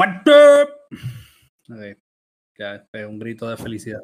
What 0.00 0.26
up? 0.28 0.70
Okay. 1.70 1.94
Ya 2.58 2.86
fue 2.90 3.04
un 3.04 3.18
grito 3.18 3.46
de 3.46 3.58
felicidad. 3.58 4.00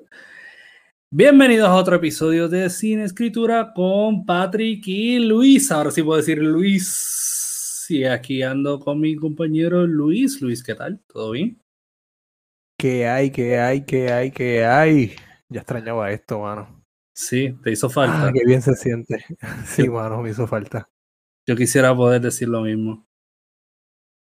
Bienvenidos 1.10 1.70
a 1.70 1.74
otro 1.74 1.96
episodio 1.96 2.50
de 2.50 2.68
Cine 2.68 3.04
Escritura 3.04 3.72
con 3.74 4.26
Patrick 4.26 4.86
y 4.88 5.18
Luis. 5.20 5.72
Ahora 5.72 5.90
sí 5.90 6.02
puedo 6.02 6.18
decir 6.18 6.36
Luis. 6.36 7.86
Y 7.88 8.04
aquí 8.04 8.42
ando 8.42 8.78
con 8.78 9.00
mi 9.00 9.16
compañero 9.16 9.86
Luis. 9.86 10.42
Luis, 10.42 10.62
¿qué 10.62 10.74
tal? 10.74 11.00
¿Todo 11.06 11.30
bien? 11.30 11.62
¿Qué 12.78 13.08
hay? 13.08 13.30
¿Qué 13.30 13.58
hay? 13.58 13.86
¿Qué 13.86 14.12
hay? 14.12 14.30
¿Qué 14.30 14.66
hay? 14.66 15.16
Ya 15.48 15.60
extrañaba 15.60 16.10
esto, 16.10 16.40
mano. 16.40 16.84
Sí, 17.14 17.58
te 17.64 17.70
hizo 17.70 17.88
falta. 17.88 18.26
Ah, 18.26 18.32
qué 18.34 18.44
bien 18.44 18.60
se 18.60 18.74
siente. 18.74 19.24
Sí, 19.64 19.88
mano, 19.88 20.20
me 20.20 20.28
hizo 20.28 20.46
falta. 20.46 20.90
Yo 21.46 21.56
quisiera 21.56 21.96
poder 21.96 22.20
decir 22.20 22.48
lo 22.48 22.60
mismo. 22.60 23.08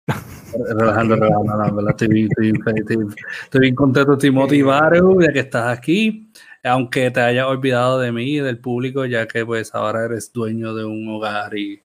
relajando, 0.53 1.17
relajando, 1.17 1.57
no, 1.57 1.75
verdad, 1.77 1.91
estoy 1.91 2.09
bien, 2.09 2.29
estoy, 2.29 2.53
bien, 2.53 2.63
estoy, 2.77 3.07
estoy 3.45 3.61
bien 3.61 3.75
contento, 3.75 4.13
estoy 4.15 4.31
motivado 4.31 5.15
de 5.17 5.29
que 5.33 5.41
estás 5.41 5.77
aquí, 5.77 6.33
aunque 6.65 7.11
te 7.11 7.21
hayas 7.21 7.47
olvidado 7.47 7.99
de 7.99 8.13
mí 8.13 8.37
y 8.37 8.41
del 8.41 8.59
público, 8.59 9.05
ya 9.05 9.27
que 9.27 9.45
pues 9.45 9.75
ahora 9.75 10.05
eres 10.05 10.33
dueño 10.33 10.75
de 10.75 10.85
un 10.85 11.09
hogar 11.09 11.57
y, 11.57 11.83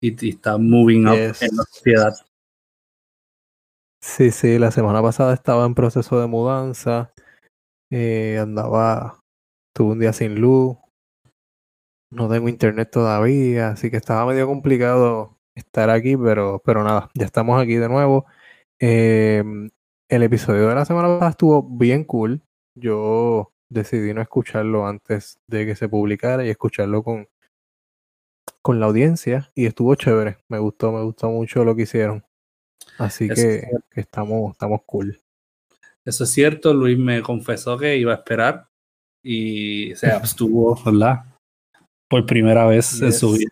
y, 0.00 0.26
y 0.26 0.30
estás 0.30 0.58
moving 0.58 1.06
up 1.06 1.14
Yes. 1.16 1.42
en 1.42 1.56
la 1.56 1.62
sociedad. 1.64 2.14
Sí, 4.00 4.30
sí, 4.30 4.58
la 4.58 4.70
semana 4.70 5.02
pasada 5.02 5.34
estaba 5.34 5.66
en 5.66 5.74
proceso 5.74 6.20
de 6.20 6.26
mudanza. 6.26 7.12
eh, 7.90 8.38
andaba, 8.40 9.20
tuve 9.74 9.92
un 9.92 9.98
día 9.98 10.12
sin 10.12 10.40
luz. 10.40 10.76
No 12.10 12.28
tengo 12.28 12.48
internet 12.48 12.90
todavía, 12.90 13.68
así 13.68 13.90
que 13.90 13.96
estaba 13.98 14.24
medio 14.26 14.46
complicado 14.46 15.37
estar 15.58 15.90
aquí, 15.90 16.16
pero, 16.16 16.62
pero 16.64 16.82
nada, 16.82 17.10
ya 17.14 17.26
estamos 17.26 17.60
aquí 17.60 17.74
de 17.74 17.88
nuevo. 17.88 18.26
Eh, 18.80 19.42
el 20.08 20.22
episodio 20.22 20.68
de 20.68 20.74
la 20.74 20.84
semana 20.84 21.08
pasada 21.08 21.30
estuvo 21.30 21.62
bien 21.62 22.04
cool. 22.04 22.42
Yo 22.74 23.52
decidí 23.68 24.14
no 24.14 24.22
escucharlo 24.22 24.86
antes 24.86 25.38
de 25.46 25.66
que 25.66 25.76
se 25.76 25.88
publicara 25.88 26.46
y 26.46 26.50
escucharlo 26.50 27.02
con, 27.02 27.28
con 28.62 28.80
la 28.80 28.86
audiencia 28.86 29.50
y 29.54 29.66
estuvo 29.66 29.94
chévere. 29.94 30.38
Me 30.48 30.58
gustó, 30.58 30.92
me 30.92 31.02
gustó 31.02 31.30
mucho 31.30 31.64
lo 31.64 31.76
que 31.76 31.82
hicieron. 31.82 32.24
Así 32.98 33.26
que, 33.28 33.32
es 33.32 33.40
cierto. 33.40 33.86
que 33.90 34.00
estamos, 34.00 34.52
estamos 34.52 34.80
cool. 34.86 35.20
Eso 36.04 36.24
es 36.24 36.30
cierto, 36.30 36.72
Luis 36.72 36.98
me 36.98 37.20
confesó 37.22 37.76
que 37.76 37.96
iba 37.98 38.12
a 38.12 38.16
esperar 38.16 38.68
y 39.22 39.94
se 39.94 40.10
abstuvo, 40.10 40.80
¿verdad? 40.82 41.24
Por 42.08 42.24
primera 42.24 42.66
vez 42.66 43.02
en 43.02 43.12
su 43.12 43.32
vida. 43.32 43.50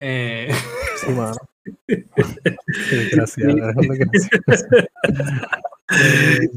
Eh, 0.00 0.48
Sí, 0.98 1.12
mano. 1.12 1.36
Gracias. 3.12 3.54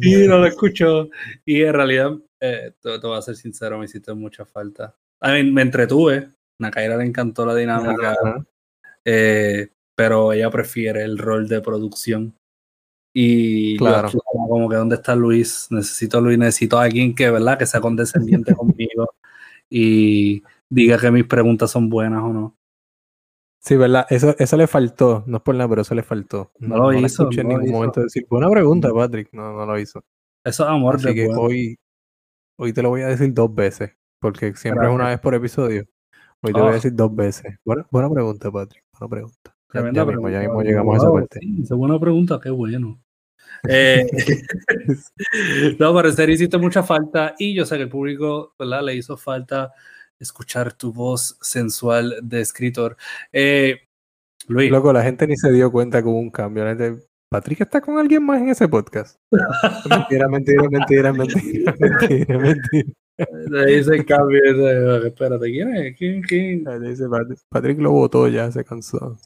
Y 0.01 0.27
no 0.27 0.37
lo 0.39 0.45
escuchó. 0.45 1.09
Y 1.45 1.61
en 1.61 1.73
realidad, 1.73 2.11
eh, 2.39 2.73
te, 2.81 2.99
te 2.99 3.07
voy 3.07 3.17
a 3.17 3.21
ser 3.21 3.35
sincero, 3.35 3.77
me 3.77 3.85
hiciste 3.85 4.13
mucha 4.13 4.45
falta. 4.45 4.95
A 5.21 5.33
mí 5.33 5.43
me 5.51 5.61
entretuve. 5.61 6.29
Nakaira 6.59 6.97
le 6.97 7.05
encantó 7.05 7.45
la 7.45 7.55
dinámica, 7.55 8.15
eh, 9.05 9.69
pero 9.95 10.31
ella 10.33 10.49
prefiere 10.51 11.03
el 11.03 11.17
rol 11.17 11.47
de 11.47 11.61
producción. 11.61 12.35
Y 13.13 13.77
Claro. 13.77 14.09
como 14.23 14.69
que 14.69 14.75
¿dónde 14.75 14.95
está 14.95 15.15
Luis? 15.15 15.67
Necesito 15.69 16.17
a 16.17 16.21
Luis, 16.21 16.37
necesito 16.37 16.79
a 16.79 16.83
alguien 16.83 17.13
que, 17.15 17.29
¿verdad? 17.29 17.57
Que 17.57 17.65
sea 17.65 17.81
condescendiente 17.81 18.53
conmigo 18.55 19.13
y 19.69 20.43
diga 20.69 20.97
que 20.97 21.11
mis 21.11 21.25
preguntas 21.25 21.71
son 21.71 21.89
buenas 21.89 22.21
o 22.23 22.29
no. 22.33 22.55
Sí, 23.63 23.75
¿verdad? 23.77 24.07
Eso, 24.09 24.35
eso 24.39 24.57
le 24.57 24.65
faltó. 24.67 25.23
No 25.27 25.37
es 25.37 25.43
por 25.43 25.53
nada, 25.55 25.69
pero 25.69 25.83
eso 25.83 25.93
le 25.93 26.01
faltó. 26.03 26.51
No 26.59 26.77
lo 26.77 26.91
la 26.91 26.99
hizo, 26.99 27.23
escuché 27.23 27.41
en 27.41 27.47
no 27.47 27.53
ningún 27.53 27.65
hizo. 27.67 27.73
momento 27.77 28.01
decir, 28.01 28.25
buena 28.29 28.49
pregunta, 28.49 28.91
Patrick. 28.91 29.29
No, 29.33 29.53
no 29.53 29.65
lo 29.65 29.79
hizo. 29.79 30.03
Eso 30.43 30.63
es 30.63 30.69
amor 30.69 30.95
Así 30.95 31.05
de 31.09 31.13
que 31.13 31.25
bueno. 31.27 31.41
hoy, 31.41 31.79
hoy 32.57 32.73
te 32.73 32.81
lo 32.81 32.89
voy 32.89 33.01
a 33.03 33.07
decir 33.07 33.31
dos 33.33 33.53
veces, 33.53 33.91
porque 34.19 34.55
siempre 34.55 34.87
es 34.87 34.93
una 34.93 35.09
vez 35.09 35.19
por 35.19 35.35
episodio. 35.35 35.85
Hoy 36.41 36.53
te 36.53 36.59
voy 36.59 36.69
a 36.69 36.71
Oh. 36.71 36.73
decir 36.73 36.95
dos 36.95 37.15
veces. 37.15 37.55
Buena, 37.63 37.85
buena 37.91 38.09
pregunta, 38.09 38.51
Patrick. 38.51 38.83
Buena 38.99 39.09
pregunta. 39.11 39.37
Ya, 39.45 39.53
Tremenda 39.73 40.01
ya 40.01 40.05
mismo, 40.07 40.29
ya 40.29 40.39
pregunta. 40.39 40.47
mismo 40.57 40.63
llegamos 40.63 40.93
a 40.95 40.97
esa 40.97 41.07
Wow, 41.09 41.19
parte. 41.19 41.39
sí, 41.39 41.59
esa 41.63 41.73
es 41.75 41.77
buena 41.77 41.99
pregunta, 41.99 42.39
qué 42.41 42.49
bueno. 42.49 42.99
Eh, 43.69 44.07
no, 45.79 45.93
pero 45.93 46.07
en 46.09 46.15
serio 46.15 46.33
hiciste 46.35 46.57
mucha 46.57 46.81
falta 46.83 47.35
y 47.37 47.53
yo 47.53 47.65
sé 47.65 47.75
que 47.77 47.83
el 47.83 47.89
público 47.89 48.55
¿verdad? 48.57 48.81
le 48.83 48.95
hizo 48.95 49.17
falta 49.17 49.71
escuchar 50.21 50.73
tu 50.73 50.93
voz 50.93 51.37
sensual 51.41 52.15
de 52.21 52.41
escritor. 52.41 52.95
Eh, 53.31 53.81
Luis, 54.47 54.71
Loco, 54.71 54.91
la 54.93 55.03
gente 55.03 55.27
ni 55.27 55.35
se 55.37 55.51
dio 55.51 55.71
cuenta 55.71 56.01
que 56.01 56.07
hubo 56.07 56.19
un 56.19 56.31
cambio. 56.31 56.63
La 56.63 56.75
gente, 56.75 57.05
Patrick 57.29 57.61
está 57.61 57.81
con 57.81 57.97
alguien 57.97 58.23
más 58.25 58.41
en 58.41 58.49
ese 58.49 58.67
podcast. 58.67 59.17
Mentira, 59.89 60.27
mentira, 60.27 60.63
mentira, 60.69 61.13
mentira, 61.13 61.75
mentira, 61.79 62.37
mentira. 62.37 62.93
le 63.49 63.77
hice 63.77 63.95
el 63.95 64.05
cambio. 64.05 64.41
ese, 64.43 65.07
Espérate, 65.07 65.45
¿quién 65.51 65.75
es? 65.75 65.97
¿Quién, 65.97 66.21
quién? 66.21 66.63
Dice, 66.81 67.07
Pat- 67.07 67.37
Patrick 67.49 67.79
lo 67.79 67.91
votó 67.91 68.27
ya, 68.27 68.51
se 68.51 68.63
cansó. 68.63 69.17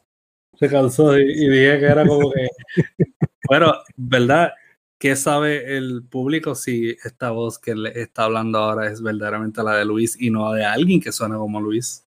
Se 0.58 0.70
cansó 0.70 1.18
y, 1.18 1.24
y 1.24 1.50
dije 1.50 1.80
que 1.80 1.86
era 1.86 2.06
como 2.06 2.32
que. 2.32 2.48
bueno, 3.50 3.74
¿verdad? 3.96 4.52
¿Qué 4.98 5.16
sabe 5.16 5.78
el 5.78 6.04
público 6.04 6.56
si 6.56 6.92
esta 7.04 7.32
voz 7.32 7.60
que 7.60 7.76
le 7.76 8.02
está 8.02 8.24
hablando 8.24 8.60
ahora 8.60 8.88
es 8.88 9.02
verdaderamente 9.02 9.62
la 9.62 9.76
de 9.76 9.86
Luis 9.86 10.20
y 10.20 10.30
no 10.30 10.52
de 10.54 10.64
alguien 10.64 11.02
que 11.02 11.12
suena 11.12 11.38
como 11.38 11.60
Luis? 11.60 12.08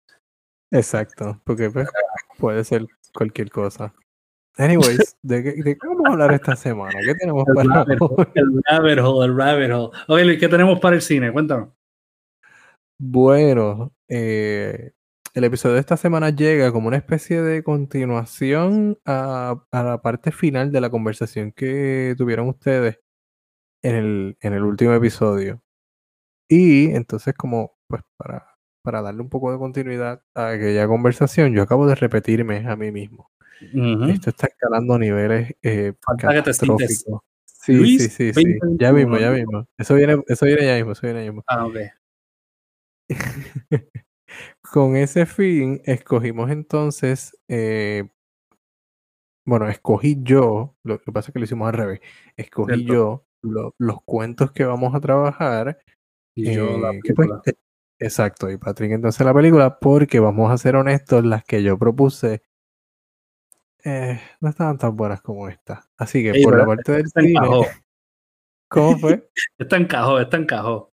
Exacto, 0.71 1.41
porque 1.43 1.69
pues, 1.69 1.89
puede 2.39 2.63
ser 2.63 2.87
cualquier 3.13 3.49
cosa. 3.49 3.93
Anyways, 4.57 5.17
¿de 5.21 5.43
qué, 5.43 5.51
de 5.53 5.77
qué 5.77 5.87
vamos 5.87 6.05
a 6.05 6.11
hablar 6.11 6.33
esta 6.33 6.55
semana? 6.55 6.99
¿Qué 7.03 7.15
tenemos 7.15 7.45
El 7.47 7.53
para 7.53 7.73
rabbit, 7.73 7.97
hole, 8.01 8.29
el 8.35 8.61
rabbit 8.69 8.99
hole, 8.99 9.25
el 9.25 9.37
rabbit 9.37 9.71
hole. 9.71 9.97
Ok, 10.07 10.19
Luis, 10.25 10.39
¿qué 10.39 10.47
tenemos 10.47 10.79
para 10.79 10.95
el 10.95 11.01
cine? 11.01 11.31
Cuéntanos. 11.31 11.69
Bueno, 12.97 13.93
eh, 14.07 14.91
el 15.33 15.43
episodio 15.43 15.75
de 15.75 15.81
esta 15.81 15.97
semana 15.97 16.29
llega 16.29 16.71
como 16.71 16.87
una 16.87 16.97
especie 16.97 17.41
de 17.41 17.63
continuación 17.63 18.97
a, 19.05 19.63
a 19.71 19.83
la 19.83 20.01
parte 20.01 20.31
final 20.31 20.71
de 20.71 20.81
la 20.81 20.89
conversación 20.89 21.51
que 21.51 22.15
tuvieron 22.17 22.49
ustedes 22.49 22.99
en 23.81 23.95
el, 23.95 24.37
en 24.41 24.53
el 24.53 24.63
último 24.63 24.93
episodio. 24.93 25.61
Y 26.47 26.91
entonces, 26.95 27.33
como 27.35 27.77
pues 27.87 28.01
para, 28.17 28.55
para 28.83 29.01
darle 29.01 29.21
un 29.21 29.29
poco 29.29 29.51
de 29.51 29.57
continuidad 29.57 30.23
a 30.33 30.49
aquella 30.49 30.87
conversación, 30.87 31.53
yo 31.53 31.61
acabo 31.61 31.87
de 31.87 31.95
repetirme 31.95 32.67
a 32.67 32.75
mí 32.75 32.91
mismo. 32.91 33.29
Ujú. 33.73 34.05
Esto 34.05 34.29
está 34.29 34.47
escalando 34.47 34.95
a 34.95 34.99
niveles 34.99 35.53
eh, 35.61 35.93
catastróficos. 36.17 37.21
Sí, 37.45 37.73
Luis, 37.73 38.01
sí, 38.01 38.09
sí, 38.09 38.33
sí. 38.33 38.57
2021. 38.59 38.77
Ya 38.79 38.93
mismo, 38.93 39.17
ya 39.17 39.31
mismo. 39.31 39.67
Eso 39.77 39.95
viene, 39.95 40.23
eso 40.27 40.45
viene 40.45 40.65
ya 40.65 40.75
mismo, 40.75 40.93
eso 40.93 41.01
viene 41.03 41.25
ya 41.25 41.31
mismo. 41.31 41.43
Ah, 41.47 41.65
ok. 41.65 41.77
Con 44.71 44.95
ese 44.95 45.25
fin, 45.25 45.81
escogimos 45.85 46.51
entonces, 46.51 47.35
eh, 47.47 48.07
bueno, 49.45 49.67
escogí 49.67 50.17
yo, 50.21 50.75
lo 50.83 50.99
que 50.99 51.11
pasa 51.11 51.29
es 51.29 51.33
que 51.33 51.39
lo 51.39 51.45
hicimos 51.45 51.67
al 51.67 51.73
revés, 51.73 52.01
escogí 52.37 52.73
Cierto. 52.75 52.93
yo 52.93 53.25
lo- 53.41 53.73
los 53.79 54.03
cuentos 54.03 54.51
que 54.51 54.65
vamos 54.65 54.93
a 54.93 54.99
trabajar. 54.99 55.79
Y 56.35 56.53
yo 56.53 56.77
la 56.77 56.91
eh, 56.91 56.99
pues, 57.15 57.27
película. 57.27 57.41
eh, 57.47 57.53
exacto, 57.97 58.49
y 58.51 58.57
Patrick 58.57 58.91
entonces 58.91 59.25
la 59.25 59.33
película, 59.33 59.79
porque 59.79 60.19
vamos 60.19 60.51
a 60.51 60.57
ser 60.57 60.75
honestos, 60.75 61.25
las 61.25 61.43
que 61.43 61.63
yo 61.63 61.77
propuse 61.77 62.43
eh, 63.83 64.19
no 64.41 64.49
estaban 64.49 64.77
tan 64.77 64.95
buenas 64.95 65.21
como 65.21 65.47
esta. 65.47 65.89
Así 65.97 66.21
que 66.21 66.31
Ey, 66.31 66.43
por 66.43 66.57
la 66.57 66.65
parte 66.65 66.91
del 66.91 67.07
cine. 67.07 67.39
¿cómo 68.67 68.97
fue? 68.99 69.29
Esta 69.57 69.77
encajó, 69.77 70.19
esta 70.19 70.37
encajó. 70.37 70.91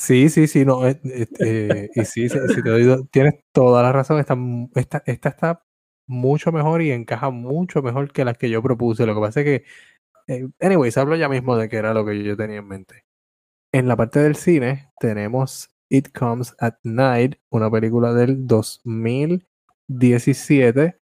Sí, 0.00 0.30
sí, 0.30 0.46
sí, 0.46 0.64
no, 0.64 0.86
eh, 0.88 0.98
eh, 1.04 1.26
eh, 1.40 1.90
y 1.94 2.04
sí, 2.06 2.28
sí, 2.30 2.38
sí, 2.54 2.62
te 2.62 2.70
doy 2.70 2.84
do- 2.84 3.04
tienes 3.10 3.34
toda 3.52 3.82
la 3.82 3.92
razón, 3.92 4.18
esta, 4.18 4.34
esta, 4.74 5.02
esta 5.04 5.28
está 5.28 5.62
mucho 6.06 6.52
mejor 6.52 6.80
y 6.80 6.90
encaja 6.90 7.28
mucho 7.30 7.82
mejor 7.82 8.10
que 8.10 8.24
las 8.24 8.38
que 8.38 8.48
yo 8.48 8.62
propuse. 8.62 9.04
Lo 9.04 9.14
que 9.14 9.20
pasa 9.20 9.40
es 9.40 9.44
que, 9.46 9.64
anyways, 10.60 10.96
hablo 10.98 11.16
ya 11.16 11.28
mismo 11.28 11.56
de 11.56 11.68
que 11.68 11.76
era 11.76 11.92
lo 11.94 12.04
que 12.06 12.22
yo 12.24 12.36
tenía 12.36 12.58
en 12.58 12.68
mente. 12.68 13.04
En 13.72 13.88
la 13.88 13.96
parte 13.96 14.20
del 14.20 14.36
cine 14.36 14.90
tenemos 15.00 15.68
It 15.90 16.08
Comes 16.18 16.54
at 16.60 16.74
Night, 16.84 17.34
una 17.50 17.70
película 17.70 18.14
del 18.14 18.46
2017. 18.46 20.98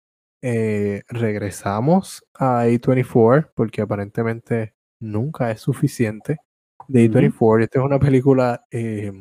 Eh, 0.44 1.02
regresamos 1.10 2.24
a 2.36 2.62
A24 2.62 3.52
porque 3.56 3.82
aparentemente 3.82 4.76
nunca 5.00 5.50
es 5.52 5.62
suficiente 5.62 6.38
de 6.88 7.06
Ujú. 7.10 7.18
A24. 7.18 7.64
Esta 7.64 7.80
es 7.80 7.86
una 7.86 8.00
película 8.00 8.66
eh, 8.72 9.12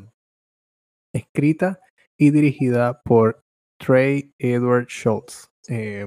escrita 1.13 1.81
y 2.17 2.31
dirigida 2.31 3.01
por 3.03 3.43
Trey 3.79 4.33
Edward 4.39 4.87
Schultz. 4.89 5.51
Eh, 5.69 6.07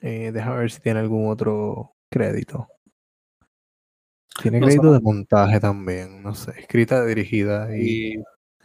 eh, 0.00 0.30
déjame 0.32 0.58
ver 0.58 0.70
si 0.70 0.80
tiene 0.80 1.00
algún 1.00 1.30
otro 1.30 1.94
crédito. 2.10 2.68
Tiene 4.40 4.60
No 4.60 4.66
crédito 4.66 4.92
de 4.92 5.00
montaje 5.00 5.58
también, 5.58 6.22
no 6.22 6.32
sé, 6.34 6.52
escrita, 6.58 7.04
dirigida 7.04 7.76
y 7.76 8.12
Y 8.14 8.16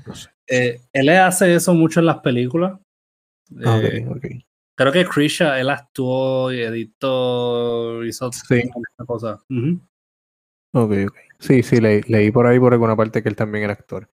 no 0.05 0.13
sé. 0.13 0.29
eh, 0.47 0.81
él 0.93 1.09
hace 1.09 1.55
eso 1.55 1.73
mucho 1.73 1.99
en 1.99 2.05
las 2.05 2.19
películas. 2.19 2.79
Ah, 3.65 3.79
Eh, 3.83 4.05
ok, 4.07 4.17
ok. 4.17 4.25
Creo 4.75 4.91
que 4.91 5.05
Krisha, 5.05 5.59
él 5.59 5.69
actuó 5.69 6.51
y 6.51 6.61
editó, 6.61 8.03
hizo 8.03 8.31
Sí. 8.31 8.55
esta 8.59 9.05
cosa. 9.05 9.43
Ujú. 9.49 9.79
Ok, 10.73 10.91
ok. 11.07 11.15
Sí, 11.39 11.61
sí, 11.61 11.79
leí, 11.79 12.01
leí 12.07 12.31
por 12.31 12.47
ahí 12.47 12.59
por 12.59 12.73
alguna 12.73 12.95
parte 12.95 13.21
que 13.21 13.29
él 13.29 13.35
también 13.35 13.65
era 13.65 13.73
actor. 13.73 14.09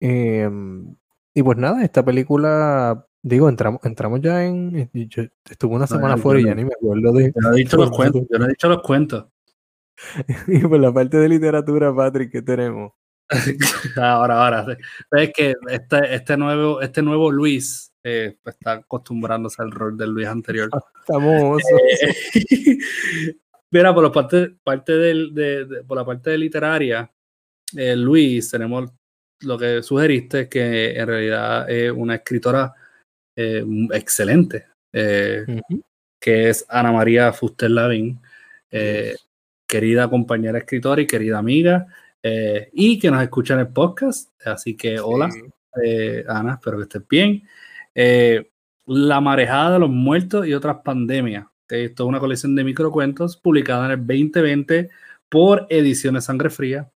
Em, 0.00 0.96
y 1.34 1.42
pues 1.42 1.58
nada, 1.58 1.84
esta 1.84 2.04
película, 2.04 3.06
digo, 3.22 3.48
entramos, 3.48 3.80
entramos 3.84 4.20
ya 4.20 4.44
en. 4.44 4.90
Yo 4.92 5.22
estuve 5.48 5.74
una 5.74 5.86
semana 5.86 6.16
fuera 6.16 6.40
y 6.40 6.44
ya 6.44 6.54
ni 6.54 6.64
me 6.64 6.72
acuerdo 6.72 7.12
de. 7.12 7.26
Yo 7.26 7.32
no 7.40 7.52
he 7.52 7.56
dicho 7.58 7.76
los 7.76 7.90
cuentos, 7.90 8.22
yo 8.30 8.38
no 8.38 8.46
he 8.46 8.48
dicho 8.48 8.68
los 8.68 8.82
cuentos. 8.82 9.26
Y 10.48 10.58
por 10.60 10.80
la 10.80 10.92
parte 10.92 11.18
de 11.18 11.28
literatura, 11.28 11.94
Patrick, 11.94 12.32
¿qué 12.32 12.42
tenemos? 12.42 12.92
ahora, 13.96 14.44
ahora. 14.44 14.78
Es 15.12 15.32
que 15.32 15.54
este, 15.68 16.14
este, 16.14 16.36
nuevo, 16.36 16.80
este 16.80 17.02
nuevo 17.02 17.30
Luis 17.30 17.92
eh, 18.02 18.36
está 18.44 18.72
acostumbrándose 18.72 19.62
al 19.62 19.70
rol 19.70 19.96
del 19.96 20.10
Luis 20.10 20.26
anterior. 20.26 20.68
Estamos. 21.00 21.62
Eh, 22.34 22.78
Mira, 23.72 23.92
por 23.94 24.04
la 24.04 24.12
parte, 24.12 24.54
parte 24.62 24.92
del, 24.92 25.34
de, 25.34 25.64
de- 25.64 25.82
por 25.82 25.96
la 25.96 26.04
parte 26.04 26.30
de 26.30 26.38
literaria, 26.38 27.10
eh, 27.76 27.96
Luis, 27.96 28.50
tenemos 28.50 28.90
lo 29.40 29.58
que 29.58 29.82
sugeriste, 29.82 30.48
que 30.48 30.92
en 30.96 31.06
realidad 31.06 31.68
es 31.68 31.90
una 31.90 32.14
escritora 32.16 32.72
eh, 33.34 33.64
excelente, 33.92 34.66
eh, 34.92 35.44
que 36.20 36.50
es 36.50 36.64
Ana 36.68 36.92
María 36.92 37.32
Fuster 37.32 37.70
Lavín, 37.70 38.20
querida 39.66 40.08
compañera 40.08 40.58
escritora 40.58 41.00
y 41.00 41.06
querida 41.06 41.38
amiga, 41.38 41.86
y 42.72 42.98
que 43.00 43.10
nos 43.10 43.22
escucha 43.22 43.54
en 43.54 43.60
el 43.60 43.68
podcast. 43.68 44.30
Así 44.46 44.76
que 44.76 45.00
hola, 45.00 45.30
Sí. 45.30 45.40
eh, 45.82 46.24
Ana, 46.28 46.52
espero 46.54 46.76
que 46.76 46.82
estés 46.84 47.08
bien. 47.08 47.42
La 48.86 49.20
marejada 49.20 49.72
de 49.74 49.78
los 49.80 49.90
muertos 49.90 50.46
y 50.46 50.52
otras 50.54 50.76
pandemias. 50.84 51.46
Que 51.72 51.84
Esto 51.86 52.04
es 52.04 52.08
una 52.08 52.20
colección 52.20 52.54
de 52.54 52.64
microcuentos 52.64 53.36
publicada 53.36 53.86
en 53.86 53.92
el 53.92 54.06
2020 54.06 54.90
por 55.28 55.66
Ediciones 55.70 56.24
Sangre 56.24 56.50
Fría. 56.50 56.90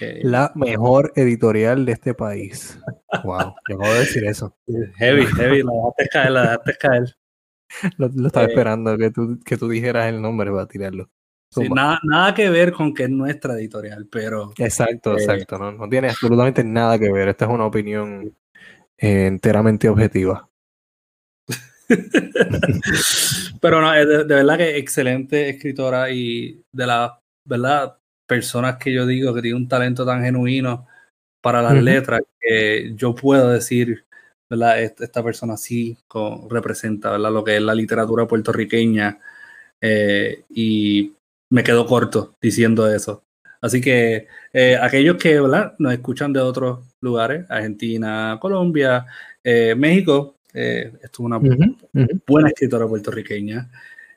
Eh, 0.00 0.20
La 0.22 0.52
mejor 0.54 1.12
editorial 1.16 1.86
de 1.86 1.92
este 1.92 2.14
país. 2.14 2.78
Wow, 3.24 3.54
yo 3.68 3.76
acabo 3.76 3.92
de 3.94 4.00
decir 4.00 4.24
eso. 4.26 4.54
heavy, 4.96 5.24
heavy, 5.26 5.62
la 5.62 5.72
dejaste 5.72 6.08
caer, 6.12 6.30
la 6.32 6.42
dejaste 6.42 6.74
caer. 6.78 7.16
Lo, 7.96 8.08
lo 8.14 8.26
estaba 8.26 8.46
Eh, 8.46 8.48
esperando 8.50 8.96
que 8.98 9.10
tú, 9.10 9.38
que 9.44 9.56
tú 9.56 9.68
dijeras 9.68 10.06
el 10.08 10.20
nombre 10.20 10.50
para 10.50 10.66
tirarlo. 10.66 11.10
Sí, 11.50 11.68
nada, 11.70 11.98
nada 12.02 12.34
que 12.34 12.50
ver 12.50 12.72
con 12.72 12.92
que 12.92 13.04
es 13.04 13.10
nuestra 13.10 13.54
editorial, 13.54 14.06
pero 14.10 14.52
Exacto, 14.58 15.12
Eh, 15.16 15.20
exacto. 15.20 15.58
No, 15.58 15.72
no 15.72 15.88
tiene 15.88 16.08
absolutamente 16.08 16.62
nada 16.64 16.98
que 16.98 17.10
ver. 17.10 17.28
Esta 17.28 17.46
es 17.46 17.50
una 17.50 17.64
opinión 17.66 18.36
eh, 18.98 19.26
enteramente 19.26 19.88
objetiva. 19.88 20.47
pero 23.60 23.80
no, 23.80 23.92
de, 23.92 24.04
de 24.06 24.34
verdad 24.34 24.56
que 24.58 24.76
excelente 24.78 25.48
escritora 25.48 26.10
y 26.10 26.62
de 26.72 26.86
las 26.86 27.12
verdad 27.44 27.98
personas 28.26 28.76
que 28.76 28.92
yo 28.92 29.06
digo 29.06 29.34
que 29.34 29.42
tiene 29.42 29.56
un 29.56 29.68
talento 29.68 30.04
tan 30.04 30.22
genuino 30.22 30.86
para 31.42 31.62
las 31.62 31.82
letras 31.82 32.20
que 32.40 32.92
yo 32.94 33.14
puedo 33.14 33.50
decir, 33.50 34.04
¿verdad? 34.50 34.82
Est- 34.82 35.00
Esta 35.00 35.22
persona 35.22 35.56
sí 35.56 35.96
representa, 36.50 37.12
¿verdad? 37.12 37.32
Lo 37.32 37.44
que 37.44 37.56
es 37.56 37.62
la 37.62 37.74
literatura 37.74 38.26
puertorriqueña 38.26 39.18
eh, 39.80 40.44
y 40.50 41.12
me 41.50 41.62
quedo 41.64 41.86
corto 41.86 42.34
diciendo 42.40 42.92
eso. 42.92 43.24
Así 43.60 43.80
que 43.80 44.28
eh, 44.52 44.78
aquellos 44.80 45.16
que 45.16 45.40
¿verdad? 45.40 45.74
nos 45.78 45.92
escuchan 45.92 46.32
de 46.32 46.40
otros 46.40 46.80
lugares, 47.00 47.46
Argentina, 47.50 48.38
Colombia, 48.40 49.06
eh, 49.42 49.74
México, 49.76 50.36
eh, 50.54 50.92
esto 51.02 51.06
es 51.12 51.20
una 51.20 51.38
buena 52.26 52.48
escritora 52.48 52.86
puertorriqueña 52.86 53.70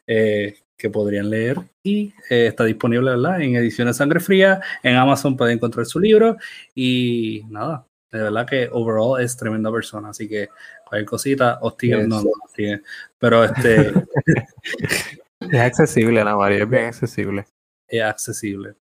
eh, 0.08 0.56
que 0.78 0.90
podrían 0.90 1.30
leer 1.30 1.58
y 1.84 2.14
eh, 2.30 2.48
está 2.48 2.64
disponible 2.64 3.12
¿verdad? 3.12 3.42
en 3.42 3.56
ediciones 3.56 3.98
Sangre 3.98 4.20
Fría, 4.20 4.62
en 4.84 4.96
Amazon 4.96 5.38
pueden 5.38 5.58
encontrar 5.58 5.86
su 5.86 6.00
libro 6.00 6.38
y 6.74 7.44
nada, 7.50 7.86
de 8.12 8.20
verdad 8.24 8.48
que 8.48 8.70
overall 8.72 9.22
es 9.22 9.38
tremenda 9.38 9.72
persona, 9.72 10.10
así 10.10 10.28
que 10.28 10.50
cualquier 10.86 11.06
cosita, 11.06 11.60
hostia, 11.62 11.98
Yes. 12.00 12.08
no, 12.08 12.22
no, 12.22 12.32
pero 13.20 13.44
este 13.44 13.92
Es 15.40 15.60
accesible, 15.60 16.22
Ana 16.22 16.36
María, 16.36 16.64
es 16.64 16.70
bien 16.70 16.86
accesible. 16.86 17.46
es 17.88 18.02
accesible, 18.02 18.76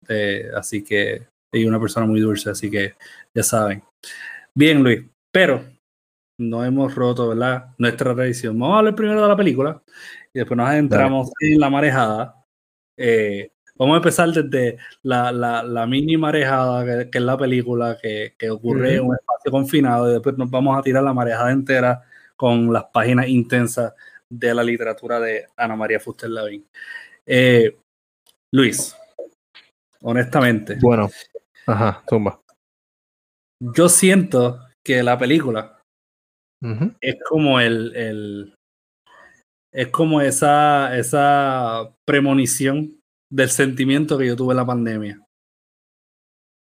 así 0.55 0.83
que 0.83 1.27
y 1.53 1.65
una 1.65 1.81
persona 1.81 2.07
muy 2.07 2.21
dulce, 2.21 2.51
así 2.51 2.71
que 2.71 2.95
ya 3.35 3.43
saben. 3.43 3.83
Bien, 4.55 4.83
Luis, 4.83 5.03
pero 5.33 5.65
no 6.39 6.65
hemos 6.65 6.95
roto, 6.95 7.29
¿verdad? 7.29 7.69
Nuestra 7.79 8.15
tradición. 8.15 8.59
Vamos 8.59 8.75
a 8.75 8.79
hablar 8.79 8.95
primero 8.95 9.23
de 9.23 9.29
la 9.29 9.37
película 9.37 9.83
y 10.33 10.39
después 10.39 10.57
nos 10.57 10.69
adentramos 10.69 11.31
en 11.41 11.59
la 11.61 11.71
marejada. 11.71 12.45
Eh, 12.99 13.51
vamos 13.75 13.95
a 13.95 13.97
empezar 13.99 14.29
desde 14.31 14.79
la, 15.03 15.33
la, 15.33 15.63
la 15.63 15.87
mini 15.87 16.17
marejada, 16.17 16.85
que, 17.05 17.11
que 17.11 17.19
es 17.19 17.25
la 17.25 17.37
película 17.39 17.97
que, 18.01 18.35
que 18.39 18.51
ocurre 18.51 18.97
en 18.97 19.05
un 19.07 19.15
espacio 19.15 19.51
confinado, 19.51 20.09
y 20.11 20.13
después 20.15 20.37
nos 20.37 20.51
vamos 20.51 20.79
a 20.79 20.83
tirar 20.83 21.03
la 21.03 21.13
marejada 21.15 21.53
entera 21.53 22.03
con 22.37 22.73
las 22.73 22.85
páginas 22.85 23.29
intensas 23.29 23.95
de 24.29 24.55
la 24.55 24.63
literatura 24.63 25.21
de 25.21 25.47
Ana 25.57 25.77
María 25.77 26.01
Fuster 26.01 26.29
Lavín. 26.29 26.67
Eh, 27.25 27.77
Luis, 28.53 28.97
honestamente, 30.03 30.77
Bueno, 30.81 31.11
ajá, 31.67 32.03
zumba. 32.09 32.41
yo 33.61 33.89
siento 33.89 34.61
que 34.85 35.03
la 35.03 35.19
película 35.19 35.76
Es 37.01 37.17
como 37.29 37.61
el, 37.61 37.95
el- 37.95 38.55
es 39.73 39.89
como 39.89 40.21
esa, 40.23 40.97
esa 40.97 41.95
premonición 42.07 42.99
del 43.31 43.51
sentimiento 43.51 44.17
que 44.17 44.27
yo 44.27 44.37
tuve 44.37 44.53
en 44.53 44.57
la 44.57 44.67
pandemia. 44.67 45.21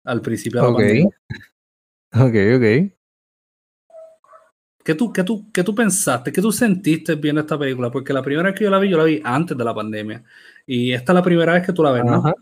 Al 0.05 0.21
principio 0.21 0.61
de 0.61 0.67
la 0.67 0.73
Ok. 0.73 0.79
pandemia. 0.79 1.11
Ok, 2.15 2.35
ok. 2.57 2.95
¿Qué 4.83 4.95
tú, 4.95 5.13
qué, 5.13 5.23
tú, 5.23 5.53
¿Qué 5.53 5.63
tú 5.63 5.75
pensaste? 5.75 6.33
¿Qué 6.33 6.41
tú 6.41 6.51
sentiste 6.51 7.15
viendo 7.17 7.43
esta 7.43 7.59
película? 7.59 7.91
Porque 7.91 8.15
la 8.15 8.23
primera 8.23 8.49
vez 8.49 8.59
que 8.59 8.65
yo 8.65 8.71
la 8.71 8.79
vi, 8.79 8.89
yo 8.89 8.97
la 8.97 9.05
vi 9.05 9.21
antes 9.23 9.57
de 9.57 9.63
la 9.65 9.75
pandemia. 9.75 10.25
Y 10.67 10.93
esta 10.93 11.13
es 11.13 11.15
la 11.17 11.23
primera 11.23 11.53
vez 11.53 11.67
que 11.67 11.75
tú 11.75 11.83
la 11.83 11.93
ves, 11.93 12.05
¿no? 12.07 12.15
Ajá. 12.15 12.35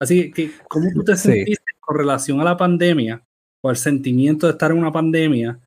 Así 0.00 0.30
que, 0.32 0.52
¿cómo 0.66 0.88
tú 0.94 1.04
te 1.04 1.14
Sí. 1.16 1.28
sentiste 1.32 1.72
con 1.78 1.98
relación 1.98 2.40
a 2.40 2.44
la 2.44 2.56
pandemia 2.56 3.22
o 3.62 3.68
al 3.68 3.76
sentimiento 3.76 4.46
de 4.46 4.52
estar 4.52 4.70
en 4.70 4.78
una 4.78 4.90
pandemia 4.90 5.60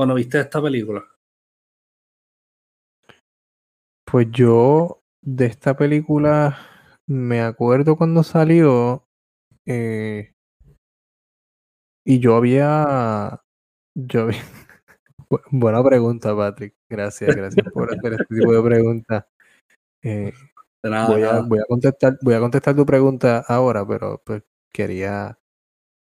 cuando 0.00 0.14
viste 0.14 0.40
esta 0.40 0.62
película? 0.62 1.04
Pues 4.10 4.28
yo 4.30 5.02
de 5.20 5.44
esta 5.44 5.76
película 5.76 6.56
me 7.06 7.42
acuerdo 7.42 7.96
cuando 7.96 8.22
salió 8.22 9.06
eh, 9.66 10.32
y 12.02 12.18
yo 12.18 12.34
había, 12.34 13.42
yo 13.94 14.22
había, 14.22 14.40
Bu- 15.28 15.42
buena 15.50 15.84
pregunta, 15.84 16.34
Patrick. 16.34 16.76
Gracias, 16.88 17.36
gracias 17.36 17.66
por 17.74 17.92
hacer 17.92 18.14
este 18.14 18.34
tipo 18.36 18.54
de 18.54 18.62
preguntas. 18.62 19.26
Eh, 20.02 20.32
voy 20.82 21.24
a, 21.24 21.40
voy 21.42 21.58
a 21.58 21.64
contestar, 21.68 22.16
voy 22.22 22.32
a 22.32 22.40
contestar 22.40 22.74
tu 22.74 22.86
pregunta 22.86 23.44
ahora, 23.46 23.86
pero 23.86 24.22
pues 24.24 24.44
quería 24.72 25.38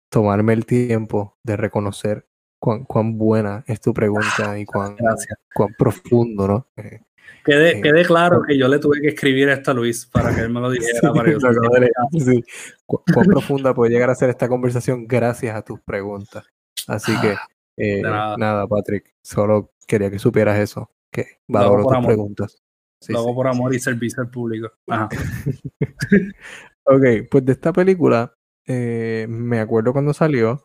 tomarme 0.08 0.52
el 0.52 0.66
tiempo 0.66 1.36
de 1.42 1.56
reconocer 1.56 2.27
cuán, 2.58 2.84
cuán 2.84 3.16
buena 3.18 3.64
es 3.66 3.80
tu 3.80 3.92
pregunta 3.94 4.58
y 4.58 4.64
cuán, 4.64 4.96
Gracias. 4.96 5.38
cuán 5.54 5.74
profundo, 5.78 6.46
¿no? 6.48 6.66
Eh, 6.76 7.00
Quede, 7.44 7.78
Eh, 7.78 7.80
quede 7.80 8.04
claro 8.04 8.42
que 8.46 8.58
yo 8.58 8.68
le 8.68 8.78
tuve 8.78 9.00
que 9.00 9.08
escribir 9.08 9.48
esto 9.48 9.70
a 9.70 9.74
Luis 9.74 10.04
para 10.06 10.34
que 10.34 10.42
él 10.42 10.50
me 10.50 10.60
lo 10.60 10.70
dijera. 10.70 11.12
para 11.12 11.30
yo 11.30 11.38
lo 11.40 12.20
sí. 12.20 12.44
Cu- 12.84 13.02
Cuán 13.14 13.26
profunda 13.26 13.74
puede 13.74 13.92
llegar 13.92 14.10
a 14.10 14.14
ser 14.14 14.28
esta 14.30 14.48
conversación 14.48 15.06
gracias 15.06 15.54
a 15.56 15.62
tus 15.62 15.80
preguntas. 15.80 16.44
Así 16.86 17.12
que, 17.20 17.36
eh, 17.76 18.02
nada. 18.02 18.36
nada, 18.36 18.66
Patrick, 18.66 19.14
solo 19.22 19.70
quería 19.86 20.10
que 20.10 20.18
supieras 20.18 20.58
eso, 20.58 20.90
que 21.10 21.38
valoro 21.46 21.84
tus 21.84 21.92
amor. 21.92 22.06
preguntas. 22.06 22.58
Sí, 23.00 23.12
lo 23.12 23.20
hago 23.20 23.28
sí. 23.28 23.34
por 23.36 23.46
amor 23.46 23.74
y 23.74 23.78
servicio 23.78 24.22
al 24.22 24.30
público. 24.30 24.70
Ajá. 24.88 25.08
Ok, 26.90 27.02
pues 27.30 27.44
de 27.44 27.52
esta 27.52 27.70
película, 27.70 28.32
eh, 28.66 29.26
me 29.28 29.60
acuerdo 29.60 29.92
cuando 29.92 30.14
salió. 30.14 30.64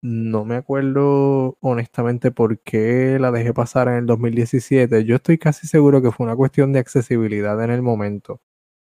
No 0.00 0.44
me 0.44 0.54
acuerdo 0.56 1.56
honestamente 1.60 2.30
por 2.30 2.60
qué 2.60 3.18
la 3.20 3.32
dejé 3.32 3.52
pasar 3.52 3.88
en 3.88 3.94
el 3.94 4.06
2017. 4.06 5.04
Yo 5.04 5.16
estoy 5.16 5.38
casi 5.38 5.66
seguro 5.66 6.00
que 6.00 6.12
fue 6.12 6.24
una 6.26 6.36
cuestión 6.36 6.72
de 6.72 6.78
accesibilidad 6.78 7.62
en 7.64 7.70
el 7.70 7.82
momento. 7.82 8.40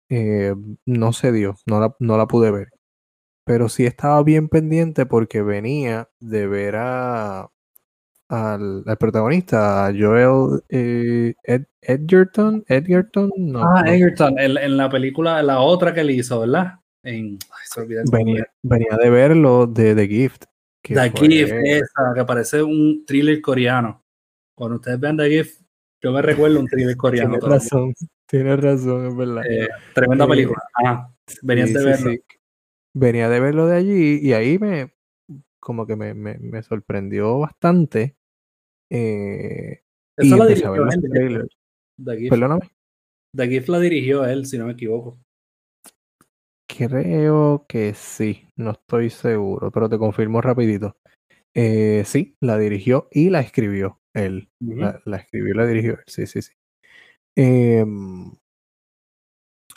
Eh, 0.09 0.53
no 0.85 1.13
se 1.13 1.31
dio, 1.31 1.55
no 1.65 1.79
la, 1.79 1.95
no 1.99 2.17
la 2.17 2.27
pude 2.27 2.51
ver. 2.51 2.69
Pero 3.45 3.69
sí 3.69 3.85
estaba 3.85 4.21
bien 4.23 4.49
pendiente 4.49 5.05
porque 5.07 5.41
venía 5.41 6.09
de 6.19 6.47
ver 6.47 6.75
a, 6.77 7.49
al, 8.29 8.83
al 8.85 8.97
protagonista, 8.99 9.87
a 9.87 9.93
Joel 9.97 10.61
eh, 10.69 11.33
Ed- 11.43 11.65
Edgerton. 11.81 12.63
Edgerton, 12.67 13.31
no, 13.37 13.63
Ah, 13.63 13.81
no. 13.83 13.91
Egerton, 13.91 14.37
en, 14.39 14.57
en 14.57 14.77
la 14.77 14.89
película, 14.89 15.41
la 15.41 15.61
otra 15.61 15.93
que 15.93 16.01
él 16.01 16.11
hizo, 16.11 16.41
¿verdad? 16.41 16.75
En, 17.03 17.39
ay, 17.51 17.65
se. 17.65 18.03
Venía, 18.11 18.45
venía 18.61 18.97
de 18.97 19.09
verlo 19.09 19.65
de 19.65 19.95
The 19.95 20.07
Gift. 20.07 20.43
The 20.83 21.09
Gift, 21.11 21.53
esa, 21.63 22.13
que 22.15 22.25
parece 22.25 22.63
un 22.63 23.03
thriller 23.05 23.39
coreano. 23.41 24.03
Cuando 24.55 24.77
ustedes 24.77 24.99
vean 24.99 25.17
The 25.17 25.29
Gift, 25.29 25.61
Yo 26.03 26.11
me 26.11 26.21
recuerdo 26.21 26.59
un 26.59 26.67
thriller 26.67 26.97
coreano. 26.97 27.37
Tienes 27.39 27.49
razón, 27.49 27.93
tienes 28.25 28.59
razón, 28.59 29.05
es 29.07 29.15
verdad. 29.15 29.43
Eh, 29.47 29.69
tremenda 29.93 30.25
Eh, 30.25 30.27
película. 30.27 30.61
Ah, 30.83 31.13
venías 31.43 31.69
Sí, 31.69 31.75
de 31.75 31.85
verlo. 31.85 32.11
sí. 32.11 32.21
Venía 32.93 33.29
de 33.29 33.39
verlo 33.39 33.67
de 33.67 33.77
allí 33.77 34.19
y 34.21 34.33
ahí 34.33 34.57
me, 34.59 34.93
como 35.59 35.85
que 35.85 35.95
me, 35.95 36.13
me, 36.13 36.37
me 36.39 36.61
sorprendió 36.63 37.37
bastante. 37.39 38.17
Eh, 38.89 39.83
y 40.17 40.27
Esa 40.27 40.37
la 40.37 40.45
dirigió 40.47 40.75
él. 40.75 41.49
The 42.03 42.17
Gift. 42.17 42.29
Perdóname. 42.31 42.71
The 43.35 43.47
Gift 43.47 43.69
la 43.69 43.79
dirigió 43.79 44.25
él, 44.25 44.45
si 44.45 44.57
no 44.57 44.65
me 44.65 44.73
equivoco. 44.73 45.19
Creo 46.77 47.65
que 47.67 47.93
sí, 47.93 48.47
no 48.55 48.71
estoy 48.71 49.09
seguro, 49.09 49.71
pero 49.71 49.89
te 49.89 49.97
confirmo 49.97 50.41
rapidito. 50.41 50.97
Eh, 51.53 52.03
sí, 52.05 52.37
la 52.41 52.57
dirigió 52.57 53.09
y 53.11 53.29
la 53.29 53.41
escribió 53.41 53.99
él. 54.13 54.49
La, 54.59 55.01
la 55.05 55.17
escribió 55.17 55.53
y 55.53 55.57
la 55.57 55.65
dirigió 55.65 55.93
él, 55.93 56.03
sí, 56.07 56.27
sí, 56.27 56.41
sí. 56.41 56.53
Em, 57.35 58.31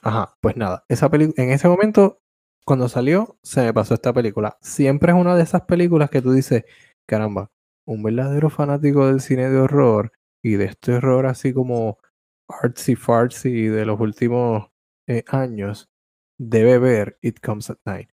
ajá, 0.02 0.36
pues 0.40 0.56
nada, 0.56 0.84
esa 0.88 1.10
película, 1.10 1.42
en 1.42 1.50
ese 1.50 1.68
momento, 1.68 2.20
cuando 2.64 2.88
salió, 2.88 3.38
se 3.42 3.62
me 3.62 3.74
pasó 3.74 3.94
esta 3.94 4.12
película. 4.12 4.56
Siempre 4.62 5.12
es 5.12 5.18
una 5.18 5.36
de 5.36 5.42
esas 5.42 5.62
películas 5.62 6.10
que 6.10 6.22
tú 6.22 6.32
dices, 6.32 6.64
caramba, 7.06 7.50
un 7.86 8.02
verdadero 8.02 8.50
fanático 8.50 9.06
del 9.06 9.20
cine 9.20 9.50
de 9.50 9.58
horror 9.58 10.12
y 10.42 10.54
de 10.56 10.66
este 10.66 10.94
horror 10.94 11.26
así 11.26 11.52
como 11.52 11.98
artsy 12.48 12.96
fartsy 12.96 13.68
de 13.68 13.84
los 13.86 14.00
últimos 14.00 14.68
eh, 15.08 15.24
años, 15.28 15.88
debe 16.38 16.78
ver 16.78 17.18
It 17.22 17.40
Comes 17.40 17.70
at 17.70 17.78
Night. 17.84 18.10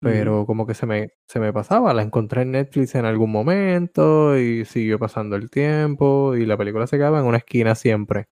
Pero 0.00 0.46
como 0.46 0.66
que 0.66 0.74
se 0.74 0.86
me, 0.86 1.10
se 1.26 1.40
me 1.40 1.52
pasaba, 1.52 1.92
la 1.94 2.02
encontré 2.02 2.42
en 2.42 2.52
Netflix 2.52 2.94
en 2.94 3.04
algún 3.04 3.32
momento 3.32 4.38
y 4.38 4.64
siguió 4.64 4.98
pasando 4.98 5.34
el 5.34 5.50
tiempo 5.50 6.36
y 6.36 6.46
la 6.46 6.56
película 6.56 6.86
se 6.86 6.98
quedaba 6.98 7.18
en 7.20 7.26
una 7.26 7.38
esquina 7.38 7.74
siempre. 7.74 8.26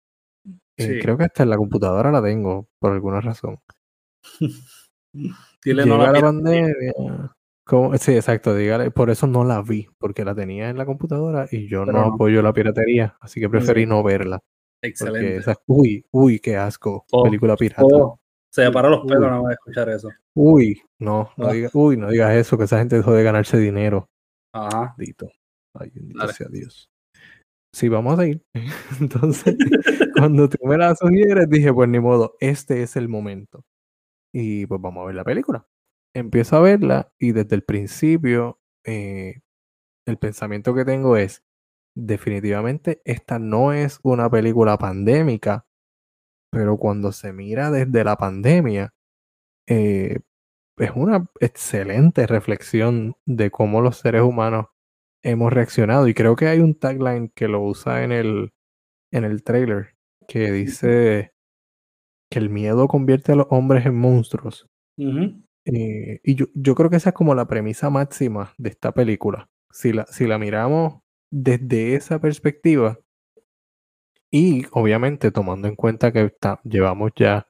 Eh, 0.76 1.00
creo 1.02 1.18
que 1.18 1.24
hasta 1.24 1.42
en 1.42 1.50
la 1.50 1.56
computadora 1.56 2.12
la 2.12 2.22
tengo, 2.22 2.68
por 2.78 2.92
alguna 2.92 3.20
razón. 3.20 3.58
Dile 5.64 5.86
no 5.86 5.98
la 5.98 6.12
la 6.12 6.20
piratería. 6.20 6.22
pandemia. 6.22 7.32
¿Cómo? 7.64 7.96
Sí, 7.98 8.12
exacto, 8.14 8.54
dígale, 8.54 8.90
por 8.92 9.10
eso 9.10 9.26
no 9.26 9.42
la 9.44 9.60
vi, 9.62 9.88
porque 9.98 10.24
la 10.24 10.34
tenía 10.36 10.70
en 10.70 10.78
la 10.78 10.86
computadora 10.86 11.48
y 11.50 11.68
yo 11.68 11.84
Pero 11.84 11.98
no 11.98 12.14
apoyo 12.14 12.42
la 12.42 12.52
piratería, 12.52 13.16
así 13.20 13.40
que 13.40 13.48
preferí 13.48 13.82
Sí. 13.82 13.86
no 13.88 14.02
verla. 14.04 14.38
Excelente. 14.82 15.38
esa, 15.38 15.56
uy, 15.66 16.04
uy, 16.12 16.38
qué 16.38 16.56
asco, 16.56 17.04
Oh, 17.10 17.24
película 17.24 17.56
pirata. 17.56 17.82
Oh, 17.84 18.20
se 18.56 18.62
me 18.64 18.72
paró 18.72 18.88
los 18.88 19.04
pelos 19.06 19.20
nada 19.28 19.36
más 19.42 19.48
de 19.48 19.52
escuchar 19.54 19.88
eso. 19.90 20.08
Uy, 20.34 20.80
no, 20.98 21.30
no 21.36 21.48
Ah. 21.48 21.52
digas, 21.52 21.70
uy, 21.74 21.98
no 21.98 22.10
digas 22.10 22.34
eso, 22.34 22.56
que 22.56 22.64
esa 22.64 22.78
gente 22.78 22.96
dejó 22.96 23.12
de 23.12 23.22
ganarse 23.22 23.58
dinero. 23.58 24.08
Ajá. 24.54 24.94
Bendito. 24.96 25.30
Ay, 25.74 25.90
bendito 25.94 26.26
sea 26.28 26.48
Dios. 26.48 26.88
Sí, 27.74 27.90
vamos 27.90 28.18
a 28.18 28.26
ir. 28.26 28.42
Entonces, 29.00 29.56
cuando 30.16 30.48
tú 30.48 30.56
me 30.66 30.78
la 30.78 30.94
sugieres, 30.94 31.50
dije, 31.50 31.70
pues 31.74 31.88
ni 31.90 32.00
modo, 32.00 32.34
este 32.40 32.82
es 32.82 32.96
el 32.96 33.08
momento. 33.08 33.62
Y 34.34 34.64
pues 34.64 34.80
vamos 34.80 35.02
a 35.02 35.06
ver 35.06 35.16
la 35.16 35.24
película. 35.24 35.66
Empiezo 36.14 36.56
a 36.56 36.60
verla 36.60 37.12
y 37.20 37.32
desde 37.32 37.56
el 37.56 37.62
principio, 37.62 38.58
eh, 38.86 39.40
el 40.06 40.16
pensamiento 40.16 40.74
que 40.74 40.86
tengo 40.86 41.18
es, 41.18 41.42
definitivamente, 41.94 43.02
esta 43.04 43.38
no 43.38 43.74
es 43.74 44.00
una 44.02 44.30
película 44.30 44.78
pandémica, 44.78 45.66
pero 46.56 46.78
cuando 46.78 47.12
se 47.12 47.34
mira 47.34 47.70
desde 47.70 48.02
la 48.02 48.16
pandemia, 48.16 48.94
eh, 49.68 50.20
es 50.78 50.90
una 50.94 51.28
excelente 51.38 52.26
reflexión 52.26 53.14
de 53.26 53.50
cómo 53.50 53.82
los 53.82 53.98
seres 53.98 54.22
humanos 54.22 54.68
hemos 55.22 55.52
reaccionado. 55.52 56.08
Y 56.08 56.14
creo 56.14 56.34
que 56.34 56.46
hay 56.46 56.60
un 56.60 56.74
tagline 56.74 57.30
que 57.34 57.46
lo 57.46 57.62
usa 57.62 58.04
en 58.04 58.12
el, 58.12 58.54
en 59.12 59.24
el 59.24 59.42
trailer, 59.42 59.96
que 60.26 60.50
dice 60.50 61.34
que 62.30 62.38
el 62.38 62.48
miedo 62.48 62.88
convierte 62.88 63.32
a 63.32 63.36
los 63.36 63.48
hombres 63.50 63.84
en 63.84 63.96
monstruos. 63.98 64.66
Eh, 65.66 66.20
y 66.24 66.36
yo, 66.36 66.46
yo 66.54 66.74
creo 66.74 66.88
que 66.88 66.96
esa 66.96 67.10
es 67.10 67.14
como 67.14 67.34
la 67.34 67.48
premisa 67.48 67.90
máxima 67.90 68.54
de 68.56 68.70
esta 68.70 68.92
película. 68.92 69.50
Si 69.70 69.92
la, 69.92 70.06
si 70.06 70.26
la 70.26 70.38
miramos 70.38 71.02
desde 71.30 71.96
esa 71.96 72.18
perspectiva, 72.18 72.98
y 74.30 74.64
obviamente 74.72 75.30
tomando 75.32 75.68
en 75.68 75.76
cuenta 75.76 76.12
que 76.12 76.22
está- 76.26 76.60
llevamos 76.64 77.12
ya 77.16 77.48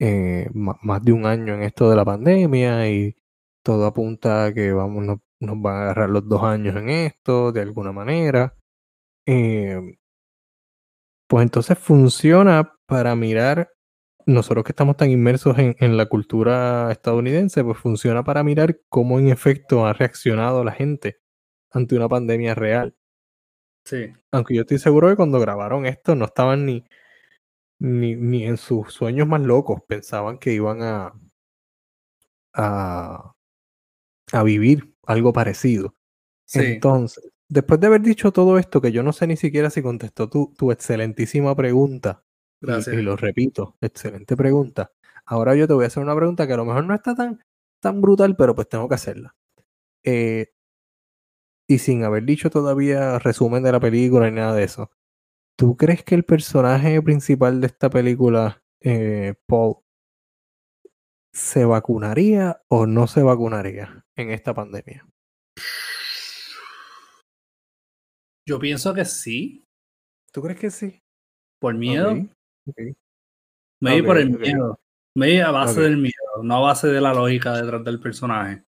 eh, 0.00 0.48
más 0.54 1.02
de 1.04 1.12
un 1.12 1.26
año 1.26 1.54
en 1.54 1.62
esto 1.62 1.90
de 1.90 1.96
la 1.96 2.04
pandemia 2.04 2.90
y 2.90 3.16
todo 3.64 3.86
apunta 3.86 4.46
a 4.46 4.54
que 4.54 4.72
vamos, 4.72 5.04
nos, 5.04 5.18
nos 5.40 5.60
van 5.62 5.76
a 5.76 5.82
agarrar 5.84 6.10
los 6.10 6.28
dos 6.28 6.42
años 6.44 6.76
en 6.76 6.90
esto 6.90 7.52
de 7.52 7.62
alguna 7.62 7.92
manera. 7.92 8.54
eh, 9.26 9.80
pues 11.28 11.42
entonces 11.42 11.78
funciona 11.78 12.74
para 12.86 13.14
mirar, 13.16 13.70
nosotros 14.26 14.64
que 14.64 14.72
estamos 14.72 14.96
tan 14.96 15.10
inmersos 15.10 15.58
en, 15.58 15.76
en 15.80 15.96
la 15.96 16.06
cultura 16.06 16.90
estadounidense, 16.92 17.64
pues 17.64 17.78
funciona 17.78 18.24
para 18.24 18.42
mirar 18.44 18.78
cómo 18.88 19.18
en 19.18 19.28
efecto 19.28 19.86
ha 19.86 19.92
reaccionado 19.92 20.64
la 20.64 20.72
gente 20.72 21.18
ante 21.72 21.96
una 21.96 22.08
pandemia 22.08 22.54
real. 22.54 22.96
Sí. 23.84 24.12
Aunque 24.32 24.54
yo 24.54 24.62
estoy 24.62 24.78
seguro 24.78 25.08
que 25.08 25.16
cuando 25.16 25.38
grabaron 25.40 25.86
esto 25.86 26.14
no 26.14 26.24
estaban 26.26 26.64
ni, 26.66 26.84
ni, 27.78 28.16
ni 28.16 28.44
en 28.44 28.56
sus 28.56 28.92
sueños 28.92 29.28
más 29.28 29.42
locos, 29.42 29.82
pensaban 29.86 30.38
que 30.38 30.52
iban 30.52 30.82
a, 30.82 31.12
a, 32.54 33.34
a 34.32 34.42
vivir 34.42 34.94
algo 35.06 35.32
parecido. 35.32 35.94
Sí. 36.46 36.60
Entonces, 36.60 37.30
después 37.48 37.80
de 37.80 37.86
haber 37.88 38.02
dicho 38.02 38.32
todo 38.32 38.58
esto, 38.58 38.80
que 38.80 38.92
yo 38.92 39.02
no 39.02 39.12
sé 39.12 39.26
ni 39.26 39.36
siquiera 39.36 39.70
si 39.70 39.82
contestó 39.82 40.28
tu, 40.28 40.54
tu 40.56 40.72
excelentísima 40.72 41.54
pregunta, 41.54 42.24
y- 42.60 42.66
Gracias. 42.66 42.96
y, 42.96 43.02
lo 43.02 43.16
repito, 43.16 43.76
excelente 43.80 44.36
pregunta. 44.36 44.92
Ahora 45.26 45.54
yo 45.56 45.66
te 45.66 45.74
voy 45.74 45.84
a 45.84 45.88
hacer 45.88 46.02
una 46.02 46.16
pregunta 46.16 46.46
que 46.46 46.52
a 46.54 46.56
lo 46.56 46.64
mejor 46.64 46.84
no 46.84 46.94
está 46.94 47.14
tan, 47.14 47.42
tan 47.80 48.00
brutal, 48.00 48.36
pero 48.36 48.54
pues 48.54 48.68
tengo 48.68 48.88
que 48.88 48.94
hacerla. 48.94 49.34
Eh, 50.04 50.53
y 51.68 51.78
sin 51.78 52.04
haber 52.04 52.24
dicho 52.24 52.50
todavía 52.50 53.18
resumen 53.18 53.62
de 53.62 53.72
la 53.72 53.80
película 53.80 54.28
ni 54.28 54.36
nada 54.36 54.54
de 54.54 54.64
eso, 54.64 54.90
¿tú 55.56 55.76
crees 55.76 56.04
que 56.04 56.14
el 56.14 56.24
personaje 56.24 57.00
principal 57.02 57.60
de 57.60 57.66
esta 57.66 57.90
película, 57.90 58.62
eh, 58.80 59.34
Paul, 59.46 59.78
se 61.32 61.64
vacunaría 61.64 62.62
o 62.68 62.86
no 62.86 63.06
se 63.06 63.22
vacunaría 63.22 64.04
en 64.16 64.30
esta 64.30 64.54
pandemia? 64.54 65.06
Yo 68.46 68.58
pienso 68.58 68.92
que 68.92 69.04
sí, 69.04 69.64
¿Tú 70.34 70.42
crees 70.42 70.58
que 70.58 70.70
sí? 70.70 71.00
por 71.60 71.74
miedo. 71.74 72.10
Ok, 72.10 72.18
ok. 72.66 72.96
Maybe 73.80 74.00
Ok, 74.00 74.06
por 74.06 74.18
el 74.18 74.38
miedo. 74.38 74.78
Maybe 75.14 75.42
a 75.42 75.52
base 75.52 75.80
del 75.80 75.96
miedo, 75.96 76.42
no 76.42 76.56
a 76.56 76.60
base 76.60 76.88
de 76.88 77.00
la 77.00 77.14
lógica 77.14 77.56
detrás 77.56 77.84
del 77.84 78.00
personaje. 78.00 78.64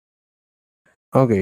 Ok, 1.12 1.32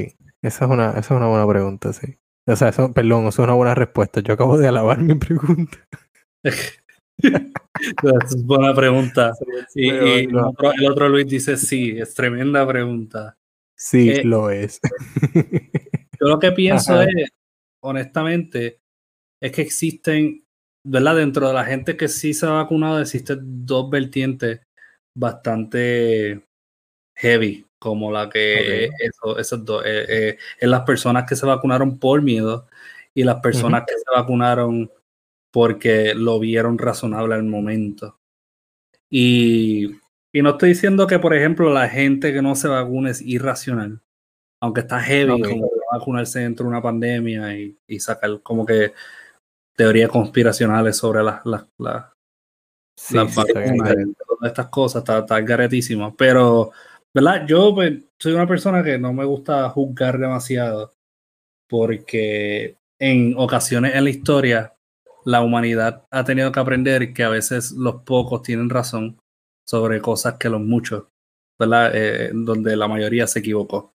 esa 0.47 0.65
es 0.67 0.71
una, 0.71 0.91
esa 0.91 0.99
es 0.99 1.11
una 1.11 1.29
buena 1.29 1.49
pregunta, 1.49 1.93
sí. 1.93 2.19
O 2.47 2.57
sea, 2.57 2.69
eso, 2.69 2.93
perdón, 2.93 3.27
eso 3.27 3.43
es 3.43 3.47
una 3.47 3.55
buena 3.55 3.75
respuesta. 3.75 4.21
Yo 4.21 4.35
acabo 4.35 4.59
de 4.59 4.69
alabar 4.69 4.99
mi 4.99 5.15
pregunta. 5.15 5.79
es 6.45 8.45
buena 8.45 8.75
pregunta. 8.75 9.33
Y, 9.75 9.91
Pero 9.91 10.07
y 10.07 10.11
el, 10.25 10.37
otro, 10.37 10.73
el 10.73 10.87
otro 10.87 11.09
Luis 11.09 11.27
dice 11.27 11.57
sí, 11.57 11.97
es 11.99 12.15
tremenda 12.15 12.67
pregunta. 12.67 13.37
Sí, 13.77 14.11
Eh, 14.11 14.25
lo 14.25 14.51
es. 14.51 14.81
Yo 16.21 16.29
lo 16.29 16.39
que 16.39 16.53
pienso 16.53 16.95
Ajá. 16.95 17.05
es, 17.05 17.31
honestamente, 17.83 18.81
es 19.43 19.53
que 19.53 19.63
existen, 19.63 20.45
¿verdad? 20.87 21.17
Dentro 21.17 21.49
de 21.49 21.55
la 21.55 21.65
gente 21.65 21.97
que 21.97 22.09
sí 22.09 22.35
se 22.35 22.47
ha 22.47 22.51
vacunado, 22.51 23.01
existen 23.01 23.67
dos 23.67 23.91
vertientes 23.91 24.61
bastante 25.17 26.45
heavy, 27.17 27.67
como 27.85 28.11
la 28.11 28.31
que 28.31 28.89
Ok. 28.89 28.95
eso, 29.01 29.39
esos 29.39 29.63
dos, 29.63 29.85
eh, 29.85 30.07
eh, 30.09 30.39
es 30.59 30.69
las 30.71 30.81
personas 30.85 31.29
que 31.29 31.37
se 31.37 31.45
vacunaron 31.45 31.99
por 31.99 32.23
miedo 32.23 32.67
y 33.13 33.25
las 33.25 33.41
personas 33.41 33.85
que 33.87 33.93
se 33.93 34.05
vacunaron 34.11 34.91
porque 35.53 36.15
lo 36.15 36.41
vieron 36.41 36.79
razonable 36.79 37.35
al 37.35 37.43
momento. 37.43 38.19
Y, 39.11 40.01
y 40.33 40.41
no 40.43 40.51
estoy 40.51 40.71
diciendo 40.71 41.07
que, 41.07 41.19
por 41.19 41.35
ejemplo, 41.35 41.71
la 41.71 41.91
gente 41.91 42.33
que 42.33 42.41
no 42.41 42.55
se 42.55 42.69
vacuna 42.69 43.11
es 43.11 43.21
irracional, 43.21 44.01
aunque 44.63 44.81
está 44.81 44.99
heavy 45.01 45.43
como 45.43 45.71
vacunarse 45.93 46.41
dentro 46.41 46.65
de 46.65 46.71
una 46.71 46.83
pandemia 46.83 47.55
y, 47.55 47.77
y 47.87 48.01
sacar 48.01 48.41
como 48.43 48.65
que 48.65 48.95
teorías 49.77 50.09
conspiracionales 50.09 50.97
sobre 50.97 51.23
las, 51.23 51.45
las, 51.45 51.67
las, 51.77 52.15
Sí, 52.97 53.17
las 53.17 53.35
vacunas 53.35 53.95
todas 54.27 54.51
estas 54.51 54.69
cosas, 54.69 55.03
está, 55.03 55.19
está 55.19 55.41
garetísimo. 55.41 56.15
Pero, 56.17 56.73
¿verdad? 57.15 57.47
Yo 57.47 57.75
pues, 57.75 58.03
soy 58.19 58.33
una 58.33 58.47
persona 58.47 58.83
que 58.83 58.99
no 58.99 59.13
me 59.13 59.25
gusta 59.25 59.69
juzgar 59.71 60.19
demasiado 60.19 60.93
porque 61.69 62.77
en 62.99 63.35
ocasiones 63.37 63.95
en 63.95 64.05
la 64.05 64.11
historia 64.11 64.75
la 65.25 65.43
humanidad 65.43 66.05
ha 66.11 66.25
tenido 66.25 66.53
que 66.53 66.61
aprender 66.61 67.15
que 67.15 67.25
a 67.25 67.31
veces 67.31 67.73
los 67.73 68.03
pocos 68.03 68.43
tienen 68.43 68.69
razón 68.69 69.19
sobre 69.67 70.01
cosas 70.01 70.35
que 70.35 70.51
los 70.51 70.61
muchos, 70.61 71.05
¿verdad? 71.59 71.93
Eh, 71.95 72.31
donde 72.35 72.77
la 72.77 72.89
mayoría 72.89 73.27
se 73.27 73.39
equivocó. 73.39 73.95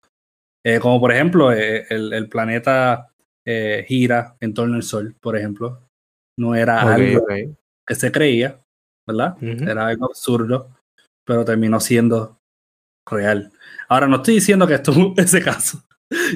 Eh, 0.65 0.79
como 0.81 1.01
por 1.01 1.13
ejemplo, 1.13 1.53
eh, 1.53 1.87
el, 1.89 2.13
el 2.13 2.29
planeta 2.29 3.11
gira 3.87 4.39
en 4.41 4.55
torno 4.55 4.77
al 4.77 4.83
Sol, 4.83 5.15
por 5.21 5.37
ejemplo. 5.37 5.83
no 6.39 6.55
era 6.55 6.81
algo 6.81 7.27
que 7.87 7.95
se 7.95 8.11
creía, 8.11 8.59
¿verdad? 9.07 9.37
Era 9.43 9.89
algo 9.89 10.07
absurdo, 10.07 10.71
pero 11.27 11.45
terminó 11.45 11.79
siendo 11.79 12.39
real. 13.07 13.53
Ahora, 13.89 14.07
no 14.07 14.17
estoy 14.17 14.35
diciendo 14.35 14.67
que 14.67 14.75
esto 14.75 14.93
es 15.17 15.25
ese 15.35 15.43
caso. 15.43 15.83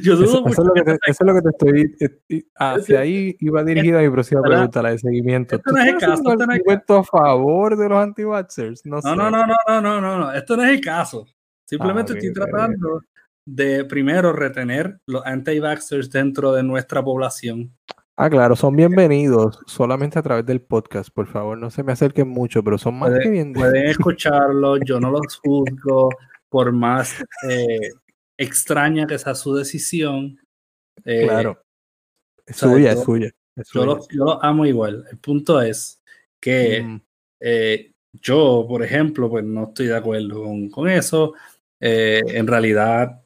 Yo 0.03 0.15
Eso, 0.15 0.25
eso 0.25 0.49
es 0.49 0.59
lo 0.59 0.73
que 0.73 0.83
te, 0.83 0.93
eso 0.93 1.25
es 1.25 1.27
lo 1.27 1.35
que 1.35 1.43
te 1.43 1.49
estoy. 1.51 1.97
eh, 2.31 2.43
Hacia 2.57 3.01
ahí 3.01 3.37
iba 3.39 3.63
dirigida 3.63 4.01
mi 4.01 4.09
próxima 4.11 4.41
¿verdad? 4.41 4.57
pregunta, 4.57 4.83
la 4.83 4.91
de 4.91 4.99
seguimiento. 4.99 5.57
Esto 5.57 5.71
¿Tú 5.71 5.77
no 5.77 5.83
es 5.83 5.89
el 5.89 5.99
caso, 5.99 6.13
esto 6.15 6.47
no 6.47 6.53
es 6.53 6.61
el 6.67 6.97
a 6.97 7.03
favor 7.05 7.77
de 7.77 7.89
los 7.89 7.99
anti-vaxxers? 7.99 8.87
No, 8.87 8.97
No, 8.97 9.03
sé. 9.03 9.17
no, 9.17 9.31
no, 9.31 9.47
no, 9.47 9.55
no, 9.69 9.81
no, 9.83 10.01
no, 10.01 10.19
no. 10.19 10.33
Esto 10.33 10.57
no 10.57 10.65
es 10.65 10.71
el 10.71 10.81
caso. 10.81 11.27
Simplemente 11.67 12.15
Ah, 12.15 12.17
estoy 12.17 12.33
tratando 12.33 13.03
de 13.45 13.85
primero 13.85 14.33
retener 14.33 14.99
los 15.07 15.25
anti-vaxxers 15.25 16.11
dentro 16.11 16.53
de 16.53 16.63
nuestra 16.63 17.03
población. 17.05 17.71
Ah, 18.17 18.29
claro, 18.29 18.57
son 18.57 18.75
bienvenidos 18.75 19.61
solamente 19.67 20.19
a 20.19 20.23
través 20.23 20.45
del 20.45 20.61
podcast. 20.61 21.11
Por 21.11 21.29
favor, 21.29 21.57
no 21.57 21.71
se 21.71 21.85
me 21.85 21.93
acerquen 21.93 22.29
mucho, 22.29 22.65
pero 22.65 22.79
son 22.79 22.99
más 22.99 23.11
que 23.11 23.29
bienvenidos. 23.29 23.71
Pueden 23.71 23.87
escucharlos, 23.87 24.81
yo 24.85 24.99
no 24.99 25.11
los 25.11 25.37
juzgo, 25.37 26.09
por 26.49 26.73
más 26.73 27.15
eh, 27.49 27.91
extraña 28.37 29.07
que 29.07 29.19
sea 29.19 29.35
su 29.35 29.55
decisión. 29.55 30.39
Eh, 31.05 31.25
Claro. 31.25 31.63
Es 32.47 32.57
suya, 32.57 32.93
yo- 32.95 32.99
es 32.99 33.05
suya. 33.05 33.31
es 33.57 33.69
Yo 33.73 33.85
los, 33.85 34.09
yo 34.09 34.25
los 34.25 34.39
amo 34.43 34.65
igual. 34.67 35.05
El 35.11 35.19
punto 35.19 35.61
es 35.61 36.03
que 36.41 36.83
Mm, 36.83 37.01
eh, 37.41 37.93
yo, 38.13 38.65
por 38.67 38.83
ejemplo, 38.83 39.29
pues 39.29 39.45
no 39.45 39.65
estoy 39.65 39.87
de 39.87 39.97
acuerdo 39.97 40.43
con, 40.45 40.71
con 40.71 40.89
eso. 40.89 41.35
En 41.81 42.47
realidad, 42.47 43.23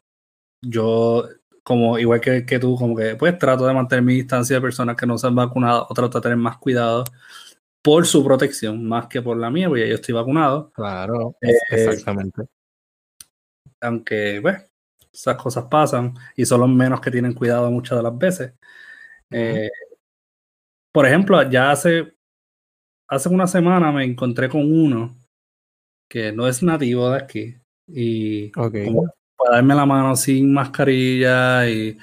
yo, 0.61 1.27
como 1.63 1.97
igual 1.97 2.19
que, 2.19 2.45
que 2.45 2.59
tú, 2.59 2.75
como 2.75 2.95
que 2.95 3.15
pues 3.15 3.37
trato 3.39 3.65
de 3.65 3.73
mantener 3.73 4.03
mi 4.03 4.15
distancia 4.15 4.57
de 4.57 4.61
personas 4.61 4.95
que 4.97 5.05
no 5.07 5.17
se 5.17 5.25
han 5.27 5.35
vacunado 5.35 5.87
o 5.89 5.93
trato 5.93 6.19
de 6.19 6.21
tener 6.23 6.37
más 6.37 6.57
cuidado 6.57 7.05
por 7.81 8.05
su 8.05 8.23
protección, 8.23 8.85
más 8.85 9.07
que 9.07 9.21
por 9.21 9.37
la 9.37 9.49
mía, 9.49 9.69
porque 9.69 9.87
yo 9.87 9.95
estoy 9.95 10.13
vacunado. 10.13 10.71
claro, 10.73 11.35
exactamente. 11.41 12.43
Aunque, 13.83 14.39
pues, 14.41 14.63
esas 15.13 15.35
cosas 15.37 15.65
pasan 15.69 16.13
y 16.35 16.45
son 16.45 16.61
los 16.61 16.69
menos 16.69 17.01
que 17.01 17.11
tienen 17.11 17.33
cuidado 17.33 17.69
muchas 17.71 17.97
de 17.99 18.03
las 18.03 18.17
veces. 18.17 18.53
Eh, 19.31 19.69
por 20.91 21.05
ejemplo, 21.07 21.41
ya 21.49 21.71
hace, 21.71 22.13
hace 23.07 23.29
una 23.29 23.47
semana 23.47 23.91
me 23.91 24.05
encontré 24.05 24.49
con 24.49 24.61
uno 24.71 25.17
que 26.09 26.31
no 26.31 26.47
es 26.47 26.61
nativo 26.63 27.09
de 27.11 27.17
aquí 27.17 27.55
y 27.87 28.51
como 28.85 29.13
para 29.37 29.57
darme 29.57 29.75
la 29.75 29.85
mano 29.85 30.15
sin 30.15 30.53
mascarilla 30.53 31.67
y, 31.69 31.97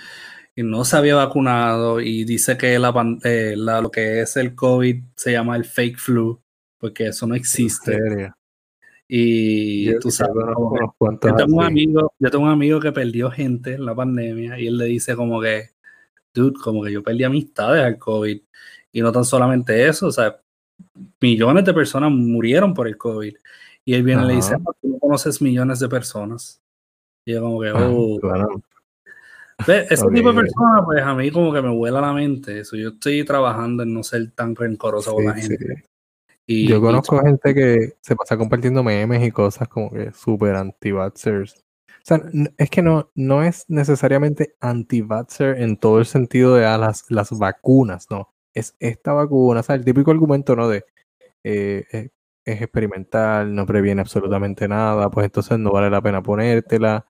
y 0.56 0.62
no 0.62 0.84
se 0.84 0.96
había 0.96 1.14
vacunado 1.16 2.00
y 2.00 2.24
dice 2.24 2.56
que 2.58 2.78
la, 2.78 2.92
eh, 3.24 3.54
la- 3.56 3.80
lo 3.80 3.90
que 3.90 4.20
es 4.22 4.36
el 4.36 4.54
COVID 4.54 5.02
se 5.16 5.32
llama 5.32 5.56
el 5.56 5.64
fake 5.64 5.98
flu 5.98 6.40
porque 6.78 7.08
eso 7.08 7.26
no 7.26 7.34
existe. 7.36 7.92
Y 9.12 9.86
Yo- 9.86 9.98
tú 9.98 10.10
sabes 10.10 10.32
como 10.54 10.76
yo 10.76 11.34
tengo 11.36 11.56
un 11.56 11.64
amigo, 11.64 12.12
yo 12.18 12.30
tengo 12.30 12.44
un 12.44 12.50
amigo 12.50 12.78
que 12.78 12.92
perdió 12.92 13.28
gente 13.30 13.74
en 13.74 13.84
la 13.84 13.94
pandemia 13.94 14.58
y 14.60 14.68
él 14.68 14.78
le 14.78 14.84
dice 14.84 15.16
como 15.16 15.40
que, 15.40 15.70
dude, 16.32 16.58
como 16.62 16.84
que 16.84 16.92
yo 16.92 17.02
perdí 17.02 17.24
amistades 17.24 17.82
al 17.84 17.98
COVID. 17.98 18.40
Y 18.92 19.00
no 19.02 19.10
tan 19.12 19.24
solamente 19.24 19.86
eso, 19.88 20.06
o 20.06 20.12
sea, 20.12 20.40
millones 21.20 21.64
de 21.64 21.74
personas 21.74 22.10
murieron 22.12 22.72
por 22.72 22.86
el 22.86 22.96
COVID. 22.96 23.34
Y 23.84 23.94
él 23.94 24.02
viene 24.04 24.22
y 24.24 24.26
le 24.28 24.34
dice, 24.36 24.54
Ajá. 24.54 24.62
"Ah, 24.68 24.72
tú 24.80 24.88
no 24.88 24.98
conoces 24.98 25.42
millones 25.42 25.80
de 25.80 25.88
personas. 25.88 26.62
Y 27.26 27.32
yo 27.32 27.40
como 27.42 27.60
que, 27.60 27.68
Ah, 27.68 27.88
oh, 27.90 28.18
claro. 28.20 28.62
Ese 29.66 30.06
tipo 30.14 30.32
de 30.32 30.40
personas, 30.40 30.82
pues 30.86 31.02
a 31.02 31.14
mí 31.14 31.30
como 31.30 31.52
que 31.52 31.60
me 31.60 31.68
vuela 31.70 32.00
la 32.00 32.12
mente. 32.12 32.60
Eso, 32.60 32.76
yo 32.76 32.90
estoy 32.90 33.24
trabajando 33.24 33.82
en 33.82 33.92
no 33.92 34.02
ser 34.02 34.30
tan 34.32 34.54
rencoroso 34.56 35.14
con 35.14 35.24
la 35.26 35.34
Sí, 35.36 35.48
sí. 35.56 35.56
Y, 36.52 36.66
Yo 36.68 36.78
y- 36.78 36.80
conozco 36.80 37.20
gente 37.20 37.54
que 37.54 37.92
se 38.00 38.16
pasa 38.16 38.36
compartiendo 38.36 38.82
memes 38.82 39.22
y 39.26 39.30
cosas 39.30 39.68
como 39.68 39.90
que 39.90 40.10
súper 40.12 40.56
anti-vaxxers. 40.56 41.54
O 41.88 42.02
sea, 42.02 42.20
es 42.56 42.70
que 42.70 42.82
no, 42.82 43.10
no 43.14 43.42
es 43.44 43.64
necesariamente 43.68 44.54
anti-vaxxer 44.60 45.60
en 45.62 45.76
todo 45.76 45.98
el 46.00 46.06
sentido 46.06 46.54
de 46.56 46.66
ah, 46.66 46.78
las, 46.78 47.04
las 47.10 47.30
vacunas, 47.38 48.06
no. 48.10 48.34
Es 48.54 48.74
esta 48.80 49.12
vacuna, 49.12 49.60
o 49.60 49.62
sea, 49.62 49.76
el 49.76 49.84
típico 49.84 50.10
argumento, 50.10 50.56
¿no? 50.56 50.68
De 50.68 50.84
eh, 51.44 51.84
eh, 51.92 52.10
es 52.44 52.62
experimental, 52.62 53.54
no 53.54 53.66
previene 53.66 54.00
absolutamente 54.02 54.68
nada, 54.68 55.10
pues 55.10 55.26
entonces 55.26 55.58
no 55.58 55.72
vale 55.72 55.90
la 55.90 56.02
pena 56.02 56.22
ponértela, 56.22 57.06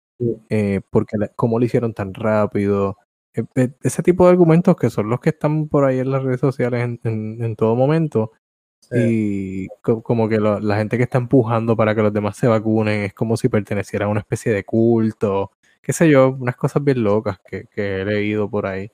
eh, 0.50 0.80
porque 0.90 1.16
la- 1.18 1.28
cómo 1.28 1.58
lo 1.58 1.64
hicieron 1.64 1.94
tan 1.94 2.14
rápido. 2.14 2.96
Eh, 3.34 3.44
eh, 3.56 3.70
ese 3.82 4.02
tipo 4.02 4.24
de 4.26 4.32
argumentos 4.32 4.76
que 4.76 4.90
son 4.90 5.08
los 5.08 5.20
que 5.20 5.30
están 5.30 5.68
por 5.68 5.84
ahí 5.84 5.98
en 6.00 6.10
las 6.10 6.22
redes 6.24 6.40
sociales 6.40 6.82
en, 6.84 7.00
en- 7.04 7.42
en 7.44 7.56
todo 7.56 7.76
momento. 7.76 8.32
Sí. 8.90 8.98
Y 8.98 9.68
co- 9.82 10.02
como 10.02 10.28
que 10.28 10.38
lo- 10.38 10.58
la 10.60 10.76
gente 10.76 10.96
que 10.96 11.04
está 11.04 11.18
empujando 11.18 11.76
para 11.76 11.94
que 11.94 12.02
los 12.02 12.12
demás 12.12 12.36
se 12.36 12.48
vacunen 12.48 13.02
es 13.02 13.14
como 13.14 13.36
si 13.36 13.48
perteneciera 13.48 14.06
a 14.06 14.08
una 14.08 14.20
especie 14.20 14.52
de 14.52 14.64
culto, 14.64 15.52
qué 15.80 15.92
sé 15.92 16.08
yo, 16.10 16.30
unas 16.38 16.56
cosas 16.56 16.82
bien 16.82 17.02
locas 17.04 17.38
que, 17.48 17.66
que 17.66 18.00
he 18.00 18.04
leído 18.04 18.50
por 18.50 18.66
ahí. 18.66 18.90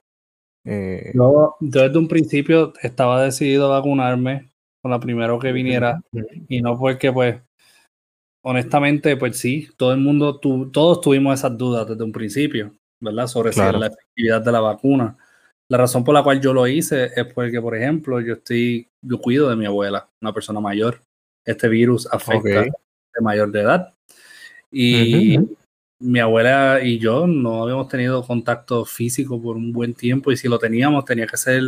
Eh, 0.64 1.12
Yo, 1.14 1.56
yo 1.60 1.82
desde 1.82 1.98
un 1.98 2.08
principio 2.08 2.72
estaba 2.82 3.22
decidido 3.22 3.72
a 3.72 3.78
vacunarme 3.78 4.50
con 4.82 4.90
la 4.90 5.00
primero 5.00 5.38
que 5.38 5.52
viniera 5.52 6.00
y 6.48 6.60
no 6.60 6.78
porque 6.78 7.12
pues 7.12 7.40
honestamente 8.42 9.16
pues 9.16 9.38
sí, 9.38 9.68
todo 9.76 9.92
el 9.92 10.00
mundo, 10.00 10.38
tu- 10.38 10.70
todos 10.70 11.00
tuvimos 11.00 11.34
esas 11.38 11.56
dudas 11.56 11.86
desde 11.88 12.04
un 12.04 12.12
principio, 12.12 12.72
¿verdad? 13.00 13.26
Sobre 13.26 13.52
si 13.52 13.60
la 13.60 13.86
efectividad 13.86 14.42
de 14.42 14.52
la 14.52 14.60
vacuna. 14.60 15.16
La 15.68 15.78
razón 15.78 16.04
por 16.04 16.14
la 16.14 16.22
cual 16.22 16.40
yo 16.40 16.52
lo 16.52 16.66
hice 16.66 17.10
es 17.16 17.24
porque, 17.34 17.60
por 17.60 17.76
ejemplo, 17.76 18.20
yo 18.20 18.34
estoy, 18.34 18.88
yo 19.02 19.18
cuido 19.20 19.48
de 19.50 19.56
mi 19.56 19.66
abuela, 19.66 20.08
una 20.22 20.32
persona 20.32 20.60
mayor. 20.60 21.00
Este 21.44 21.68
virus 21.68 22.06
afecta 22.12 22.36
Ok. 22.36 22.44
de 22.44 23.20
mayor 23.20 23.50
de 23.50 23.60
edad. 23.62 23.94
Y 24.70 25.38
Ujú, 25.38 25.56
mi 26.00 26.20
abuela 26.20 26.80
y 26.82 26.98
yo 26.98 27.26
no 27.26 27.62
habíamos 27.64 27.88
tenido 27.88 28.22
contacto 28.22 28.84
físico 28.84 29.40
por 29.42 29.56
un 29.56 29.72
buen 29.72 29.94
tiempo 29.94 30.30
y 30.32 30.36
si 30.36 30.48
lo 30.48 30.58
teníamos 30.58 31.04
tenía 31.04 31.26
que 31.26 31.36
ser, 31.36 31.62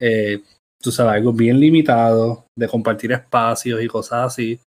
eh, 0.00 0.42
tú 0.80 0.90
sabes, 0.92 1.14
algo 1.14 1.32
bien 1.32 1.60
limitado, 1.60 2.46
de 2.58 2.68
compartir 2.68 3.12
espacios 3.12 3.82
y 3.82 3.88
cosas 3.88 4.26
así, 4.32 4.60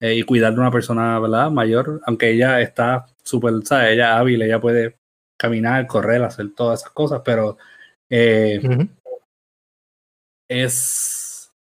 eh, 0.00 0.14
y 0.16 0.22
cuidar 0.24 0.54
de 0.54 0.60
una 0.60 0.70
persona, 0.70 1.18
¿verdad? 1.20 1.50
Mayor, 1.50 2.00
aunque 2.06 2.30
ella 2.32 2.60
está 2.60 3.06
súper, 3.24 3.54
¿sabes? 3.64 3.92
Ella 3.94 4.18
hábil, 4.18 4.42
ella 4.42 4.60
puede 4.60 4.96
caminar, 5.38 5.86
correr, 5.86 6.22
hacer 6.24 6.54
todas 6.54 6.80
esas 6.82 6.92
cosas, 6.92 7.22
pero 7.24 7.58
eh, 8.16 8.60
es 10.48 11.52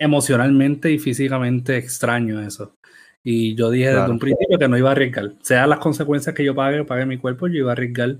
emocionalmente 0.00 0.90
y 0.90 0.98
físicamente 0.98 1.76
extraño 1.76 2.40
eso. 2.40 2.74
Y 3.22 3.54
yo 3.54 3.70
dije 3.70 3.92
desde 3.92 4.10
un 4.10 4.18
principio 4.18 4.58
que 4.58 4.68
no 4.68 4.76
iba 4.76 4.88
a 4.88 4.92
arriesgar. 4.92 5.32
Sean 5.42 5.70
las 5.70 5.78
consecuencias 5.78 6.34
que 6.34 6.44
yo 6.44 6.54
pague, 6.54 6.84
pague 6.84 7.06
mi 7.06 7.18
cuerpo, 7.18 7.46
yo 7.46 7.58
iba 7.58 7.70
a 7.70 7.72
arriesgar 7.72 8.18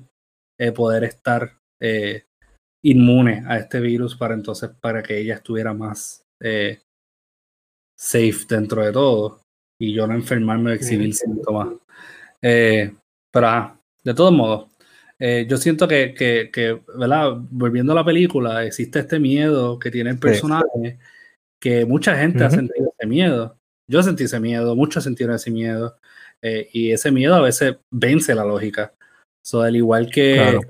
eh, 0.59 0.72
poder 0.72 1.05
estar 1.05 1.59
eh, 1.81 2.24
inmune 2.85 3.42
a 3.46 3.59
este 3.59 3.81
virus 3.81 4.16
para 4.16 4.35
entonces, 4.35 4.70
para 4.81 5.02
que 5.02 5.18
ella 5.18 5.35
estuviera 5.35 5.74
más 5.74 6.24
safe 7.98 8.44
dentro 8.48 8.85
de 8.85 8.92
todo 8.92 9.40
y 9.81 9.92
yo 9.92 10.07
no 10.07 10.14
enfermarme 10.14 10.70
o 10.70 10.74
exhibir 10.74 11.14
síntomas. 11.14 11.68
Eh, 12.40 12.94
pero 13.33 13.48
ajá, 13.48 13.81
de 14.05 14.14
todos 14.14 14.33
modos, 14.33 14.68
eh, 15.18 15.46
yo 15.48 15.57
siento 15.57 15.88
que, 15.88 16.14
que, 16.14 16.50
que, 16.52 16.81
¿verdad? 16.98 17.33
Volviendo 17.50 17.92
a 17.92 17.96
la 17.96 18.05
película, 18.05 18.64
existe 18.64 18.98
este 19.00 19.18
miedo 19.18 19.79
que 19.79 19.90
tiene 19.90 20.11
el 20.11 20.18
personaje, 20.18 20.98
que 21.61 21.85
mucha 21.87 22.16
gente 22.16 22.44
ha 22.44 22.48
Ujú. 22.48 22.57
sentido 22.57 22.92
ese 22.98 23.09
miedo. 23.09 23.59
Yo 23.88 24.02
sentí 24.02 24.24
ese 24.24 24.40
miedo, 24.40 24.74
muchos 24.76 25.05
sintieron 25.05 25.37
ese 25.37 25.50
miedo, 25.50 25.98
eh, 26.42 26.68
y 26.72 26.90
ese 26.92 27.11
miedo 27.12 27.35
a 27.35 27.40
veces 27.40 27.76
vence 27.90 28.35
la 28.35 28.44
lógica. 28.44 28.92
So, 29.44 29.62
al 29.62 29.76
igual 29.76 30.11
que, 30.11 30.35
Claro. 30.35 30.61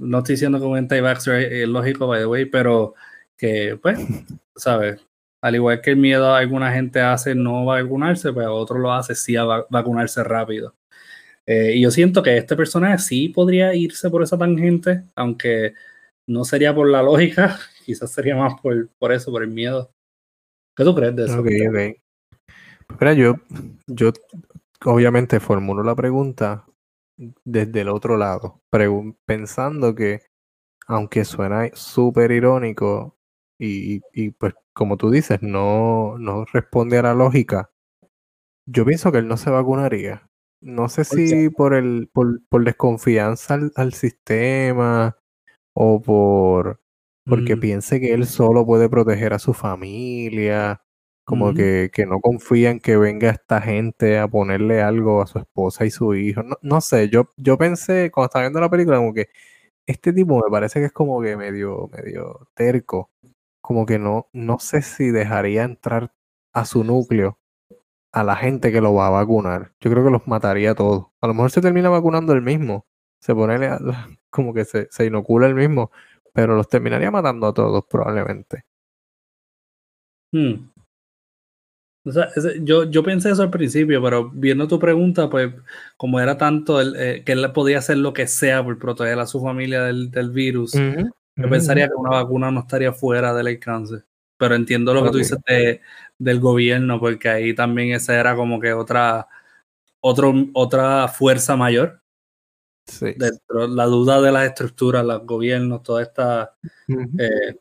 no 0.00 0.18
estoy 0.18 0.34
diciendo 0.34 0.58
que 0.58 0.64
un 0.66 0.78
anti-vaxxer 0.78 1.34
es 1.42 1.52
es 1.64 1.68
lógico, 1.68 2.06
by 2.06 2.20
the 2.20 2.26
way, 2.26 2.44
pero 2.46 2.94
que, 3.36 3.78
pues, 3.82 3.98
¿sabes? 4.56 5.00
Al 5.42 5.56
igual 5.56 5.80
que 5.82 5.90
el 5.90 5.96
miedo 5.98 6.32
a 6.32 6.38
alguna 6.38 6.72
gente 6.72 7.00
hace 7.00 7.34
no 7.34 7.64
vacunarse, 7.66 8.32
pues 8.32 8.46
a 8.46 8.50
otro 8.52 8.78
lo 8.78 8.92
hace 8.92 9.14
sí 9.14 9.36
a 9.36 9.44
va- 9.44 9.66
vacunarse 9.68 10.24
rápido. 10.24 10.74
Eh, 11.46 11.72
y 11.76 11.82
yo 11.82 11.90
siento 11.90 12.22
que 12.22 12.36
este 12.36 12.56
personaje 12.56 12.98
sí 12.98 13.28
podría 13.28 13.74
irse 13.74 14.08
por 14.10 14.22
esa 14.22 14.38
tangente, 14.38 15.04
aunque 15.14 15.74
no 16.26 16.44
sería 16.44 16.74
por 16.74 16.88
la 16.88 17.02
lógica, 17.02 17.58
quizás 17.84 18.12
sería 18.12 18.36
más 18.36 18.60
por, 18.60 18.88
por 18.98 19.12
eso, 19.12 19.30
por 19.30 19.42
el 19.42 19.50
miedo. 19.50 19.90
¿Qué 20.76 20.84
tú 20.84 20.94
crees 20.94 21.14
de 21.14 21.24
eso? 21.24 21.40
Ok, 21.40 21.48
ok. 21.68 22.98
Mira, 23.00 23.14
yo, 23.14 23.36
yo 23.86 24.12
obviamente 24.84 25.40
formulo 25.40 25.82
la 25.82 25.94
pregunta 25.94 26.66
desde 27.44 27.82
el 27.82 27.88
otro 27.88 28.16
lado, 28.16 28.60
pensando 29.24 29.94
que, 29.94 30.22
aunque 30.86 31.24
suena 31.24 31.70
súper 31.74 32.32
irónico 32.32 33.16
y, 33.58 34.00
y 34.12 34.30
pues 34.30 34.54
como 34.72 34.96
tú 34.96 35.10
dices, 35.10 35.40
no, 35.42 36.18
no 36.18 36.44
responde 36.52 36.98
a 36.98 37.02
la 37.02 37.14
lógica, 37.14 37.70
yo 38.66 38.84
pienso 38.84 39.12
que 39.12 39.18
él 39.18 39.28
no 39.28 39.36
se 39.36 39.50
vacunaría. 39.50 40.28
No 40.64 40.88
sé 40.88 41.04
si 41.04 41.50
por 41.50 41.74
el, 41.74 42.08
por, 42.12 42.40
por 42.48 42.64
desconfianza 42.64 43.54
al, 43.54 43.72
al 43.76 43.92
sistema 43.92 45.16
o 45.74 46.02
por 46.02 46.80
porque 47.28 47.56
Mm, 47.56 47.58
piense 47.58 48.00
que 48.00 48.14
él 48.14 48.26
solo 48.26 48.66
puede 48.66 48.88
proteger 48.90 49.34
a 49.34 49.38
su 49.40 49.54
familia, 49.54 50.82
como 51.24 51.54
ujú, 51.54 51.54
que, 51.54 51.90
que 51.92 52.06
no 52.06 52.20
confía 52.20 52.70
en 52.70 52.80
que 52.80 52.96
venga 52.98 53.30
esta 53.30 53.60
gente 53.62 54.18
a 54.18 54.28
ponerle 54.28 54.82
algo 54.82 55.22
a 55.22 55.26
su 55.28 55.38
esposa 55.40 55.86
y 55.86 55.90
su 55.90 56.14
hijo. 56.14 56.42
No, 56.44 56.56
no 56.62 56.80
sé, 56.82 57.08
yo, 57.10 57.30
yo 57.38 57.58
pensé 57.58 58.10
cuando 58.12 58.26
estaba 58.28 58.44
viendo 58.44 58.60
la 58.60 58.70
película 58.70 58.98
como 58.98 59.14
que 59.14 59.28
este 59.86 60.12
tipo 60.12 60.36
me 60.44 60.50
parece 60.50 60.80
que 60.80 60.86
es 60.86 60.92
como 60.92 61.20
que 61.22 61.36
medio, 61.36 61.88
medio 61.92 62.48
terco, 62.54 63.10
como 63.62 63.86
que 63.86 63.98
no, 63.98 64.28
no 64.32 64.58
sé 64.60 64.82
si 64.82 65.10
dejaría 65.10 65.64
entrar 65.64 66.12
a 66.54 66.64
su 66.66 66.84
núcleo 66.84 67.38
a 68.14 68.24
la 68.24 68.36
gente 68.36 68.70
que 68.72 68.80
lo 68.80 68.94
va 68.94 69.08
a 69.08 69.10
vacunar. 69.10 69.72
Yo 69.80 69.90
creo 69.90 70.04
que 70.04 70.10
los 70.10 70.26
mataría 70.26 70.70
a 70.72 70.74
todos. 70.74 71.06
A 71.20 71.26
lo 71.26 71.34
mejor 71.34 71.50
se 71.50 71.60
termina 71.60 71.88
vacunando 71.90 72.32
él 72.32 72.42
mismo, 72.42 72.86
se 73.20 73.34
pone 73.34 73.58
como 74.30 74.54
que 74.54 74.64
se, 74.64 74.88
se 74.90 75.06
inocula 75.06 75.46
él 75.48 75.54
mismo, 75.54 75.90
pero 76.32 76.56
los 76.56 76.68
terminaría 76.68 77.10
matando 77.10 77.46
a 77.48 77.54
todos 77.54 77.84
probablemente. 77.86 78.64
mm. 80.32 80.70
O 82.06 82.12
sea, 82.12 82.24
ese- 82.36 82.60
yo, 82.62 82.84
yo 82.84 83.02
pensé 83.02 83.30
eso 83.30 83.42
al 83.42 83.50
principio, 83.50 84.02
pero 84.02 84.30
viendo 84.30 84.68
tu 84.68 84.78
pregunta, 84.78 85.30
pues 85.30 85.54
como 85.96 86.20
era 86.20 86.36
tanto 86.36 86.78
el, 86.80 86.94
eh, 86.96 87.22
que 87.24 87.32
él 87.32 87.50
podía 87.52 87.78
hacer 87.78 87.96
lo 87.96 88.12
que 88.12 88.26
sea 88.26 88.62
por 88.62 88.78
proteger 88.78 89.18
a 89.18 89.26
su 89.26 89.40
familia 89.40 89.82
del, 89.84 90.10
del 90.10 90.30
virus, 90.30 90.74
yo 91.36 91.48
pensaría 91.50 91.88
que 91.88 91.94
una 91.94 92.10
vacuna 92.10 92.50
no 92.50 92.60
estaría 92.60 92.92
fuera 92.92 93.32
del 93.32 93.46
alcance. 93.46 94.02
Pero 94.38 94.54
entiendo 94.54 94.92
lo 94.94 95.04
que 95.04 95.10
tú 95.10 95.18
dices 95.18 95.38
de- 95.46 95.80
del 96.18 96.40
gobierno, 96.40 96.98
porque 97.00 97.28
ahí 97.28 97.54
también 97.54 97.92
esa 97.94 98.18
era 98.18 98.34
como 98.36 98.60
que 98.60 98.72
otra, 98.72 99.28
otro, 100.00 100.32
otra 100.54 101.08
fuerza 101.08 101.56
mayor 101.56 102.00
Sí. 102.86 103.14
dentro, 103.16 103.66
la 103.66 103.86
duda 103.86 104.20
de 104.20 104.30
las 104.32 104.46
estructuras, 104.46 105.04
los 105.04 105.24
gobiernos, 105.24 105.82
toda 105.82 106.02
esta 106.02 106.54
eh, 107.18 107.56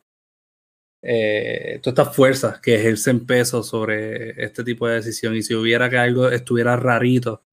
eh, 1.01 1.79
todas 1.81 1.99
estas 1.99 2.15
fuerzas 2.15 2.59
que 2.59 2.75
ejercen 2.75 3.25
peso 3.25 3.61
sobre 3.63 4.41
este 4.43 4.63
tipo 4.63 4.87
de 4.87 4.95
decisión. 4.95 5.35
Y 5.35 5.41
si 5.43 5.53
hubiera 5.55 5.89
que 5.89 5.97
algo 5.97 6.29
estuviera 6.29 6.75
rarito 6.75 7.43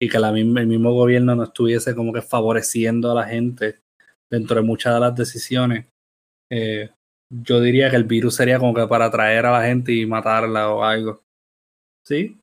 y 0.00 0.08
que 0.08 0.18
la 0.18 0.30
el 0.30 0.66
mismo 0.66 0.92
gobierno 0.92 1.34
no 1.34 1.44
estuviese 1.44 1.94
como 1.94 2.12
que 2.12 2.22
favoreciendo 2.22 3.10
a 3.12 3.14
la 3.14 3.24
gente 3.24 3.80
dentro 4.30 4.56
de 4.56 4.62
muchas 4.62 4.94
de 4.94 5.00
las 5.00 5.14
decisiones, 5.14 5.86
eh, 6.50 6.90
yo 7.30 7.60
diría 7.60 7.90
que 7.90 7.96
el 7.96 8.04
virus 8.04 8.34
sería 8.36 8.58
como 8.58 8.74
que 8.74 8.86
para 8.86 9.06
atraer 9.06 9.46
a 9.46 9.52
la 9.52 9.66
gente 9.66 9.92
y 9.92 10.06
matarla 10.06 10.70
o 10.70 10.82
algo. 10.84 11.22
¿Sí? 12.04 12.40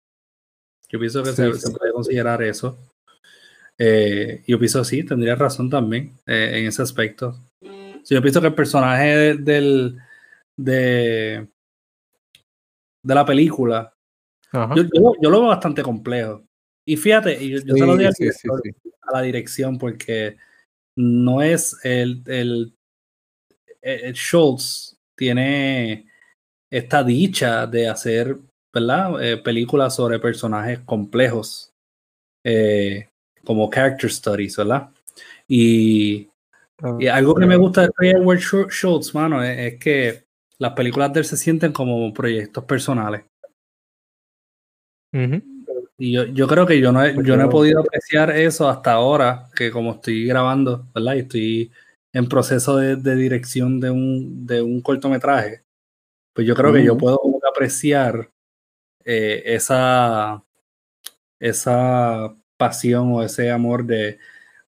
Yo 0.89 0.99
pienso 0.99 1.23
que 1.23 1.29
Sí, 1.31 1.35
se, 1.35 1.53
sí. 1.53 1.59
se 1.59 1.71
puede 1.77 1.91
considerar 1.91 2.41
eso. 2.43 2.77
Eh, 3.77 4.43
yo 4.47 4.57
pienso 4.57 4.83
sí, 4.85 5.03
tendría 5.03 5.35
razón 5.35 5.69
también 5.69 6.13
eh, 6.27 6.51
en 6.59 6.67
ese 6.67 6.81
aspecto. 6.81 7.35
Sí, 8.03 8.13
yo 8.15 8.21
pienso 8.21 8.39
que 8.39 8.47
el 8.47 8.53
personaje 8.55 9.07
de- 9.17 9.37
del, 9.37 9.97
de, 10.55 11.47
de 13.03 13.15
la 13.15 13.25
película, 13.25 13.93
yo, 14.53 14.83
yo, 14.83 15.13
yo 15.21 15.29
lo 15.29 15.39
veo 15.41 15.49
bastante 15.49 15.81
complejo. 15.81 16.43
Y 16.85 16.95
fíjate, 16.97 17.43
y 17.43 17.49
yo, 17.49 17.57
yo 17.65 17.73
se 17.75 17.85
lo 17.85 17.97
digo 17.97 18.09
a 19.01 19.11
la 19.17 19.21
dirección, 19.23 19.77
porque 19.79 20.37
no 20.95 21.41
es 21.41 21.77
el, 21.83 22.21
el 22.27 22.74
Schultz 24.13 24.97
tiene 25.15 26.07
esta 26.69 27.03
dicha 27.03 27.67
de 27.67 27.87
hacer, 27.87 28.35
¿verdad? 28.73 29.23
Eh, 29.23 29.37
películas 29.37 29.95
sobre 29.95 30.19
personajes 30.19 30.79
complejos, 30.79 31.71
eh, 32.43 33.07
como 33.43 33.69
character 33.69 34.11
studies, 34.11 34.57
¿verdad? 34.57 34.89
Y, 35.47 36.27
y 36.99 37.07
algo 37.07 37.35
que 37.35 37.45
me 37.45 37.55
gusta 37.55 37.87
de 37.99 38.09
Edward 38.09 38.39
Schul- 38.39 38.69
Schultz, 38.69 39.13
mano, 39.13 39.43
es, 39.43 39.73
es 39.73 39.79
que 39.79 40.25
las 40.57 40.73
películas 40.73 41.13
de 41.13 41.19
él 41.19 41.25
se 41.25 41.37
sienten 41.37 41.71
como 41.71 42.11
proyectos 42.13 42.63
personales. 42.65 43.23
Y 45.97 46.11
yo, 46.11 46.25
yo 46.25 46.47
creo 46.47 46.65
que 46.65 46.81
yo 46.81 46.91
no, 46.91 47.03
he, 47.05 47.13
yo 47.23 47.37
no 47.37 47.45
he 47.45 47.49
podido 47.49 47.79
apreciar 47.79 48.31
eso 48.31 48.67
hasta 48.67 48.91
ahora, 48.93 49.47
que 49.55 49.71
como 49.71 49.93
estoy 49.93 50.25
grabando, 50.25 50.87
¿verdad? 50.93 51.15
Y 51.15 51.19
estoy 51.19 51.71
en 52.15 52.29
proceso 52.29 52.77
de, 52.77 52.95
de 52.95 53.15
dirección 53.15 53.81
de 53.81 53.91
un, 53.91 54.47
de 54.47 54.61
un 54.61 54.81
cortometraje, 54.81 55.63
pues 56.33 56.47
yo 56.47 56.55
creo 56.55 56.71
que 56.71 56.83
yo 56.83 56.97
puedo 56.97 57.19
apreciar 57.47 58.31
eh, 59.03 59.43
esa, 59.45 60.41
esa 61.39 62.33
pasión 62.57 63.11
o 63.11 63.21
ese 63.21 63.51
amor 63.51 63.85
de, 63.85 64.17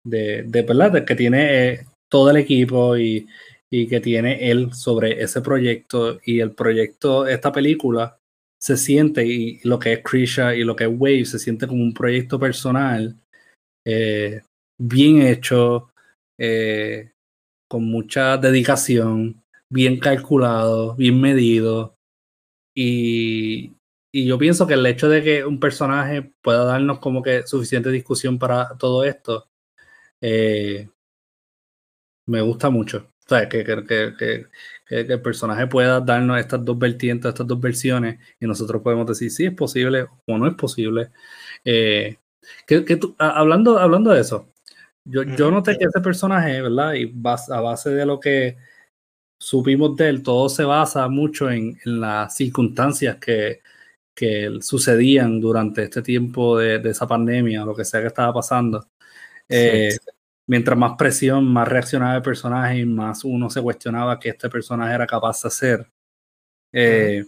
de, 0.03 0.43
de 0.43 1.05
que 1.07 1.15
tiene 1.15 1.69
eh, 1.69 1.87
todo 2.09 2.31
el 2.31 2.39
equipo 2.39 2.97
y, 2.97 3.27
y 3.71 3.87
que 3.89 4.01
tiene 4.01 4.51
él 4.51 4.73
sobre 4.73 5.23
ese 5.23 5.43
proyecto 5.43 6.19
y 6.25 6.41
el 6.41 6.53
proyecto, 6.53 7.27
esta 7.27 7.53
película 7.53 8.19
se 8.59 8.79
siente 8.79 9.27
y 9.27 9.61
lo 9.65 9.79
que 9.79 9.93
es 9.93 10.01
Krisha 10.03 10.55
y 10.55 10.65
lo 10.65 10.75
que 10.75 10.85
es 10.85 10.91
Wave 10.91 11.27
se 11.27 11.39
siente 11.39 11.67
como 11.67 11.83
un 11.83 11.93
proyecto 11.93 12.39
personal 12.39 13.17
eh, 13.85 14.41
bien 14.79 15.21
hecho, 15.21 15.91
eh, 16.39 17.11
con 17.75 17.87
mucha 17.87 18.37
dedicación, 18.37 19.43
bien 19.69 19.99
calculado, 19.99 20.95
bien 20.95 21.21
medido. 21.21 21.99
Y, 22.73 23.77
y 24.13 24.27
yo 24.27 24.39
pienso 24.39 24.69
que 24.69 24.75
el 24.75 24.87
hecho 24.87 25.09
de 25.09 25.25
que 25.25 25.45
un 25.45 25.59
personaje 25.59 26.23
pueda 26.41 26.65
darnos 26.65 27.01
como 27.01 27.21
que 27.21 27.45
suficiente 27.49 27.91
discusión 27.91 28.39
para 28.39 28.77
todo 28.79 29.03
esto, 29.03 29.51
eh, 30.21 30.89
me 32.27 32.41
gusta 32.43 32.71
mucho. 32.71 33.09
O 33.27 33.29
sea, 33.29 33.49
que, 33.49 33.65
que, 33.65 33.85
que, 33.85 34.47
que, 34.87 35.01
el 35.01 35.21
personaje 35.21 35.67
pueda 35.67 36.01
darnos 36.01 36.39
estas 36.39 36.65
dos 36.65 36.79
vertientes, 36.79 37.31
estas 37.31 37.47
dos 37.49 37.59
versiones, 37.61 38.21
y 38.39 38.47
nosotros 38.47 38.83
podemos 38.83 39.07
decir 39.09 39.33
si 39.33 39.47
es 39.47 39.55
posible 39.55 40.07
o 40.27 40.39
no 40.39 40.47
es 40.47 40.55
posible. 40.55 41.11
Eh, 41.65 42.19
que, 42.69 42.83
tú, 42.97 43.17
hablando, 43.19 43.79
hablando 43.79 44.13
de 44.13 44.21
eso, 44.21 44.54
yo, 45.05 45.23
yo 45.23 45.51
noté 45.51 45.77
que 45.79 45.85
ese 45.85 46.01
personaje, 46.01 46.61
¿verdad? 46.63 46.95
Y 46.95 47.07
bas- 47.13 47.51
a 47.51 47.61
base 47.61 47.91
de 47.91 48.07
lo 48.07 48.19
que 48.21 48.57
supimos 49.39 49.97
de 49.97 50.09
él, 50.09 50.23
todo 50.23 50.49
se 50.49 50.65
basa 50.65 51.07
mucho 51.09 51.51
en, 51.51 51.79
en 51.85 52.01
las 52.01 52.35
circunstancias 52.37 53.17
que, 53.17 53.61
que 54.15 54.59
sucedían 54.61 55.41
durante 55.41 55.85
este 55.85 56.03
tiempo 56.03 56.59
de, 56.59 56.79
de 56.79 56.91
esa 56.91 57.07
pandemia, 57.07 57.65
lo 57.65 57.75
que 57.75 57.85
sea 57.85 58.01
que 58.01 58.07
estaba 58.09 58.33
pasando. 58.33 58.89
Eh, 59.49 59.97
Mientras 60.47 60.77
más 60.77 60.93
presión, 60.99 61.47
más 61.47 61.67
reaccionaba 61.67 62.17
el 62.17 62.23
personaje 62.23 62.79
y 62.81 62.85
más 62.85 63.25
uno 63.25 63.49
se 63.49 63.63
cuestionaba 63.63 64.19
que 64.21 64.29
este 64.29 64.51
personaje 64.51 64.95
era 64.95 65.07
capaz 65.07 65.43
de 65.43 65.49
hacer. 65.49 65.91
Eh, 66.71 67.25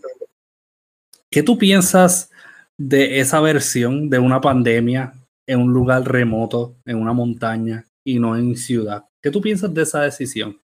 ¿Qué 1.30 1.42
tú 1.42 1.56
piensas 1.56 2.30
de 2.76 3.20
esa 3.20 3.40
versión 3.40 4.10
de 4.10 4.18
una 4.18 4.40
pandemia 4.40 5.14
en 5.46 5.61
un 5.61 5.72
lugar 5.72 6.02
remoto, 6.04 6.76
en 6.85 6.98
una 6.98 7.12
montaña 7.12 7.87
y 8.04 8.18
no 8.18 8.37
en 8.37 8.56
ciudad? 8.56 9.04
¿Qué 9.22 9.30
tú 9.30 9.40
piensas 9.40 9.72
de 9.72 9.82
esa 9.82 10.02
decisión? 10.02 10.61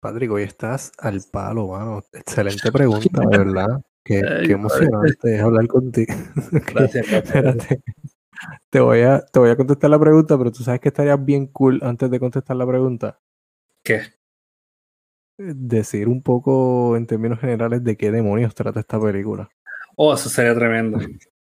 Patrick, 0.00 0.32
hoy 0.32 0.42
estás 0.42 0.92
al 0.98 1.20
palo, 1.30 1.68
mano. 1.68 2.02
Excelente 2.12 2.72
pregunta, 2.72 3.20
de 3.20 3.38
verdad. 3.38 3.80
Qué, 4.04 4.20
Ay, 4.28 4.46
qué 4.46 4.52
emocionante 4.52 5.36
es 5.36 5.40
hablar 5.40 5.68
contigo. 5.68 6.12
Gracias, 6.74 7.06
gracias. 7.08 7.78
Te 8.70 8.80
voy, 8.80 9.02
a, 9.02 9.24
te 9.24 9.38
voy 9.38 9.50
a 9.50 9.56
contestar 9.56 9.90
la 9.90 10.00
pregunta, 10.00 10.36
pero 10.36 10.50
tú 10.50 10.64
sabes 10.64 10.80
que 10.80 10.88
estaría 10.88 11.14
bien 11.16 11.46
cool 11.46 11.78
antes 11.82 12.10
de 12.10 12.18
contestar 12.18 12.56
la 12.56 12.66
pregunta. 12.66 13.20
¿Qué? 13.84 14.00
Decir 15.38 16.08
un 16.08 16.22
poco 16.22 16.96
en 16.96 17.06
términos 17.06 17.38
generales 17.38 17.84
de 17.84 17.96
qué 17.96 18.10
demonios 18.10 18.54
trata 18.54 18.80
esta 18.80 19.00
película. 19.00 19.48
Oh, 19.96 20.12
eso 20.14 20.28
sería 20.28 20.54
tremendo. 20.54 20.98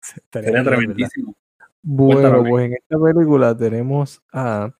Sería 0.32 0.64
tremendísimo. 0.64 1.34
Bueno, 1.82 2.44
pues 2.44 2.66
en 2.66 2.74
esta 2.74 2.98
película 2.98 3.56
tenemos 3.56 4.22
a 4.32 4.72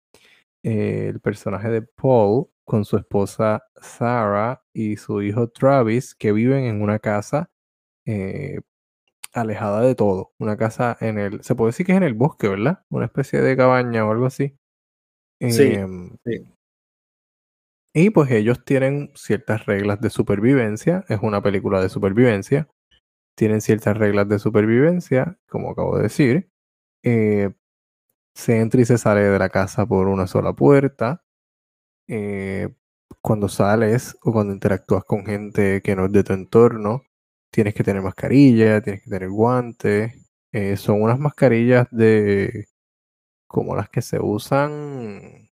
eh, 0.62 1.08
el 1.08 1.20
personaje 1.20 1.68
de 1.68 1.82
Paul 1.82 2.46
con 2.64 2.84
su 2.84 2.96
esposa 2.96 3.64
Sarah 3.80 4.62
y 4.72 4.96
su 4.96 5.20
hijo 5.20 5.48
Travis 5.48 6.14
que 6.14 6.32
viven 6.32 6.64
en 6.64 6.80
una 6.80 7.00
casa 7.00 7.50
eh, 8.06 8.60
alejada 9.32 9.80
de 9.80 9.94
todo. 9.94 10.32
Una 10.38 10.56
casa 10.56 10.96
en 11.00 11.18
el, 11.18 11.42
se 11.42 11.54
puede 11.54 11.70
decir 11.70 11.86
que 11.86 11.92
es 11.92 11.98
en 11.98 12.04
el 12.04 12.14
bosque, 12.14 12.48
¿verdad? 12.48 12.84
Una 12.88 13.06
especie 13.06 13.40
de 13.40 13.56
cabaña 13.56 14.06
o 14.06 14.12
algo 14.12 14.26
así. 14.26 14.56
Sí, 15.40 15.72
Em, 15.74 16.16
sí. 16.24 16.44
Y 17.94 18.10
pues 18.10 18.30
ellos 18.30 18.64
tienen 18.64 19.10
ciertas 19.14 19.66
reglas 19.66 20.00
de 20.00 20.08
supervivencia. 20.08 21.04
Es 21.08 21.18
una 21.20 21.42
película 21.42 21.82
de 21.82 21.88
supervivencia. 21.88 22.68
Tienen 23.36 23.60
ciertas 23.60 23.96
reglas 23.96 24.28
de 24.28 24.38
supervivencia, 24.38 25.38
como 25.48 25.70
acabo 25.70 25.96
de 25.96 26.04
decir. 26.04 26.50
Eh, 27.04 27.50
se 28.34 28.60
entra 28.60 28.80
y 28.82 28.84
se 28.86 28.98
sale 28.98 29.22
de 29.22 29.38
la 29.38 29.50
casa 29.50 29.86
por 29.86 30.08
una 30.08 30.26
sola 30.26 30.54
puerta. 30.54 31.24
Eh, 32.08 32.68
cuando 33.22 33.48
sales 33.48 34.16
o 34.22 34.32
cuando 34.32 34.54
interactúas 34.54 35.04
con 35.04 35.26
gente 35.26 35.82
que 35.82 35.96
no 35.96 36.06
es 36.06 36.12
de 36.12 36.24
tu 36.24 36.32
entorno, 36.34 37.04
tienes 37.52 37.74
que 37.74 37.84
tener 37.84 38.02
mascarilla, 38.02 38.82
tienes 38.82 39.02
que 39.04 39.10
tener 39.10 39.30
guantes. 39.30 40.14
Eh, 40.52 40.76
son 40.76 41.02
unas 41.02 41.18
mascarillas 41.20 41.88
de 41.90 42.66
como 43.48 43.76
las 43.76 43.90
que 43.90 44.02
se 44.02 44.20
usan 44.20 45.50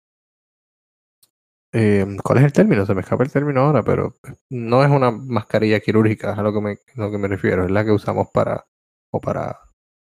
eh, 1.73 2.07
¿cuál 2.25 2.39
es 2.39 2.45
el 2.45 2.53
término? 2.53 2.87
Se 2.87 2.95
me 2.95 3.03
escapa 3.03 3.25
el 3.25 3.33
término 3.33 3.61
ahora, 3.63 3.83
pero 3.83 4.17
no 4.51 4.85
es 4.85 4.91
una 4.91 5.11
mascarilla 5.11 5.81
quirúrgica, 5.81 6.33
es 6.33 6.39
a 6.39 6.43
lo 6.43 6.53
que 6.53 6.61
me, 6.61 6.79
lo 6.97 7.11
que 7.11 7.19
me 7.19 7.29
refiero, 7.29 7.65
es 7.65 7.71
la 7.71 7.85
que 7.85 7.93
usamos 7.93 8.29
para, 8.33 8.67
o 9.13 9.21
para, 9.21 9.59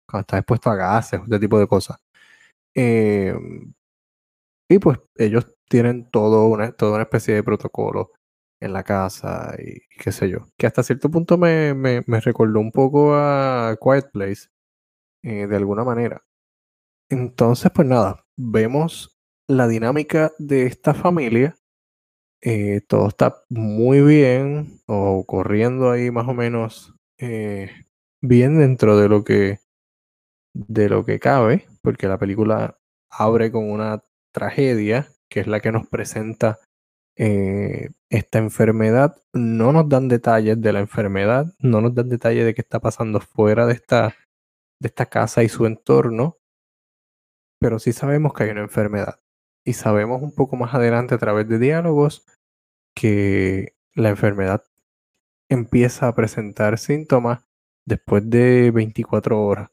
cuando 0.08 0.22
estás 0.22 0.40
expuesto 0.40 0.70
a 0.70 0.76
gases, 0.76 1.20
este 1.22 1.38
tipo 1.40 1.58
de 1.58 1.66
cosas. 1.68 1.98
Eh, 2.74 3.34
y 4.68 4.78
pues 4.78 4.98
ellos 5.16 5.46
tienen 5.68 6.10
todo 6.10 6.46
una, 6.46 6.72
toda 6.72 6.94
una 6.94 7.02
especie 7.04 7.34
de 7.34 7.42
protocolo 7.42 8.12
en 8.60 8.72
la 8.72 8.84
casa 8.84 9.54
y 9.58 9.80
qué 9.98 10.12
sé 10.12 10.28
yo. 10.30 10.46
Que 10.56 10.66
hasta 10.66 10.82
cierto 10.82 11.10
punto 11.10 11.36
me, 11.38 11.74
me, 11.74 12.02
me 12.06 12.20
recordó 12.20 12.60
un 12.60 12.72
poco 12.72 13.14
a 13.14 13.76
Quiet 13.80 14.10
Place, 14.12 14.48
eh, 15.24 15.46
de 15.46 15.56
alguna 15.56 15.84
manera. 15.84 16.24
Entonces, 17.10 17.70
pues 17.74 17.88
nada, 17.88 18.24
vemos 18.36 19.18
la 19.48 19.68
dinámica 19.68 20.32
de 20.38 20.66
esta 20.66 20.94
familia. 20.94 21.56
Eh, 22.40 22.80
todo 22.88 23.08
está 23.08 23.42
muy 23.50 24.00
bien, 24.00 24.80
o 24.86 25.24
corriendo 25.26 25.90
ahí 25.90 26.10
más 26.10 26.26
o 26.28 26.34
menos 26.34 26.94
eh, 27.18 27.70
bien 28.20 28.58
dentro 28.58 28.96
de 28.98 29.08
lo 29.08 29.24
que 29.24 29.60
de 30.54 30.88
lo 30.88 31.04
que 31.04 31.18
cabe, 31.18 31.66
porque 31.82 32.08
la 32.08 32.18
película 32.18 32.78
abre 33.10 33.50
con 33.52 33.70
una 33.70 34.04
tragedia, 34.32 35.08
que 35.30 35.40
es 35.40 35.46
la 35.46 35.60
que 35.60 35.72
nos 35.72 35.86
presenta 35.88 36.58
eh, 37.16 37.90
esta 38.10 38.38
enfermedad. 38.38 39.16
No 39.32 39.72
nos 39.72 39.88
dan 39.88 40.08
detalles 40.08 40.60
de 40.60 40.72
la 40.72 40.80
enfermedad, 40.80 41.46
no 41.58 41.80
nos 41.80 41.94
dan 41.94 42.08
detalles 42.08 42.44
de 42.44 42.54
qué 42.54 42.62
está 42.62 42.80
pasando 42.80 43.20
fuera 43.20 43.66
de 43.66 43.74
esta, 43.74 44.14
de 44.80 44.88
esta 44.88 45.06
casa 45.06 45.42
y 45.42 45.48
su 45.48 45.66
entorno, 45.66 46.38
pero 47.60 47.78
sí 47.78 47.92
sabemos 47.92 48.34
que 48.34 48.44
hay 48.44 48.50
una 48.50 48.62
enfermedad. 48.62 49.21
Y 49.64 49.74
sabemos 49.74 50.22
un 50.22 50.34
poco 50.34 50.56
más 50.56 50.74
adelante 50.74 51.14
a 51.14 51.18
través 51.18 51.48
de 51.48 51.58
diálogos 51.58 52.26
que 52.94 53.76
la 53.94 54.10
enfermedad 54.10 54.64
empieza 55.48 56.08
a 56.08 56.14
presentar 56.14 56.78
síntomas 56.78 57.46
después 57.86 58.28
de 58.28 58.70
24 58.70 59.40
horas, 59.42 59.70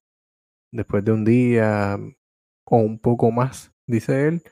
después 0.71 1.03
de 1.05 1.11
un 1.11 1.25
día 1.25 1.97
o 2.65 2.77
un 2.77 2.99
poco 2.99 3.31
más, 3.31 3.73
dice 3.87 4.27
él, 4.27 4.43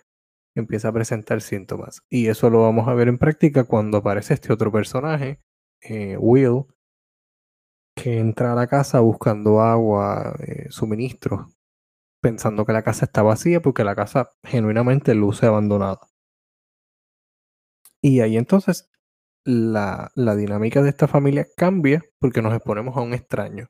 empieza 0.56 0.90
a 0.90 0.94
presentar 0.94 1.42
síntomas. 1.42 2.02
Y 2.10 2.28
eso 2.28 2.50
lo 2.50 2.62
vamos 2.62 2.88
a 2.88 2.94
ver 2.94 3.08
en 3.08 3.18
práctica 3.18 3.64
cuando 3.66 3.98
aparece 3.98 4.34
este 4.34 4.52
otro 4.54 4.72
personaje, 4.72 5.40
eh, 5.82 6.18
Will, 6.18 6.66
que 7.96 8.20
entra 8.20 8.54
a 8.54 8.56
la 8.56 8.68
casa 8.68 9.00
buscando 9.00 9.62
agua, 9.62 10.36
eh, 10.40 10.68
suministros, 10.70 11.57
pensando 12.22 12.66
que 12.66 12.74
la 12.74 12.84
casa 12.84 13.06
está 13.06 13.24
vacía 13.24 13.62
porque 13.62 13.84
la 13.84 13.96
casa 13.96 14.30
genuinamente 14.44 15.16
luce 15.16 15.46
abandonada. 15.48 16.00
Y 18.02 18.22
ahí 18.22 18.38
entonces 18.38 18.90
la, 19.46 20.12
la 20.16 20.36
dinámica 20.36 20.82
de 20.82 20.90
esta 20.90 21.08
familia 21.08 21.48
cambia 21.56 22.04
porque 22.20 22.42
nos 22.42 22.54
exponemos 22.54 22.98
a 22.98 23.02
un 23.02 23.14
extraño 23.14 23.70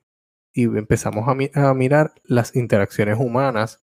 y 0.54 0.64
empezamos 0.64 1.28
a, 1.28 1.34
mi- 1.34 1.50
a 1.54 1.72
mirar 1.74 2.14
las 2.24 2.56
interacciones 2.56 3.18
humanas 3.18 3.84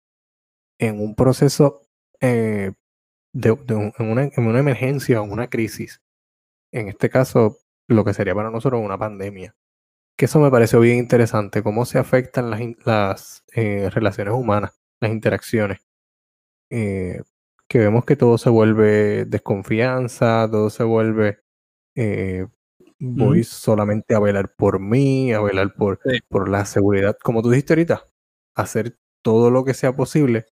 en 0.79 1.01
un 1.01 1.15
proceso 1.15 1.83
eh, 2.21 2.73
de, 3.35 3.51
en, 3.99 4.11
una, 4.11 4.25
en 4.25 4.47
una 4.47 4.61
emergencia 4.61 5.21
o 5.21 5.25
una 5.25 5.49
crisis. 5.51 6.03
En 6.73 6.89
este 6.89 7.11
caso, 7.11 7.59
lo 7.89 8.05
que 8.05 8.15
sería 8.15 8.35
para 8.35 8.51
nosotros 8.51 8.83
una 8.85 8.99
pandemia. 8.99 9.57
Que 10.17 10.27
eso 10.27 10.39
me 10.39 10.51
pareció 10.51 10.79
bien 10.81 10.99
interesante, 10.99 11.63
cómo 11.63 11.85
se 11.85 11.99
afectan 11.99 12.51
las, 12.51 12.61
las 12.85 13.45
eh, 13.55 13.91
relaciones 13.91 14.35
humanas, 14.35 14.81
las 15.01 15.11
interacciones. 15.11 15.79
Eh, 16.71 17.21
que 17.69 17.79
vemos 17.79 18.05
que 18.05 18.17
todo 18.17 18.39
se 18.39 18.51
vuelve 18.51 19.25
desconfianza, 19.25 20.49
todo 20.51 20.71
se 20.71 20.85
vuelve 20.85 21.41
eh, 21.97 22.47
voy 23.01 23.45
solamente 23.45 24.15
a 24.15 24.21
velar 24.21 24.55
por 24.55 24.81
mí, 24.81 25.33
a 25.33 25.41
velar 25.41 25.75
por, 25.75 25.99
Sí. 26.05 26.19
por 26.29 26.49
la 26.49 26.65
seguridad, 26.65 27.17
como 27.23 27.43
tú 27.43 27.51
dijiste 27.51 27.73
ahorita, 27.75 28.05
hacer 28.55 28.99
todo 29.23 29.51
lo 29.51 29.65
que 29.65 29.75
sea 29.75 29.95
posible 29.97 30.47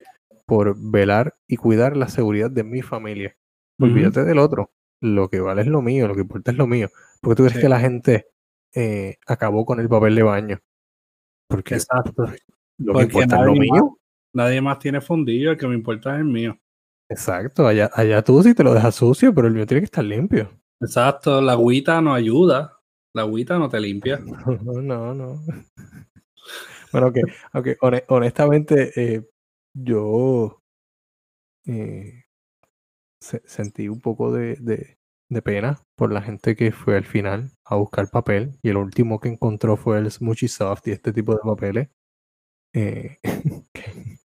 por 0.45 0.76
velar 0.78 1.36
y 1.47 1.58
cuidar 1.58 1.95
la 1.97 2.08
seguridad 2.10 2.50
de 2.52 2.63
mi 2.63 2.82
familia. 2.82 3.38
Olvídate 3.80 4.24
del 4.26 4.39
otro. 4.39 4.71
Lo 5.02 5.30
que 5.30 5.39
vale 5.39 5.62
es 5.62 5.67
lo 5.67 5.82
mío, 5.82 6.08
lo 6.08 6.15
que 6.15 6.21
importa 6.21 6.52
es 6.52 6.58
lo 6.58 6.67
mío. 6.67 6.89
¿Por 7.21 7.34
qué 7.34 7.36
tú 7.38 7.43
crees 7.43 7.56
Sí. 7.56 7.62
que 7.62 7.69
la 7.69 7.80
gente 7.80 8.28
eh, 8.74 9.18
acabó 9.28 9.66
con 9.66 9.80
el 9.80 9.90
papel 9.90 10.16
de 10.16 10.24
baño? 10.24 10.60
Porque 11.48 11.76
Exacto. 11.76 12.24
lo 12.24 12.34
que 12.34 12.36
Porque 12.86 13.04
importa 13.04 13.40
es 13.40 13.46
lo 13.46 13.56
mío. 13.56 13.74
más, 13.74 13.84
nadie 14.34 14.62
más 14.62 14.80
tiene 14.80 15.02
fundillo, 15.02 15.52
el 15.52 15.58
que 15.58 15.68
me 15.68 15.76
importa 15.76 16.14
es 16.14 16.20
el 16.20 16.26
mío. 16.26 16.58
Exacto, 17.10 17.68
allá, 17.68 17.90
allá 17.94 18.24
tú 18.24 18.42
sí 18.42 18.54
te 18.54 18.64
lo 18.64 18.74
dejas 18.74 18.96
sucio, 18.96 19.34
pero 19.34 19.48
el 19.48 19.54
mío 19.54 19.66
tiene 19.68 19.82
que 19.82 19.86
estar 19.86 20.04
limpio. 20.04 20.50
Exacto, 20.80 21.42
la 21.42 21.52
agüita 21.54 22.02
no 22.02 22.14
ayuda. 22.14 22.78
La 23.14 23.24
agüita 23.24 23.60
no 23.60 23.68
te 23.70 23.80
limpia. 23.80 24.20
No, 24.64 24.82
no, 24.82 25.14
no. 25.14 25.42
Bueno, 26.92 27.12
que 27.12 27.22
aunque 27.52 27.78
hone- 27.80 28.04
honestamente 28.08 28.92
eh, 28.96 29.30
yo 29.74 30.62
eh, 31.66 32.24
se- 33.20 33.42
sentí 33.46 33.88
un 33.90 34.00
poco 34.02 34.32
de, 34.32 34.56
de- 34.56 34.98
de 35.32 35.41
pena 35.41 35.80
por 35.96 36.12
la 36.12 36.22
gente 36.22 36.56
que 36.58 36.72
fue 36.72 36.98
al 36.98 37.06
final 37.06 37.52
a 37.65 37.76
buscar 37.78 38.10
papel 38.10 38.58
y 38.62 38.70
el 38.70 38.78
último 38.78 39.20
que 39.20 39.30
encontró 39.30 39.78
fue 39.78 39.98
el 39.98 40.12
Smoochy 40.12 40.48
Soft 40.50 40.88
y 40.88 40.91
este 40.91 41.13
tipo 41.13 41.34
de 41.34 41.39
papeles. 41.44 41.89
Eh, 42.74 43.17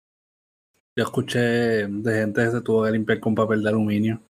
Yo 0.96 1.04
escuché 1.04 1.40
de 1.88 2.14
gente 2.20 2.44
que 2.44 2.50
se 2.52 2.60
tuvo 2.62 2.84
que 2.84 2.90
limpiar 2.92 3.20
con 3.20 3.34
papel 3.34 3.62
de 3.62 3.68
aluminio. 3.68 4.22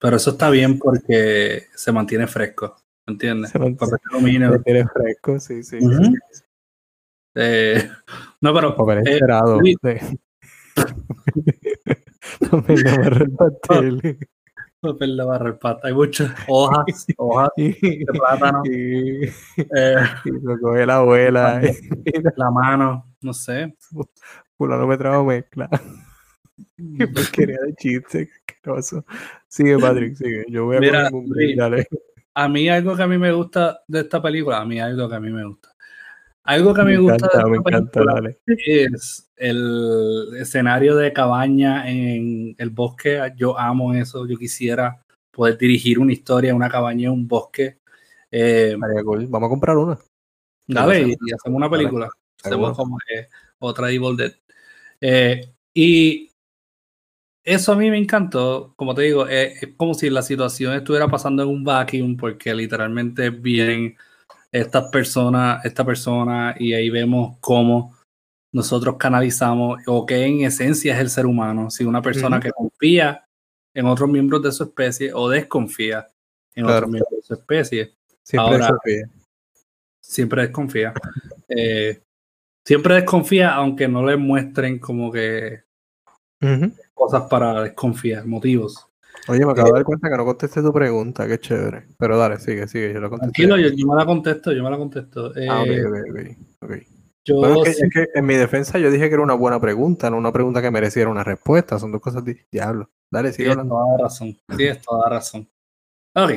Pero 0.00 0.16
eso 0.16 0.30
está 0.30 0.48
bien 0.50 0.78
porque 0.78 1.66
se 1.74 1.92
mantiene 1.92 2.26
fresco. 2.26 2.74
¿me 3.06 3.12
¿Entiendes? 3.12 3.50
Se 3.50 3.58
mantiene- 3.58 3.78
Papel 3.78 3.98
de 4.10 4.16
aluminio. 4.16 4.52
que 4.52 4.58
tiene 4.60 4.86
fresco, 4.88 5.38
sí, 5.38 5.62
sí. 5.62 5.78
Eh, 7.36 7.88
no, 8.40 8.52
pero 8.54 8.74
Papel 8.74 9.06
eh. 9.06 9.20
Luis, 9.60 9.76
de- 9.82 10.18
Papel 12.50 12.82
de 12.82 12.90
amarrar 12.90 13.30
pastel. 13.32 14.18
papel 14.82 15.16
de 15.16 15.52
pata. 15.54 15.88
Hay 15.88 15.94
muchas 15.94 16.32
hojas, 16.48 17.06
hojas 17.16 17.50
de 17.56 18.06
plátano, 18.12 18.62
y- 18.64 19.24
eh, 19.24 19.96
y 20.24 20.30
lo 20.42 20.58
coge 20.58 20.86
la 20.86 20.96
abuela. 20.96 21.60
la 22.36 22.50
mano, 22.50 23.06
no 23.20 23.32
sé. 23.34 23.76
fulano 24.56 24.86
me 24.86 24.96
trajo 24.96 25.24
mezcla. 25.24 25.68
Qué 26.96 27.06
porquería 27.08 27.58
de 27.66 27.74
chiste, 27.74 28.26
qué 28.46 28.54
asqueroso. 28.54 29.04
Sigue, 29.48 29.78
Patrick, 29.78 30.14
sigue. 30.16 30.44
Yo 30.48 30.64
voy 30.66 30.76
a 30.76 30.80
Mira, 30.80 31.08
un 31.12 31.30
dale. 31.56 31.86
A 32.34 32.48
mí 32.48 32.68
algo 32.68 32.96
que 32.96 33.02
a 33.02 33.06
mí 33.06 33.18
me 33.18 33.32
gusta 33.32 33.80
de 33.86 34.00
esta 34.00 34.22
película, 34.22 34.60
a 34.60 34.64
mí 34.64 34.80
algo 34.80 35.08
que 35.08 35.14
a 35.14 35.20
mí 35.20 35.30
me 35.30 35.44
gusta. 35.44 35.70
Algo 36.50 36.74
que 36.74 36.80
a 36.80 36.84
mí 36.84 36.90
Me 36.90 36.96
me 36.98 37.02
gusta 37.02 37.26
encanta, 37.26 37.38
de 37.38 37.50
me 37.50 37.56
esta 37.58 37.80
película 37.92 38.30
es 38.56 39.30
el 39.36 40.30
escenario 40.36 40.96
de 40.96 41.12
cabaña 41.12 41.88
en 41.88 42.56
el 42.58 42.70
bosque. 42.70 43.20
Yo 43.36 43.56
amo 43.56 43.94
eso. 43.94 44.26
Yo 44.26 44.36
quisiera 44.36 45.00
poder 45.30 45.56
dirigir 45.56 46.00
una 46.00 46.12
historia, 46.12 46.52
una 46.52 46.68
cabaña 46.68 47.06
en 47.06 47.12
un 47.12 47.28
bosque. 47.28 47.78
Eh, 48.32 48.74
Vamos 48.76 49.46
a 49.46 49.48
comprar 49.48 49.76
una. 49.76 49.96
dale, 50.66 50.98
y, 50.98 51.02
hacemos. 51.02 51.18
y 51.28 51.32
hacemos 51.34 51.56
una 51.56 51.70
película. 51.70 52.10
Hacemos 52.42 52.76
como 52.76 52.98
que 52.98 53.28
otra 53.60 53.88
Evil 53.92 54.16
Dead. 54.16 54.32
Eh, 55.00 55.52
y 55.72 56.32
eso 57.44 57.72
a 57.72 57.76
mí 57.76 57.90
me 57.90 57.98
encantó. 57.98 58.74
Como 58.74 58.92
te 58.92 59.02
digo, 59.02 59.28
eh, 59.28 59.52
es 59.52 59.68
como 59.76 59.94
si 59.94 60.10
la 60.10 60.22
situación 60.22 60.74
estuviera 60.74 61.06
pasando 61.06 61.44
en 61.44 61.48
un 61.48 61.62
vacuum, 61.62 62.16
porque 62.16 62.52
literalmente 62.52 63.30
vienen 63.30 63.96
estas 64.52 64.88
personas, 64.90 65.64
esta 65.64 65.84
persona, 65.84 66.54
y 66.58 66.72
ahí 66.72 66.90
vemos 66.90 67.36
cómo 67.40 67.96
nosotros 68.52 68.96
canalizamos 68.98 69.80
o 69.86 70.04
que 70.04 70.24
en 70.24 70.40
esencia 70.44 70.94
es 70.94 71.00
el 71.00 71.10
ser 71.10 71.26
humano. 71.26 71.70
Si 71.70 71.84
una 71.84 72.02
persona 72.02 72.40
que 72.40 72.50
confía 72.50 73.24
en 73.74 73.86
otros 73.86 74.08
miembros 74.10 74.42
de 74.42 74.50
su 74.50 74.64
especie 74.64 75.12
o 75.14 75.28
desconfía 75.28 76.08
en 76.56 76.64
Claro. 76.64 76.78
otros 76.78 76.90
miembros 76.90 77.20
de 77.20 77.22
su 77.26 77.34
especie, 77.34 77.94
Siempre 78.22 78.52
Ahora- 78.54 78.68
Sofía. 78.68 79.08
siempre 80.00 80.42
desconfía. 80.42 80.92
Eh, 81.48 82.00
siempre 82.64 82.94
desconfía, 82.94 83.54
aunque 83.54 83.88
no 83.88 84.04
le 84.04 84.16
muestren 84.16 84.78
como 84.78 85.10
que 85.10 85.62
cosas 86.94 87.22
para 87.28 87.62
desconfiar, 87.62 88.26
motivos. 88.26 88.86
Oye, 89.30 89.46
me 89.46 89.52
acabo 89.52 89.68
de 89.68 89.74
dar 89.74 89.84
cuenta 89.84 90.10
que 90.10 90.16
no 90.16 90.24
contesté 90.24 90.60
tu 90.62 90.72
pregunta, 90.72 91.26
qué 91.28 91.38
chévere. 91.38 91.86
Pero 91.98 92.18
dale, 92.18 92.38
sigue, 92.38 92.66
sigue, 92.66 92.92
yo 92.92 93.00
lo 93.00 93.10
contesté. 93.10 93.32
Tranquilo, 93.46 93.56
yo, 93.58 93.74
yo 93.76 93.86
me 93.86 93.94
la 93.96 94.04
contesto, 94.04 94.52
yo 94.52 94.62
me 94.64 94.70
la 94.70 94.76
contesto. 94.76 95.32
Ah, 95.48 95.62
ok, 95.62 95.68
Eh, 95.70 95.84
ok, 95.86 95.94
ok, 96.10 96.36
ok. 96.62 96.72
Yo 97.24 97.36
Bueno, 97.36 97.62
es 97.62 97.68
que, 97.68 97.74
sí- 97.74 97.82
es 97.84 97.90
que 97.92 98.06
en 98.18 98.26
mi 98.26 98.34
defensa 98.34 98.78
yo 98.78 98.90
dije 98.90 99.08
que 99.08 99.14
era 99.14 99.22
una 99.22 99.34
buena 99.34 99.60
pregunta, 99.60 100.10
no 100.10 100.16
una 100.16 100.32
pregunta 100.32 100.60
que 100.62 100.70
mereciera 100.70 101.10
una 101.10 101.22
respuesta. 101.22 101.78
Son 101.78 101.92
dos 101.92 102.00
cosas 102.00 102.24
di- 102.24 102.36
diablo. 102.50 102.90
Dale, 103.10 103.32
sigue 103.32 103.44
Tienes 103.50 103.58
hablando. 103.58 103.74
toda 103.74 103.96
la 103.96 104.02
razón. 104.04 104.36
Tienes 104.56 104.82
toda 104.82 105.08
la 105.08 105.16
razón. 105.16 105.48
Ok. 106.14 106.30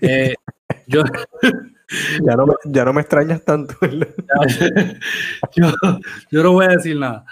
Eh, 0.00 0.34
yo, 0.88 1.02
Ya 2.22 2.36
no, 2.36 2.46
me, 2.46 2.54
ya 2.64 2.84
no 2.84 2.92
me 2.92 3.00
extrañas 3.02 3.44
tanto. 3.44 3.74
yo, 5.56 5.72
yo 6.30 6.42
no 6.42 6.52
voy 6.52 6.64
a 6.66 6.68
decir 6.70 6.98
nada. 6.98 7.24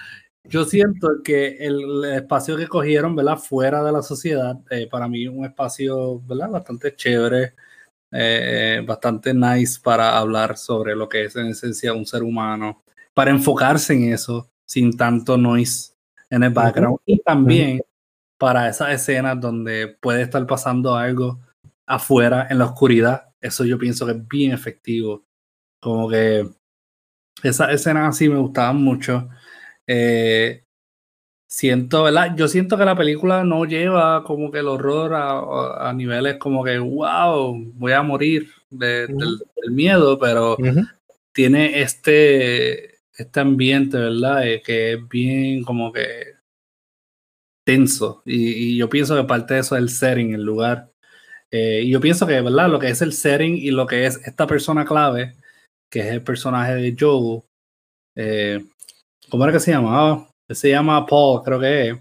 Yo 0.44 0.64
siento 0.64 1.22
que 1.22 1.56
el, 1.58 2.04
espacio 2.04 2.56
que 2.56 2.66
cogieron, 2.66 3.14
¿verdad? 3.14 3.38
Fuera 3.38 3.82
de 3.82 3.92
la 3.92 4.02
sociedad, 4.02 4.58
eh, 4.70 4.88
para 4.90 5.08
mí 5.08 5.26
un 5.26 5.44
espacio, 5.44 6.20
¿verdad? 6.20 6.50
Bastante 6.50 6.94
chévere, 6.94 7.54
eh, 8.10 8.82
bastante 8.86 9.32
nice 9.32 9.80
para 9.82 10.18
hablar 10.18 10.56
sobre 10.56 10.94
lo 10.94 11.08
que 11.08 11.24
es 11.24 11.36
en 11.36 11.46
esencia 11.46 11.92
un 11.94 12.06
ser 12.06 12.22
humano, 12.22 12.82
para 13.14 13.30
enfocarse 13.30 13.94
en 13.94 14.12
eso 14.12 14.50
sin 14.64 14.96
tanto 14.96 15.36
noise 15.36 15.92
en 16.30 16.42
el 16.42 16.50
background 16.50 16.98
y 17.04 17.18
también 17.18 17.82
para 18.38 18.68
esas 18.68 18.90
escenas 18.90 19.40
donde 19.40 19.86
puede 20.00 20.22
estar 20.22 20.44
pasando 20.46 20.96
algo 20.96 21.38
afuera 21.86 22.48
en 22.50 22.58
la 22.58 22.64
oscuridad. 22.64 23.28
Eso 23.40 23.64
yo 23.64 23.78
pienso 23.78 24.06
que 24.06 24.12
es 24.12 24.28
bien 24.28 24.52
efectivo. 24.52 25.24
Como 25.80 26.08
que 26.08 26.48
esas 27.42 27.70
escenas 27.70 28.08
así 28.08 28.28
me 28.28 28.38
gustaban 28.38 28.82
mucho. 28.82 29.28
Eh, 29.86 30.64
siento, 31.46 32.04
¿verdad? 32.04 32.34
Yo 32.36 32.48
siento 32.48 32.78
que 32.78 32.84
la 32.84 32.96
película 32.96 33.44
no 33.44 33.64
lleva 33.64 34.24
como 34.24 34.50
que 34.50 34.60
el 34.60 34.68
horror 34.68 35.12
a, 35.14 35.92
niveles 35.94 36.36
como 36.38 36.64
que, 36.64 36.78
wow, 36.78 37.54
voy 37.74 37.92
a 37.92 38.02
morir 38.02 38.48
del, 38.70 39.14
miedo, 39.70 40.18
pero 40.18 40.56
tiene 41.32 41.82
este, 41.82 42.96
este 43.14 43.40
ambiente, 43.40 43.98
¿verdad? 43.98 44.46
Eh, 44.46 44.62
que 44.62 44.94
es 44.94 45.08
bien 45.08 45.62
como 45.64 45.92
que 45.92 46.36
tenso. 47.64 48.22
Y, 48.24 48.76
yo 48.76 48.88
pienso 48.88 49.16
que 49.16 49.24
parte 49.24 49.54
de 49.54 49.60
eso 49.60 49.76
es 49.76 49.82
el 49.82 49.88
setting, 49.88 50.34
el 50.34 50.42
lugar. 50.42 50.90
Eh, 51.50 51.82
y 51.84 51.90
yo 51.90 52.00
pienso 52.00 52.26
que, 52.26 52.40
¿verdad? 52.40 52.68
Lo 52.70 52.78
que 52.78 52.88
es 52.88 53.02
el 53.02 53.12
setting 53.12 53.56
y 53.56 53.70
lo 53.70 53.86
que 53.86 54.06
es 54.06 54.20
esta 54.26 54.46
persona 54.46 54.84
clave, 54.84 55.34
que 55.90 56.00
es 56.00 56.06
el 56.06 56.22
personaje 56.22 56.74
de 56.74 56.96
Joe, 56.98 57.42
eh, 58.16 58.64
¿cómo 59.32 59.44
era 59.44 59.54
que 59.54 59.60
se 59.60 59.70
llamaba? 59.70 60.28
Se 60.50 60.68
llama 60.68 61.06
Paul, 61.06 61.42
creo 61.42 61.58
que 61.58 61.88
es. 61.88 61.96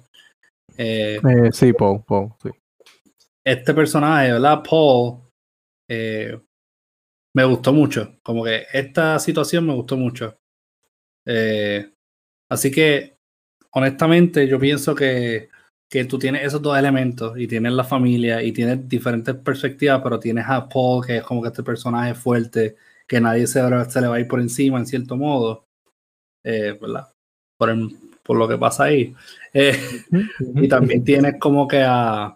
Eh, 0.77 1.15
eh, 1.15 1.49
sí, 1.53 1.71
Paul, 1.71 2.03
Paul, 2.05 2.33
sí. 2.43 2.49
Este 3.41 3.73
personaje, 3.73 4.33
¿verdad? 4.33 4.61
Paul, 4.69 5.21
me 5.87 7.43
gustó 7.45 7.71
mucho. 7.71 8.17
Como 8.21 8.43
que 8.43 8.65
esta 8.73 9.17
situación 9.17 9.65
me 9.65 9.73
gustó 9.73 9.95
mucho. 9.95 10.37
así 12.49 12.69
que, 12.69 13.15
honestamente, 13.71 14.45
yo 14.45 14.59
pienso 14.59 14.93
que, 14.93 15.47
que 15.89 16.03
tú 16.03 16.19
tienes 16.19 16.43
esos 16.45 16.61
dos 16.61 16.77
elementos 16.77 17.39
y 17.39 17.47
tienes 17.47 17.71
la 17.71 17.85
familia 17.85 18.43
y 18.43 18.51
tienes 18.51 18.89
diferentes 18.89 19.35
perspectivas, 19.35 20.01
pero 20.03 20.19
tienes 20.19 20.43
a 20.49 20.67
Paul, 20.67 21.05
que 21.05 21.17
es 21.17 21.23
como 21.23 21.41
que 21.41 21.47
este 21.47 21.63
personaje 21.63 22.13
fuerte, 22.13 22.75
que 23.07 23.21
nadie 23.21 23.47
se, 23.47 23.61
se 23.89 24.01
le 24.01 24.07
va 24.07 24.17
a 24.17 24.19
ir 24.19 24.27
por 24.27 24.41
encima 24.41 24.79
en 24.79 24.85
cierto 24.85 25.15
modo. 25.15 25.65
Eh, 26.43 26.77
¿verdad? 26.81 27.07
Por, 27.61 27.77
por, 28.23 28.37
lo 28.37 28.47
que 28.47 28.57
pasa 28.57 28.85
ahí. 28.85 29.13
Eh, 29.53 29.79
y 30.55 30.67
también 30.67 31.03
tienes 31.03 31.35
como 31.39 31.67
que 31.67 31.83
a, 31.85 32.35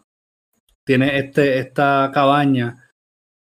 tienes 0.84 1.14
este, 1.16 1.58
esta 1.58 2.12
cabaña 2.14 2.92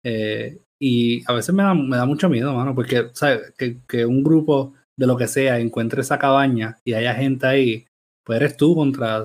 eh, 0.05 0.59
y 0.79 1.23
a 1.27 1.33
veces 1.33 1.55
me 1.55 1.63
da, 1.63 1.73
me 1.73 1.97
da 1.97 2.05
mucho 2.05 2.29
miedo, 2.29 2.53
mano, 2.53 2.75
porque 2.75 3.09
¿sabes? 3.15 3.55
Que, 3.57 3.79
que, 3.89 4.05
un 4.05 4.23
grupo 4.23 4.75
de 4.95 5.07
lo 5.07 5.17
que 5.17 5.27
sea 5.27 5.59
encuentre 5.59 6.03
esa 6.03 6.19
cabaña 6.19 6.79
y 6.85 6.93
haya 6.93 7.15
gente 7.15 7.47
ahí, 7.47 7.87
pues 8.25 8.37
eres 8.41 8.59
tú 8.59 8.75
contra 8.75 9.25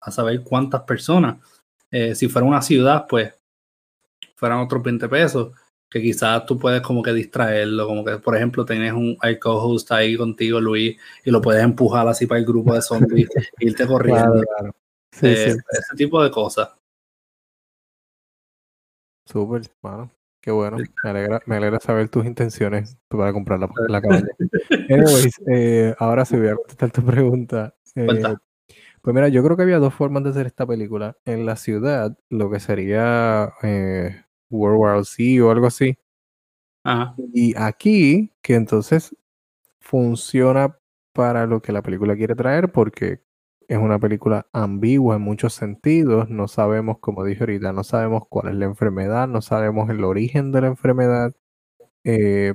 a 0.00 0.10
saber 0.10 0.42
cuántas 0.42 0.82
personas. 0.82 1.38
si 2.14 2.28
fuera 2.28 2.46
una 2.46 2.60
ciudad, 2.60 3.06
pues 3.08 3.32
fueran 4.34 4.58
otros 4.58 4.82
20 4.82 5.08
pesos 5.08 5.54
que 5.88 6.00
quizás 6.00 6.44
tú 6.46 6.58
puedes 6.58 6.80
como 6.82 7.02
que 7.02 7.12
distraerlo, 7.12 7.86
como 7.86 8.04
que 8.04 8.16
por 8.18 8.36
ejemplo 8.36 8.64
tienes 8.64 8.92
un 8.92 9.16
co-host 9.40 9.92
ahí 9.92 10.16
contigo, 10.16 10.60
Luis, 10.60 10.96
y 11.24 11.30
lo 11.30 11.40
puedes 11.40 11.62
empujar 11.62 12.06
así 12.08 12.26
para 12.26 12.40
el 12.40 12.46
grupo 12.46 12.74
de 12.74 12.82
zombies, 12.82 13.28
e 13.36 13.40
irte 13.66 13.86
corriendo. 13.86 14.42
Eh, 15.22 15.56
ese 15.56 15.96
tipo 15.96 16.22
de 16.22 16.30
cosas. 16.30 16.70
Súper, 19.24 19.62
bueno, 19.82 20.10
qué 20.40 20.50
bueno. 20.50 20.76
Me 21.02 21.10
alegra, 21.10 21.40
me 21.46 21.56
alegra 21.56 21.80
saber 21.80 22.08
tus 22.08 22.26
intenciones 22.26 22.96
para 23.08 23.32
comprar 23.32 23.58
la, 23.58 23.68
la 23.88 24.00
cabaña. 24.02 24.28
Anyways, 24.88 25.40
eh, 25.48 25.94
ahora 25.98 26.24
sí 26.24 26.36
voy 26.36 26.48
a 26.48 26.56
contestar 26.56 26.90
tu 26.90 27.04
pregunta. 27.04 27.74
Eh, 27.94 28.06
pues 29.02 29.14
mira, 29.14 29.28
yo 29.28 29.42
creo 29.42 29.56
que 29.56 29.62
había 29.62 29.78
dos 29.78 29.94
formas 29.94 30.24
de 30.24 30.30
hacer 30.30 30.46
esta 30.46 30.66
película. 30.66 31.16
En 31.24 31.46
la 31.46 31.56
ciudad, 31.56 32.16
lo 32.28 32.50
que 32.50 32.60
sería 32.60 33.54
eh, 33.62 34.25
World 34.50 34.78
War 34.80 35.04
Z 35.04 35.22
o 35.44 35.50
algo 35.50 35.66
así. 35.66 35.98
Y 37.34 37.54
aquí, 37.56 38.32
que 38.42 38.54
entonces 38.54 39.14
funciona 39.80 40.78
para 41.12 41.46
lo 41.46 41.62
que 41.62 41.72
la 41.72 41.82
película 41.82 42.16
quiere 42.16 42.34
traer, 42.36 42.72
porque 42.72 43.22
es 43.68 43.78
una 43.78 43.98
película 43.98 44.46
ambigua 44.52 45.16
en 45.16 45.22
muchos 45.22 45.54
sentidos. 45.54 46.30
No 46.30 46.48
sabemos, 46.48 46.98
como 47.00 47.24
dije 47.24 47.42
ahorita, 47.44 47.72
no 47.72 47.84
sabemos 47.84 48.24
cuál 48.28 48.48
es 48.48 48.54
la 48.56 48.66
enfermedad, 48.66 49.28
no 49.28 49.42
sabemos 49.42 49.90
el 49.90 50.04
origen 50.04 50.52
de 50.52 50.60
la 50.62 50.68
enfermedad. 50.68 51.34
Eh, 52.04 52.54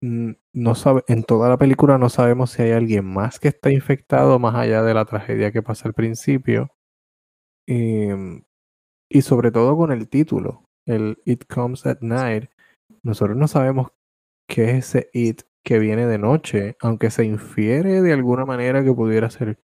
no 0.00 0.74
sabe, 0.74 1.04
en 1.08 1.22
toda 1.24 1.48
la 1.48 1.56
película 1.58 1.96
no 1.98 2.08
sabemos 2.08 2.50
si 2.50 2.62
hay 2.62 2.72
alguien 2.72 3.04
más 3.06 3.38
que 3.38 3.48
está 3.48 3.70
infectado, 3.70 4.38
más 4.38 4.54
allá 4.56 4.82
de 4.82 4.94
la 4.94 5.04
tragedia 5.04 5.52
que 5.52 5.62
pasa 5.62 5.88
al 5.88 5.94
principio. 5.94 6.70
Em, 7.66 8.42
y 9.12 9.22
sobre 9.22 9.50
todo 9.50 9.76
con 9.76 9.92
el 9.92 10.08
título, 10.08 10.64
el 10.86 11.18
It 11.26 11.44
Comes 11.46 11.84
at 11.86 11.98
Night, 12.00 12.50
nosotros 13.02 13.36
no 13.36 13.46
sabemos 13.46 13.88
qué 14.48 14.70
es 14.70 14.94
ese 14.94 15.10
It 15.12 15.42
que 15.64 15.78
viene 15.78 16.06
de 16.06 16.18
noche, 16.18 16.76
aunque 16.80 17.10
se 17.10 17.24
infiere 17.24 18.00
de 18.00 18.12
alguna 18.12 18.44
manera 18.46 18.82
que 18.82 18.92
pudiera 18.92 19.30
ser 19.30 19.58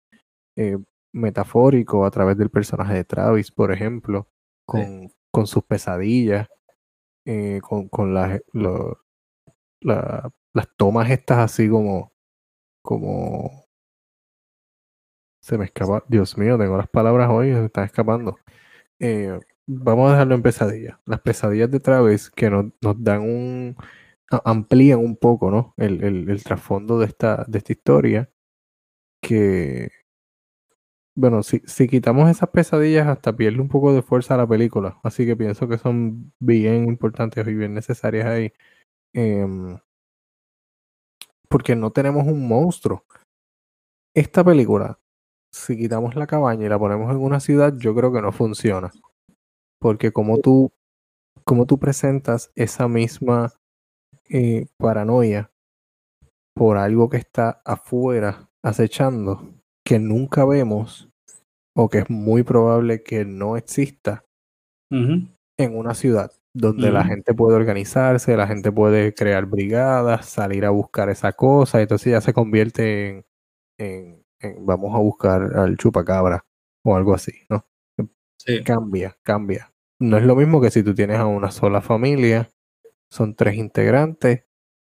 eh, 0.57 0.77
metafórico 1.13 2.05
a 2.05 2.12
través 2.12 2.38
del 2.38 2.49
personaje 2.49 2.93
de 2.93 3.03
Travis, 3.05 3.51
por 3.51 3.71
ejemplo, 3.71 4.27
con, 4.65 5.10
con 5.31 5.47
sus 5.47 5.63
pesadillas, 5.63 6.47
eh, 7.25 7.60
con, 7.62 7.88
con 7.89 8.13
las, 8.13 8.41
las 9.81 10.67
tomas 10.77 11.10
estas 11.10 11.39
así 11.39 11.69
como, 11.69 12.12
como 12.83 13.65
se 15.41 15.57
me 15.57 15.65
escapa, 15.65 16.03
Dios 16.10 16.38
mío, 16.38 16.57
tengo 16.57 16.75
las 16.75 16.89
palabras 16.89 17.29
hoy, 17.31 17.53
se 17.53 17.60
me 17.60 17.65
están 17.67 17.86
escapando. 17.86 18.38
Eh, 18.99 19.39
vamos 19.67 20.10
a 20.10 20.13
dejarlo 20.13 20.36
en 20.36 20.41
pesadillas. 20.41 20.99
Las 21.05 21.21
pesadillas 21.21 21.69
de 21.71 21.79
Travis 21.79 22.29
que 22.31 22.49
nos, 22.49 22.71
dan 22.81 23.21
un. 23.21 23.75
amplían 24.29 24.99
un 24.99 25.17
poco, 25.17 25.51
¿no? 25.51 25.73
El, 25.77 26.41
trasfondo 26.43 26.99
de 26.99 27.07
esta, 27.07 27.45
de 27.47 27.57
esta 27.60 27.73
historia. 27.73 28.29
Que. 29.21 29.89
Bueno, 31.15 31.41
si, 31.43 31.88
quitamos 31.88 32.29
esas 32.29 32.49
pesadillas, 32.49 33.07
hasta 33.07 33.36
pierde 33.36 33.60
un 33.60 33.69
poco 33.69 33.93
de 33.93 34.03
fuerza 34.03 34.38
la 34.38 34.47
película. 34.47 34.99
Así 35.03 35.25
que 35.25 35.36
pienso 35.36 35.67
que 35.67 35.77
son 35.79 36.31
bien 36.39 36.86
importantes 36.88 37.47
y 37.47 37.53
bien 37.55 37.73
necesarias 37.73 38.27
ahí. 38.27 38.53
Em, 39.13 39.79
porque 41.50 41.75
no 41.75 41.91
tenemos 41.91 42.27
un 42.27 42.48
monstruo. 42.48 43.06
Esta 44.13 44.43
película 44.43 45.00
si 45.52 45.77
quitamos 45.77 46.15
la 46.15 46.27
cabaña 46.27 46.65
y 46.65 46.69
la 46.69 46.79
ponemos 46.79 47.12
en 47.12 47.17
una 47.17 47.39
ciudad, 47.39 47.73
yo 47.77 47.95
creo 47.95 48.12
que 48.12 48.21
no 48.21 48.31
funciona. 48.31 48.91
Porque 49.79 50.12
como 50.12 50.39
tú, 50.39 50.71
como 51.43 51.65
tú 51.65 51.77
presentas 51.77 52.52
esa 52.56 52.87
misma 52.87 53.54
eh, 54.29 54.67
paranoia 54.77 55.52
por 56.56 56.77
algo 56.77 57.10
que 57.10 57.17
está 57.17 57.62
afuera 57.65 58.50
acechando, 58.63 59.54
que 59.85 60.00
nunca 60.00 60.43
vemos, 60.45 61.10
o 61.75 61.89
que 61.89 62.00
es 62.00 62.10
muy 62.10 62.43
probable 62.43 63.04
que 63.04 63.23
no 63.23 63.56
exista 63.56 64.25
en 64.89 65.77
una 65.77 65.93
ciudad 65.93 66.31
donde 66.54 66.91
la 66.91 67.04
gente 67.04 67.33
puede 67.33 67.56
organizarse, 67.56 68.35
la 68.35 68.48
gente 68.48 68.71
puede 68.71 69.13
crear 69.13 69.45
brigadas, 69.45 70.25
salir 70.25 70.65
a 70.65 70.71
buscar 70.71 71.10
esa 71.10 71.33
cosa, 71.33 71.81
entonces 71.81 72.12
ya 72.12 72.21
se 72.21 72.33
convierte 72.33 73.25
en 73.79 74.23
vamos 74.60 74.96
a 74.96 75.00
buscar 75.00 75.58
al 75.58 75.77
chupacabra 75.77 76.46
o 76.83 76.96
algo 76.96 77.13
así, 77.13 77.33
¿no? 77.50 77.65
Cambia, 78.63 79.17
cambia. 79.23 79.73
No 80.00 80.17
es 80.17 80.23
lo 80.23 80.35
mismo 80.35 80.62
que 80.62 80.71
si 80.71 80.83
tú 80.83 80.94
tienes 80.94 81.17
a 81.17 81.25
una 81.25 81.52
sola 81.52 81.81
familia, 81.81 82.50
son 83.10 83.35
tres 83.35 83.56
integrantes, 83.56 84.46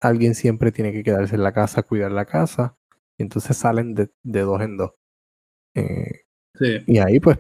alguien 0.01 0.35
siempre 0.35 0.73
tiene 0.73 0.93
que 0.93 1.03
quedarse 1.03 1.37
en 1.37 1.43
la 1.43 1.53
casa, 1.53 1.83
cuidar 1.83 2.13
la 2.13 2.27
casa, 2.27 2.77
y 3.17 3.23
entonces 3.23 3.57
salen 3.57 3.95
de, 3.95 4.11
dos 4.23 4.61
en 4.61 4.77
dos. 4.77 4.93
Eh, 5.75 6.25
y 6.87 6.99
ahí 6.99 7.21
pues 7.21 7.39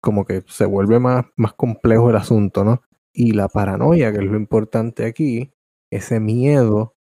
como 0.00 0.24
que 0.24 0.44
se 0.46 0.66
vuelve 0.66 1.00
más, 1.00 1.26
más 1.36 1.54
complejo 1.54 2.10
el 2.10 2.16
asunto, 2.16 2.64
¿no? 2.64 2.82
Y 3.12 3.32
la 3.32 3.48
paranoia, 3.48 4.12
que 4.12 4.18
es 4.18 4.24
lo 4.24 4.36
importante 4.36 5.04
aquí, 5.04 5.52
ese 5.90 6.20
miedo 6.20 6.94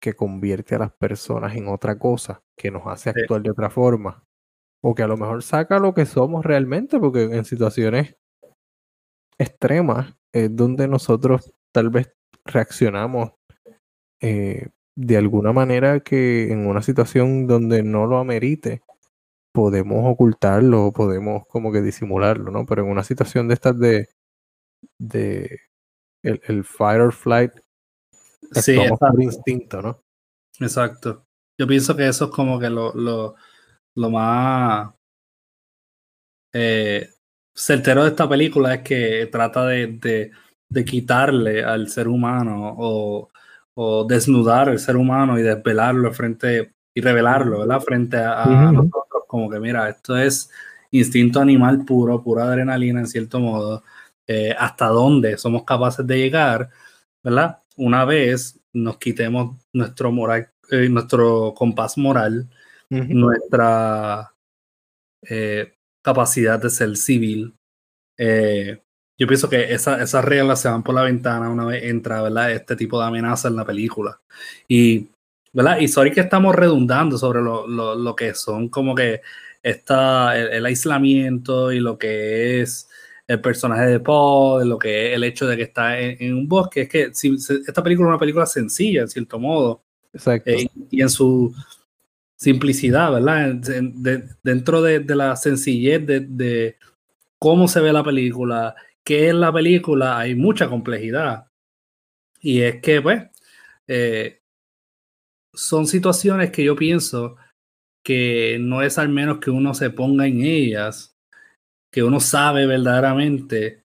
que 0.00 0.14
convierte 0.14 0.76
a 0.76 0.78
las 0.78 0.92
personas 0.92 1.56
en 1.56 1.68
otra 1.68 1.98
cosa, 1.98 2.42
que 2.58 2.70
nos 2.70 2.86
hace 2.86 3.10
actuar 3.10 3.42
de 3.42 3.50
otra 3.50 3.70
forma, 3.70 4.24
o 4.82 4.94
que 4.94 5.02
a 5.02 5.08
lo 5.08 5.16
mejor 5.16 5.42
saca 5.42 5.78
lo 5.78 5.94
que 5.94 6.04
somos 6.04 6.44
realmente, 6.44 6.98
porque 6.98 7.22
en 7.22 7.44
situaciones 7.44 8.16
extremas 9.38 10.14
es 10.32 10.54
donde 10.54 10.88
nosotros 10.88 11.54
tal 11.72 11.90
vez 11.90 12.12
reaccionamos 12.44 13.32
eh, 14.20 14.68
de 14.96 15.16
alguna 15.16 15.52
manera 15.52 16.00
que 16.00 16.52
en 16.52 16.66
una 16.66 16.82
situación 16.82 17.46
donde 17.46 17.82
no 17.82 18.06
lo 18.06 18.18
amerite, 18.18 18.82
podemos 19.54 20.04
ocultarlo 20.04 20.86
o 20.86 20.92
podemos 20.92 21.46
como 21.46 21.72
que 21.72 21.80
disimularlo, 21.80 22.50
¿no? 22.50 22.66
Pero 22.66 22.82
en 22.82 22.90
una 22.90 23.04
situación 23.04 23.48
de 23.48 23.54
estas 23.54 23.78
de, 23.78 24.08
de 24.98 25.60
el, 26.22 26.40
el 26.46 26.64
fight 26.64 27.00
or 27.00 27.12
flight, 27.12 27.52
Sí, 28.52 28.78
por 28.98 29.22
instinto, 29.22 29.82
¿no? 29.82 30.02
Exacto. 30.60 31.27
Yo 31.58 31.66
pienso 31.66 31.96
que 31.96 32.08
eso 32.08 32.26
es 32.26 32.30
como 32.30 32.58
que 32.58 32.70
lo, 32.70 32.94
lo, 32.94 33.34
lo 33.96 34.10
más 34.10 34.90
eh, 36.52 37.08
certero 37.54 38.04
de 38.04 38.10
esta 38.10 38.28
película 38.28 38.74
es 38.74 38.82
que 38.82 39.28
trata 39.30 39.66
de, 39.66 39.88
de, 39.88 40.30
de 40.68 40.84
quitarle 40.84 41.64
al 41.64 41.88
ser 41.88 42.08
humano 42.08 42.74
o, 42.78 43.28
o, 43.74 44.04
desnudar 44.04 44.68
al 44.68 44.78
ser 44.78 44.96
humano 44.96 45.38
y 45.38 45.42
desvelarlo 45.42 46.12
frente 46.12 46.74
y 46.94 47.00
revelarlo, 47.00 47.60
¿verdad? 47.60 47.80
Frente 47.80 48.16
a, 48.18 48.72
nosotros, 48.72 49.24
como 49.26 49.50
que 49.50 49.60
mira, 49.60 49.88
esto 49.88 50.16
es 50.16 50.50
instinto 50.90 51.40
animal 51.40 51.84
puro, 51.84 52.22
pura 52.22 52.44
adrenalina 52.44 53.00
en 53.00 53.06
cierto 53.06 53.40
modo, 53.40 53.82
eh, 54.26 54.54
hasta 54.58 54.86
dónde 54.86 55.36
somos 55.38 55.64
capaces 55.64 56.06
de 56.06 56.18
llegar, 56.18 56.70
¿verdad? 57.22 57.58
Una 57.76 58.04
vez 58.04 58.60
nos 58.72 58.98
quitemos 58.98 59.56
nuestro 59.72 60.12
moral, 60.12 60.50
eh, 60.70 60.88
nuestro 60.88 61.54
compás 61.54 61.98
moral, 61.98 62.48
nuestra 62.90 64.32
eh, 65.22 65.74
capacidad 66.02 66.60
de 66.60 66.70
ser 66.70 66.96
civil. 66.96 67.54
Eh, 68.16 68.80
yo 69.18 69.26
pienso 69.26 69.48
que 69.48 69.72
esa, 69.72 70.02
esas 70.02 70.24
reglas 70.24 70.60
se 70.60 70.68
van 70.68 70.82
por 70.82 70.94
la 70.94 71.02
ventana 71.02 71.50
una 71.50 71.64
vez 71.66 71.84
entra 71.84 72.22
¿verdad? 72.22 72.52
este 72.52 72.76
tipo 72.76 73.00
de 73.00 73.06
amenaza 73.06 73.48
en 73.48 73.56
la 73.56 73.64
película. 73.64 74.20
Y, 74.68 75.08
¿verdad? 75.52 75.78
y 75.80 75.88
sorry 75.88 76.12
que 76.12 76.20
estamos 76.20 76.54
redundando 76.54 77.18
sobre 77.18 77.42
lo, 77.42 77.66
lo, 77.66 77.94
lo 77.94 78.16
que 78.16 78.34
son 78.34 78.68
como 78.68 78.94
que 78.94 79.22
esta, 79.62 80.38
el, 80.38 80.48
el, 80.52 80.66
aislamiento 80.66 81.72
y 81.72 81.80
lo 81.80 81.98
que 81.98 82.60
es 82.60 82.88
el 83.26 83.40
personaje 83.40 83.86
de 83.86 84.00
Paul, 84.00 84.68
lo 84.68 84.78
que 84.78 85.10
es 85.10 85.16
el 85.16 85.24
hecho 85.24 85.46
de 85.46 85.56
que 85.56 85.64
está 85.64 85.98
en, 85.98 86.16
en 86.20 86.34
un 86.34 86.48
bosque. 86.48 86.82
Es 86.82 86.88
que 86.88 87.14
si, 87.14 87.34
esta 87.34 87.82
película 87.82 88.08
es 88.08 88.10
una 88.10 88.18
película 88.18 88.46
sencilla, 88.46 89.02
en 89.02 89.08
cierto 89.08 89.38
modo. 89.38 89.82
Exacto. 90.12 90.50
Eh, 90.50 90.68
y 90.90 91.02
en 91.02 91.10
su 91.10 91.54
simplicidad, 92.38 93.12
¿verdad? 93.12 93.54
De, 93.54 93.80
de, 93.94 94.28
dentro 94.42 94.80
de, 94.82 95.04
la 95.14 95.36
sencillez 95.36 96.06
de, 96.06 96.20
de, 96.20 96.76
cómo 97.38 97.68
se 97.68 97.80
ve 97.80 97.92
la 97.92 98.04
película, 98.04 98.74
qué 99.04 99.28
es 99.28 99.34
la 99.34 99.52
película, 99.52 100.18
hay 100.18 100.34
mucha 100.34 100.68
complejidad. 100.68 101.46
Y 102.40 102.60
es 102.62 102.80
que, 102.80 103.02
pues, 103.02 103.24
eh, 103.88 104.40
son 105.54 105.86
situaciones 105.86 106.50
que 106.50 106.64
yo 106.64 106.76
pienso 106.76 107.36
que 108.04 108.58
no 108.60 108.82
es 108.82 108.96
al 108.98 109.08
menos 109.08 109.38
que 109.38 109.50
uno 109.50 109.74
se 109.74 109.90
ponga 109.90 110.26
en 110.26 110.42
ellas, 110.42 111.16
que 111.92 112.02
uno 112.02 112.20
sabe 112.20 112.66
verdaderamente 112.66 113.84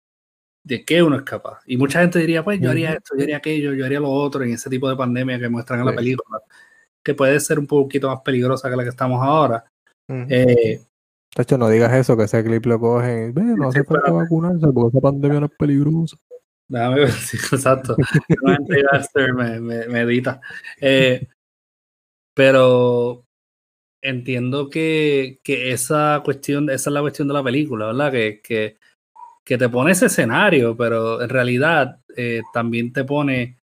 de 0.64 0.86
qué 0.86 1.04
uno 1.04 1.18
es 1.18 1.24
capaz. 1.24 1.60
Y 1.66 1.78
mucha 1.78 2.02
gente 2.02 2.20
diría, 2.20 2.44
pues 2.44 2.60
yo 2.60 2.70
haría 2.70 2.94
esto, 2.94 3.16
yo 3.18 3.24
haría 3.24 3.38
aquello, 3.38 3.74
yo 3.74 3.86
haría 3.86 4.00
lo 4.00 4.10
otro 4.10 4.44
en 4.44 4.54
ese 4.54 4.70
tipo 4.70 4.90
de 4.90 4.96
pandemia 4.96 5.40
que 5.40 5.50
muestran 5.50 5.80
en 5.82 5.86
la 5.88 5.96
película 5.96 6.40
que 7.04 7.14
puede 7.14 7.40
ser 7.40 7.60
un 7.60 7.68
poquito 7.68 8.08
más 8.08 8.22
peligrosa 8.22 8.70
que 8.70 8.76
la 8.76 8.84
que 8.84 8.90
estamos 8.90 9.22
ahora. 9.22 9.66
Uh 10.08 10.14
-huh. 10.14 10.28
eh, 10.30 10.82
de 11.36 11.42
hecho, 11.42 11.58
no 11.58 11.68
digas 11.68 11.92
eso, 11.94 12.16
que 12.16 12.24
ese 12.24 12.44
clip 12.44 12.66
lo 12.66 12.80
cogen. 12.80 13.34
Ve, 13.34 13.42
no 13.42 13.68
hace 13.70 13.84
falta 13.84 14.12
vacunarse 14.12 14.68
porque 14.74 14.90
esa 14.90 15.02
pandemia 15.02 15.40
no 15.42 15.46
es 15.48 15.52
peligrosa. 15.58 16.18
Déjame 16.68 16.96
ver, 16.96 17.12
sí, 17.12 17.38
exacto. 17.38 17.96
me, 19.36 19.60
me, 19.60 19.88
me, 19.88 20.02
edita. 20.02 20.40
Eh, 20.80 21.28
pero 22.36 23.26
entiendo 24.02 24.70
que, 24.70 25.40
que, 25.44 25.72
esa 25.72 26.22
cuestión, 26.24 26.70
esa 26.70 26.90
es 26.90 26.94
la 26.94 27.02
cuestión 27.02 27.28
de 27.28 27.34
la 27.34 27.44
película, 27.44 27.88
¿verdad? 27.88 28.12
Que, 28.12 28.42
que, 28.42 28.78
que 29.44 29.58
te 29.58 29.70
pone 29.70 29.92
ese 29.92 30.06
escenario, 30.06 30.76
pero 30.76 31.22
en 31.22 31.30
realidad 31.30 32.00
eh, 32.16 32.42
también 32.54 32.94
te 32.94 33.04
pone 33.04 33.60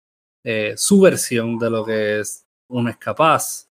eh, 0.43 0.73
su 0.75 1.01
versión 1.01 1.59
de 1.59 1.69
lo 1.69 1.86
que 1.86 2.19
es 2.19 2.45
uno 2.69 2.89
es 2.89 2.97
capaz. 2.97 3.69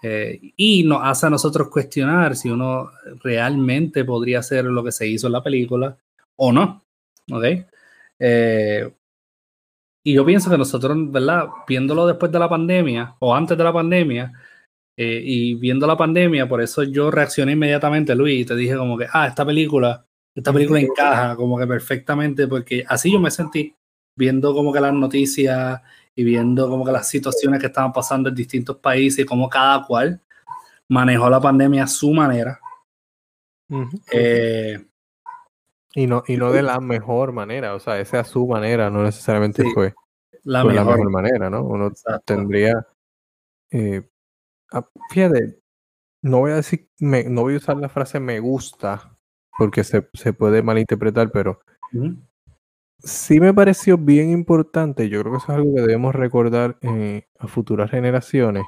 Eh, 0.00 0.52
y 0.56 0.84
nos 0.84 1.00
hace 1.02 1.26
a 1.26 1.30
nosotros 1.30 1.68
cuestionar 1.68 2.36
si 2.36 2.48
uno 2.48 2.90
realmente 3.24 4.04
podría 4.04 4.38
hacer 4.38 4.64
lo 4.66 4.84
que 4.84 4.92
se 4.92 5.08
hizo 5.08 5.26
en 5.26 5.32
la 5.32 5.42
película 5.42 5.96
o 6.36 6.52
no. 6.52 6.84
¿Ok? 7.32 7.44
Y 10.04 10.14
yo 10.14 10.24
pienso 10.24 10.50
que 10.50 10.56
nosotros, 10.56 10.96
¿verdad? 11.10 11.48
Viéndolo 11.66 12.06
después 12.06 12.32
de 12.32 12.38
la 12.38 12.48
pandemia 12.48 13.16
o 13.18 13.34
antes 13.34 13.58
de 13.58 13.64
la 13.64 13.72
pandemia 13.72 14.32
y 14.96 15.54
viendo 15.54 15.86
la 15.86 15.96
pandemia, 15.96 16.48
por 16.48 16.60
eso 16.62 16.82
yo 16.84 17.10
reaccioné 17.10 17.52
inmediatamente, 17.52 18.14
Luis, 18.14 18.40
y 18.40 18.44
te 18.44 18.56
dije 18.56 18.76
como 18.76 18.96
que, 18.96 19.06
ah, 19.12 19.26
esta 19.26 19.44
película, 19.44 20.07
esta 20.38 20.52
película 20.52 20.80
encaja 20.80 21.36
como 21.36 21.58
que 21.58 21.66
perfectamente, 21.66 22.46
porque 22.46 22.84
así 22.88 23.12
yo 23.12 23.20
me 23.20 23.30
sentí 23.30 23.74
viendo 24.16 24.54
como 24.54 24.72
que 24.72 24.80
las 24.80 24.92
noticias 24.92 25.80
y 26.14 26.24
viendo 26.24 26.68
como 26.68 26.84
que 26.84 26.92
las 26.92 27.08
situaciones 27.08 27.60
que 27.60 27.66
estaban 27.66 27.92
pasando 27.92 28.28
en 28.28 28.34
distintos 28.34 28.76
países 28.78 29.20
y 29.20 29.24
cómo 29.24 29.48
cada 29.48 29.84
cual 29.86 30.20
manejó 30.88 31.28
la 31.30 31.40
pandemia 31.40 31.84
a 31.84 31.86
su 31.88 32.12
manera. 32.12 32.58
Uh 33.68 33.82
-huh. 33.82 34.02
eh, 34.12 34.84
y, 35.94 36.06
no, 36.06 36.22
y 36.26 36.36
no 36.36 36.52
de 36.52 36.62
la 36.62 36.80
mejor 36.80 37.32
manera, 37.32 37.74
o 37.74 37.80
sea, 37.80 37.98
esa 38.00 38.20
es 38.20 38.28
su 38.28 38.46
manera, 38.46 38.90
no 38.90 39.02
necesariamente 39.02 39.62
Sí, 39.62 39.70
fue, 39.74 39.94
la, 40.44 40.62
fue 40.62 40.72
mejor. 40.72 40.86
la 40.86 40.96
mejor 40.96 41.10
manera, 41.10 41.50
¿no? 41.50 41.62
Uno 41.64 41.88
Exacto. 41.88 42.22
tendría... 42.34 42.86
eh, 43.70 44.08
ah, 44.72 44.84
fíjate, 45.10 45.60
no 46.22 46.38
voy 46.38 46.52
a 46.52 46.56
decir, 46.56 46.88
me, 47.00 47.24
no 47.24 47.42
voy 47.42 47.54
a 47.54 47.58
usar 47.58 47.76
la 47.76 47.88
frase 47.88 48.20
me 48.20 48.40
gusta, 48.40 49.17
porque 49.58 49.84
se, 49.84 50.08
se 50.14 50.32
puede 50.32 50.62
malinterpretar, 50.62 51.30
pero 51.32 51.60
sí 53.00 53.40
me 53.40 53.52
pareció 53.52 53.98
bien 53.98 54.30
importante, 54.30 55.08
yo 55.08 55.20
creo 55.20 55.32
que 55.32 55.38
eso 55.38 55.52
es 55.52 55.58
algo 55.58 55.74
que 55.74 55.80
debemos 55.82 56.14
recordar 56.14 56.78
eh, 56.82 57.26
a 57.38 57.46
futuras 57.48 57.90
generaciones, 57.90 58.64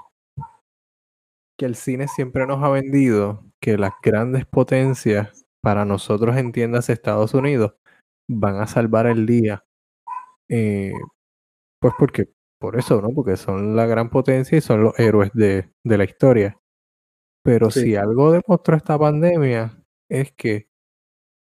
que 1.58 1.66
el 1.66 1.74
cine 1.74 2.08
siempre 2.08 2.46
nos 2.46 2.62
ha 2.62 2.68
vendido 2.70 3.44
que 3.60 3.76
las 3.76 3.92
grandes 4.02 4.46
potencias, 4.46 5.44
para 5.62 5.84
nosotros 5.84 6.36
entiendas 6.36 6.88
Estados 6.88 7.34
Unidos, 7.34 7.74
van 8.28 8.56
a 8.56 8.66
salvar 8.66 9.06
el 9.06 9.26
día. 9.26 9.64
Eh, 10.48 10.92
pues 11.80 11.92
porque, 11.98 12.30
por 12.58 12.78
eso, 12.78 13.02
¿no? 13.02 13.10
Porque 13.10 13.36
son 13.36 13.76
la 13.76 13.84
gran 13.86 14.08
potencia 14.08 14.56
y 14.56 14.62
son 14.62 14.82
los 14.84 14.98
héroes 14.98 15.30
de, 15.34 15.70
de 15.84 15.98
la 15.98 16.04
historia. 16.04 16.58
Pero 17.44 17.70
Sí. 17.70 17.82
si 17.82 17.96
algo 17.96 18.32
demostró 18.32 18.76
esta 18.76 18.98
pandemia 18.98 19.82
es 20.10 20.32
que 20.32 20.69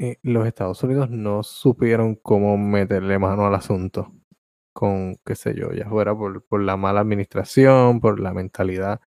eh, 0.01 0.19
los 0.25 0.47
Estados 0.49 0.83
Unidos 0.85 1.11
no 1.11 1.45
supieron 1.45 2.17
cómo 2.17 2.59
meterle 2.59 3.19
mano 3.21 3.47
al 3.47 3.55
asunto. 3.57 4.13
Con, 4.75 5.17
qué 5.27 5.37
sé 5.37 5.55
yo, 5.57 5.73
ya 5.73 5.89
fuera 5.91 6.17
por, 6.17 6.63
la 6.63 6.77
mala 6.79 7.01
administración, 7.01 8.01
por 8.01 8.21
la 8.21 8.35
mentalidad 8.35 9.01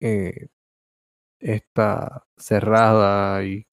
eh, 0.00 0.48
cerrada 2.36 3.42
y, 3.44 3.66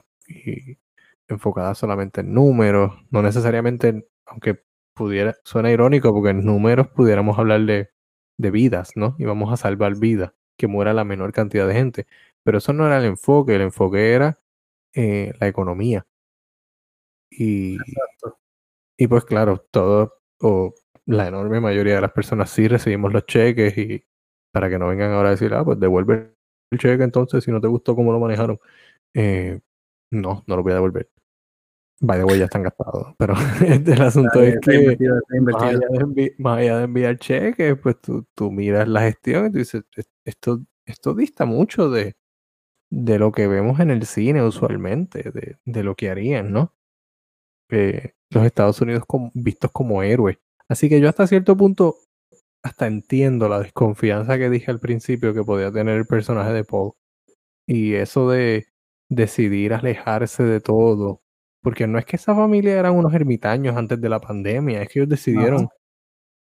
enfocada 1.27 1.75
solamente 1.75 2.21
en 2.21 2.33
números, 2.33 2.93
no 3.11 3.21
necesariamente, 3.21 3.89
en- 3.89 4.05
aunque 4.25 4.63
pudiera, 4.93 5.35
suena 5.43 5.71
irónico, 5.71 6.13
porque 6.13 6.29
en 6.31 6.45
números 6.45 6.87
pudiéramos 6.89 7.37
hablar 7.39 7.61
de, 7.65 7.89
de 8.37 8.51
vidas, 8.51 8.91
¿no? 8.95 9.15
Y 9.19 9.25
vamos 9.25 9.51
a 9.53 9.57
salvar 9.57 9.95
vidas, 9.97 10.33
que 10.57 10.67
muera 10.67 10.93
la 10.93 11.03
menor 11.03 11.31
cantidad 11.33 11.67
de 11.67 11.73
gente. 11.73 12.07
Pero 12.43 12.59
eso 12.59 12.73
no 12.73 12.85
era 12.87 12.97
el 12.99 13.05
enfoque, 13.05 13.55
el 13.55 13.61
enfoque 13.61 14.13
era 14.13 14.39
eh, 14.93 15.33
la 15.39 15.47
economía. 15.47 16.07
Y, 17.37 17.75
Exacto. 17.75 18.37
y 18.97 19.07
pues 19.07 19.25
claro, 19.25 19.65
todo, 19.71 20.15
o 20.41 20.73
la 21.05 21.27
enorme 21.27 21.59
mayoría 21.59 21.95
de 21.95 22.01
las 22.01 22.11
personas 22.13 22.49
sí 22.49 22.67
recibimos 22.67 23.13
los 23.13 23.25
cheques 23.25 23.77
y 23.77 24.03
para 24.51 24.69
que 24.69 24.79
no 24.79 24.87
vengan 24.87 25.11
ahora 25.11 25.29
a 25.29 25.31
decir, 25.31 25.53
ah, 25.53 25.63
pues 25.65 25.79
devuelve 25.79 26.33
el 26.71 26.79
cheque 26.79 27.03
entonces 27.03 27.43
si 27.43 27.51
no 27.51 27.61
te 27.61 27.67
gustó 27.67 27.95
cómo 27.95 28.11
lo 28.13 28.19
manejaron. 28.19 28.59
Eh, 29.13 29.59
no, 30.11 30.43
no 30.47 30.55
lo 30.57 30.63
voy 30.63 30.71
a 30.73 30.75
devolver. 30.75 31.09
By 32.01 32.17
the 32.19 32.25
way, 32.25 32.39
ya 32.39 32.45
están 32.45 32.63
gastados. 32.63 33.15
Pero 33.17 33.33
el 33.65 34.01
asunto 34.01 34.41
es 34.41 34.59
que 34.61 34.75
invertido, 34.75 35.15
más 35.41 35.55
allá 35.63 35.79
de, 35.79 35.87
envi- 35.99 36.35
más 36.37 36.57
allá 36.59 36.77
de 36.79 36.83
enviar 36.85 37.17
cheques, 37.17 37.77
pues 37.81 37.99
tú, 38.01 38.25
tú 38.35 38.51
miras 38.51 38.87
la 38.87 39.01
gestión 39.03 39.47
y 39.47 39.51
tú 39.51 39.57
dices, 39.59 39.83
"Es- 39.95 40.09
esto, 40.25 40.61
esto 40.85 41.13
dista 41.13 41.45
mucho 41.45 41.89
de, 41.89 42.15
de 42.91 43.19
lo 43.19 43.31
que 43.31 43.47
vemos 43.47 43.79
en 43.79 43.91
el 43.91 44.05
cine 44.05 44.43
usualmente, 44.43 45.31
de, 45.31 45.57
de 45.65 45.83
lo 45.83 45.95
que 45.95 46.09
harían, 46.09 46.51
¿no? 46.51 46.73
Eh, 47.71 48.13
los 48.31 48.45
Estados 48.45 48.81
Unidos 48.81 49.03
como- 49.07 49.31
vistos 49.33 49.71
como 49.71 50.03
héroes. 50.03 50.37
Así 50.69 50.89
que 50.89 50.99
yo 50.99 51.09
hasta 51.09 51.27
cierto 51.27 51.55
punto 51.57 51.95
hasta 52.63 52.87
entiendo 52.87 53.47
la 53.49 53.59
desconfianza 53.59 54.37
que 54.37 54.49
dije 54.49 54.71
al 54.71 54.79
principio 54.79 55.33
que 55.33 55.43
podía 55.43 55.71
tener 55.71 55.97
el 55.97 56.07
personaje 56.07 56.51
de 56.53 56.63
Paul. 56.63 56.93
Y 57.67 57.95
eso 57.95 58.29
de 58.29 58.67
decidir 59.09 59.73
alejarse 59.73 60.43
de 60.43 60.61
todo. 60.61 61.21
Porque 61.63 61.87
no 61.87 61.99
es 61.99 62.05
que 62.05 62.15
esa 62.17 62.35
familia 62.35 62.79
eran 62.79 62.95
unos 62.95 63.13
ermitaños 63.13 63.75
antes 63.77 63.99
de 64.01 64.09
la 64.09 64.21
pandemia, 64.21 64.81
es 64.83 64.89
que 64.89 64.99
ellos 64.99 65.09
decidieron 65.09 65.67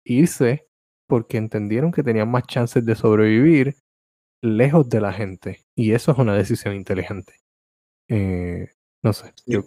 irse 0.04 0.68
porque 1.08 1.38
entendieron 1.38 1.92
que 1.92 2.02
tenían 2.02 2.30
más 2.30 2.44
chances 2.46 2.84
de 2.86 2.94
sobrevivir 2.96 3.76
lejos 4.42 4.88
de 4.88 5.00
la 5.00 5.12
gente. 5.12 5.64
Y 5.76 5.92
eso 5.92 6.12
es 6.12 6.18
una 6.18 6.34
decisión 6.36 6.74
inteligente. 6.76 7.34
Eh, 8.08 8.68
no 9.04 9.12
sé, 9.12 9.32
yo 9.46 9.64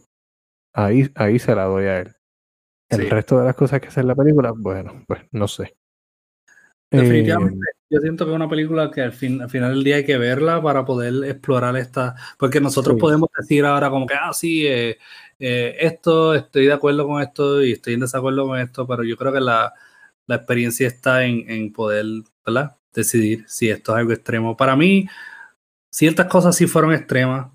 ahí, 0.74 1.10
ahí 1.16 1.40
se 1.40 1.56
la 1.56 1.66
doy 1.66 1.86
a 1.86 2.00
él. 2.00 2.16
El 2.90 3.10
resto 3.10 3.40
de 3.40 3.46
las 3.46 3.56
cosas 3.56 3.80
que 3.80 3.88
hace 3.88 4.00
en 4.00 4.08
la 4.08 4.16
película, 4.16 4.52
bueno, 4.56 5.04
pues 5.08 5.22
no 5.32 5.48
sé. 5.48 5.78
Definitivamente, 6.92 7.60
eh, 7.60 7.80
yo 7.92 8.00
siento 8.00 8.26
que 8.26 8.32
es 8.32 8.36
una 8.36 8.50
película 8.50 8.90
que 8.90 9.02
al, 9.02 9.14
fin, 9.14 9.42
al 9.42 9.50
final 9.50 9.76
del 9.76 9.84
día 9.84 9.98
hay 9.98 10.06
que 10.06 10.18
verla 10.18 10.60
para 10.62 10.86
poder 10.86 11.24
explorar 11.26 11.78
esta, 11.78 12.16
porque 12.40 12.60
nosotros 12.60 12.98
podemos 13.00 13.30
decir 13.38 13.64
ahora 13.64 13.92
como 13.92 14.08
que, 14.08 14.16
ah, 14.16 14.34
sí, 14.34 14.66
eh, 14.66 14.98
eh, 15.38 15.76
esto, 15.80 16.34
estoy 16.34 16.66
de 16.66 16.74
acuerdo 16.74 17.08
con 17.08 17.22
esto 17.22 17.64
y 17.64 17.74
estoy 17.74 17.94
en 17.94 18.00
desacuerdo 18.00 18.48
con 18.48 18.60
esto, 18.60 18.88
pero 18.88 19.04
yo 19.04 19.18
creo 19.18 19.32
que 19.32 19.40
la, 19.40 19.74
la 20.26 20.36
experiencia 20.36 20.88
está 20.88 21.26
en, 21.26 21.50
en, 21.50 21.72
poder, 21.72 22.06
¿verdad? 22.44 22.78
Decidir 22.94 23.46
si 23.48 23.70
esto 23.70 23.92
es 23.92 24.00
algo 24.00 24.12
extremo. 24.12 24.58
Para 24.58 24.76
mí, 24.76 25.08
ciertas 25.92 26.26
cosas 26.26 26.56
sí 26.56 26.66
fueron 26.66 26.94
extremas, 26.94 27.52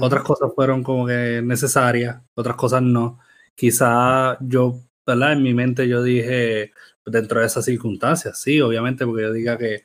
otras 0.00 0.22
cosas 0.22 0.50
fueron 0.54 0.82
como 0.82 1.06
que 1.06 1.40
necesarias, 1.42 2.20
otras 2.34 2.56
cosas 2.56 2.82
no. 2.82 3.18
Quizá 3.54 4.36
yo, 4.40 4.80
¿verdad? 5.06 5.32
En 5.32 5.42
mi 5.42 5.54
mente 5.54 5.88
yo 5.88 6.02
dije, 6.02 6.72
dentro 7.04 7.40
de 7.40 7.46
esas 7.46 7.64
circunstancias, 7.64 8.38
sí, 8.38 8.60
obviamente, 8.60 9.04
porque 9.04 9.22
yo 9.22 9.32
diga 9.32 9.56
que, 9.56 9.82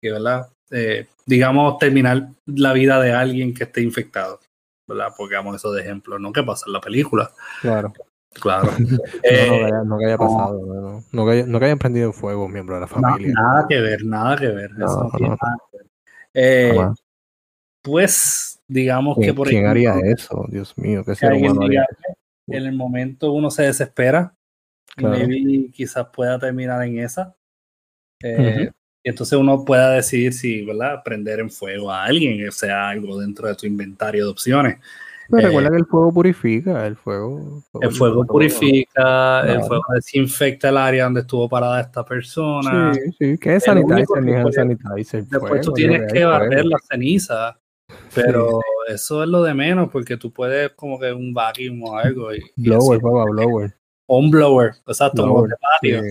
que 0.00 0.10
¿verdad? 0.10 0.48
Eh, 0.70 1.06
digamos, 1.26 1.78
terminar 1.78 2.28
la 2.46 2.72
vida 2.72 3.00
de 3.00 3.12
alguien 3.12 3.54
que 3.54 3.64
esté 3.64 3.82
infectado, 3.82 4.40
¿verdad? 4.88 5.12
Porque 5.16 5.34
damos 5.34 5.56
eso 5.56 5.72
de 5.72 5.82
ejemplo, 5.82 6.18
no 6.18 6.32
que 6.32 6.42
pasa 6.42 6.64
en 6.66 6.72
la 6.72 6.80
película. 6.80 7.30
Claro. 7.60 7.92
Claro. 8.40 8.68
no, 8.78 8.98
eh, 9.22 9.70
no, 9.84 9.98
que 9.98 10.06
haya, 10.06 10.18
pasado, 10.18 11.02
no, 11.12 11.24
que 11.24 11.32
haya, 11.32 11.46
no 11.46 11.58
que 11.58 11.64
hayan 11.66 11.78
prendido 11.78 12.12
fuego 12.12 12.46
un 12.46 12.52
miembro 12.52 12.74
de 12.74 12.80
la 12.80 12.86
familia. 12.88 13.32
nada 13.32 13.66
que 13.68 13.80
ver, 13.80 14.04
nada 14.04 14.36
que 14.36 14.48
ver. 14.48 14.70
Eh, 16.34 16.76
pues, 17.84 18.60
digamos 18.66 19.18
que 19.20 19.32
por 19.32 19.46
¿Quién 19.46 19.66
haría 19.66 19.94
eso? 20.02 20.46
Dios 20.48 20.76
mío, 20.76 21.04
qué 21.04 21.14
ser 21.14 21.34
humano 21.34 21.62
haría 21.66 21.86
En 22.48 22.64
el 22.64 22.72
momento 22.72 23.30
uno 23.30 23.50
se 23.50 23.64
desespera 23.64 24.34
maybe 24.96 25.70
quizás 25.72 26.06
pueda 26.12 26.38
terminar 26.38 26.82
en 26.84 26.98
esa. 26.98 27.34
Eh, 28.22 28.70
y 29.02 29.08
entonces 29.08 29.38
uno 29.38 29.64
pueda 29.64 29.90
decidir 29.90 30.32
si, 30.32 30.64
¿verdad? 30.64 31.02
Prender 31.04 31.40
en 31.40 31.50
fuego 31.50 31.90
a 31.90 32.04
alguien, 32.04 32.48
o 32.48 32.52
sea 32.52 32.88
algo 32.88 33.20
dentro 33.20 33.48
de 33.48 33.54
tu 33.54 33.66
inventario 33.66 34.24
de 34.24 34.30
opciones. 34.30 34.78
Pero 35.28 35.42
eh, 35.42 35.46
recuerda 35.46 35.70
que 35.70 35.76
el 35.76 35.86
fuego 35.86 36.12
purifica, 36.12 36.86
el 36.86 36.96
fuego. 36.96 37.62
el 37.80 37.90
fuego 37.90 38.26
purifica, 38.26 39.40
el 39.40 39.62
fuego 39.62 39.82
desinfecta 39.94 40.68
el 40.68 40.76
área 40.76 41.04
donde 41.04 41.20
estuvo 41.20 41.48
parada 41.48 41.80
esta 41.80 42.04
persona. 42.04 42.92
Sí, 42.94 43.00
sí, 43.18 43.38
que 43.38 43.56
es 43.56 43.64
sanitizer, 43.64 44.22
ni 44.22 44.32
es 44.32 44.54
sanitizer. 44.54 45.24
Después 45.24 45.62
tú 45.62 45.72
tienes 45.72 46.12
que 46.12 46.24
barrer 46.24 46.66
la 46.66 46.78
ceniza, 46.90 47.58
pero 48.14 48.60
eso 48.88 49.22
es 49.22 49.28
lo 49.28 49.42
de 49.42 49.54
menos, 49.54 49.90
porque 49.90 50.16
tú 50.16 50.32
puedes 50.32 50.72
como 50.72 50.98
que 50.98 51.12
un 51.12 51.32
vacuum 51.34 51.82
o 51.84 51.96
algo. 51.96 52.34
Y, 52.34 52.40
blower, 52.56 53.00
papá, 53.00 53.24
blower 53.30 53.74
un 54.06 54.30
blower, 54.30 54.72
exacto, 54.86 55.26
como 55.26 55.46
de 55.46 55.54
patio. 55.56 56.02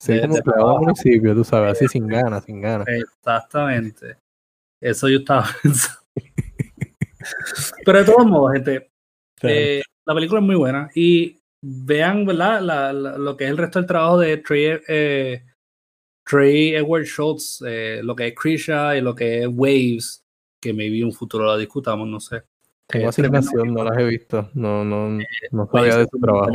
Sí, 0.00 0.12
de, 0.12 0.42
como 0.42 0.78
municipio, 0.78 1.34
tú 1.34 1.44
sabes, 1.44 1.72
así 1.72 1.88
sin 1.88 2.06
ganas, 2.06 2.44
sin 2.44 2.60
ganas. 2.60 2.86
Exactamente. 2.88 4.16
Eso 4.80 5.08
yo 5.08 5.18
estaba 5.18 5.46
pensando. 5.62 6.00
Pero 7.84 7.98
de 7.98 8.04
todos 8.04 8.26
modos, 8.26 8.52
gente, 8.54 8.90
eh, 9.42 9.82
la 10.06 10.14
película 10.14 10.40
es 10.40 10.46
muy 10.46 10.54
buena 10.54 10.88
y 10.94 11.40
vean, 11.60 12.24
¿verdad? 12.24 12.60
La, 12.60 12.92
lo 12.92 13.36
que 13.36 13.44
es 13.44 13.50
el 13.50 13.58
resto 13.58 13.80
del 13.80 13.88
trabajo 13.88 14.18
de 14.20 14.36
Trey, 14.36 14.80
eh, 14.86 15.42
Trey 16.24 16.74
Edward 16.74 17.04
Schultz, 17.04 17.62
eh, 17.66 18.00
lo 18.02 18.14
que 18.14 18.28
es 18.28 18.34
Krisha 18.34 18.96
y 18.96 19.00
lo 19.00 19.14
que 19.14 19.42
es 19.42 19.48
Waves, 19.50 20.22
que 20.60 20.72
maybe 20.72 21.04
un 21.04 21.12
futuro 21.12 21.46
la 21.46 21.56
discutamos, 21.56 22.08
no 22.08 22.20
sé. 22.20 22.42
Tengo 22.86 23.08
asignación, 23.08 23.74
no 23.74 23.84
las 23.84 23.98
he 23.98 24.04
visto, 24.04 24.50
no, 24.54 24.84
no, 24.84 25.18
no 25.50 25.70
sabía 25.70 25.98
de 25.98 26.06
su 26.10 26.18
trabajo. 26.18 26.50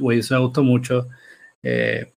Waves 0.00 0.30
me 0.30 0.38
gustó 0.38 0.64
mucho. 0.64 1.06
Eh, 1.62 2.12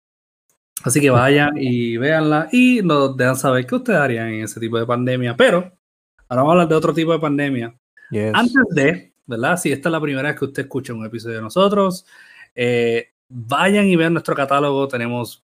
así 0.83 0.99
que 0.99 1.09
vayan 1.11 1.51
y 1.55 1.97
véanla 1.97 2.49
y 2.51 2.81
nos 2.81 3.15
dejan 3.15 3.35
saber 3.35 3.65
qué 3.67 3.75
ustedes 3.75 3.99
harían 3.99 4.29
en 4.29 4.43
ese 4.43 4.59
tipo 4.59 4.79
de 4.79 4.87
pandemia. 4.87 5.35
Pero 5.37 5.71
ahora 6.27 6.41
vamos 6.41 6.49
a 6.49 6.51
hablar 6.53 6.67
de 6.67 6.75
otro 6.75 6.93
tipo 6.93 7.13
de 7.13 7.19
pandemia. 7.19 7.75
Antes 8.33 8.63
de, 8.71 9.13
¿verdad? 9.27 9.57
Si 9.57 9.71
esta 9.71 9.89
es 9.89 9.93
la 9.93 10.01
primera 10.01 10.29
vez 10.29 10.39
que 10.39 10.45
usted 10.45 10.63
escucha 10.63 10.93
un 10.93 11.05
episodio 11.05 11.35
de 11.35 11.41
nosotros, 11.43 12.05
eh, 12.55 13.09
vayan 13.29 13.85
y 13.85 13.95
vean 13.95 14.13
nuestro 14.13 14.35
catálogo. 14.35 14.87
Tenemos 14.87 15.43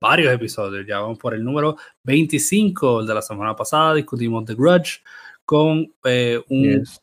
varios 0.00 0.32
episodios. 0.32 0.86
Ya 0.86 1.00
vamos 1.00 1.18
por 1.18 1.34
el 1.34 1.44
número 1.44 1.76
25, 2.04 3.00
el 3.00 3.06
de 3.06 3.14
la 3.14 3.22
semana 3.22 3.54
pasada. 3.54 3.94
Discutimos 3.94 4.44
The 4.44 4.54
Grudge 4.54 5.02
con 5.44 5.92
eh, 6.04 6.40
un 6.48 6.80
yes. 6.80 7.00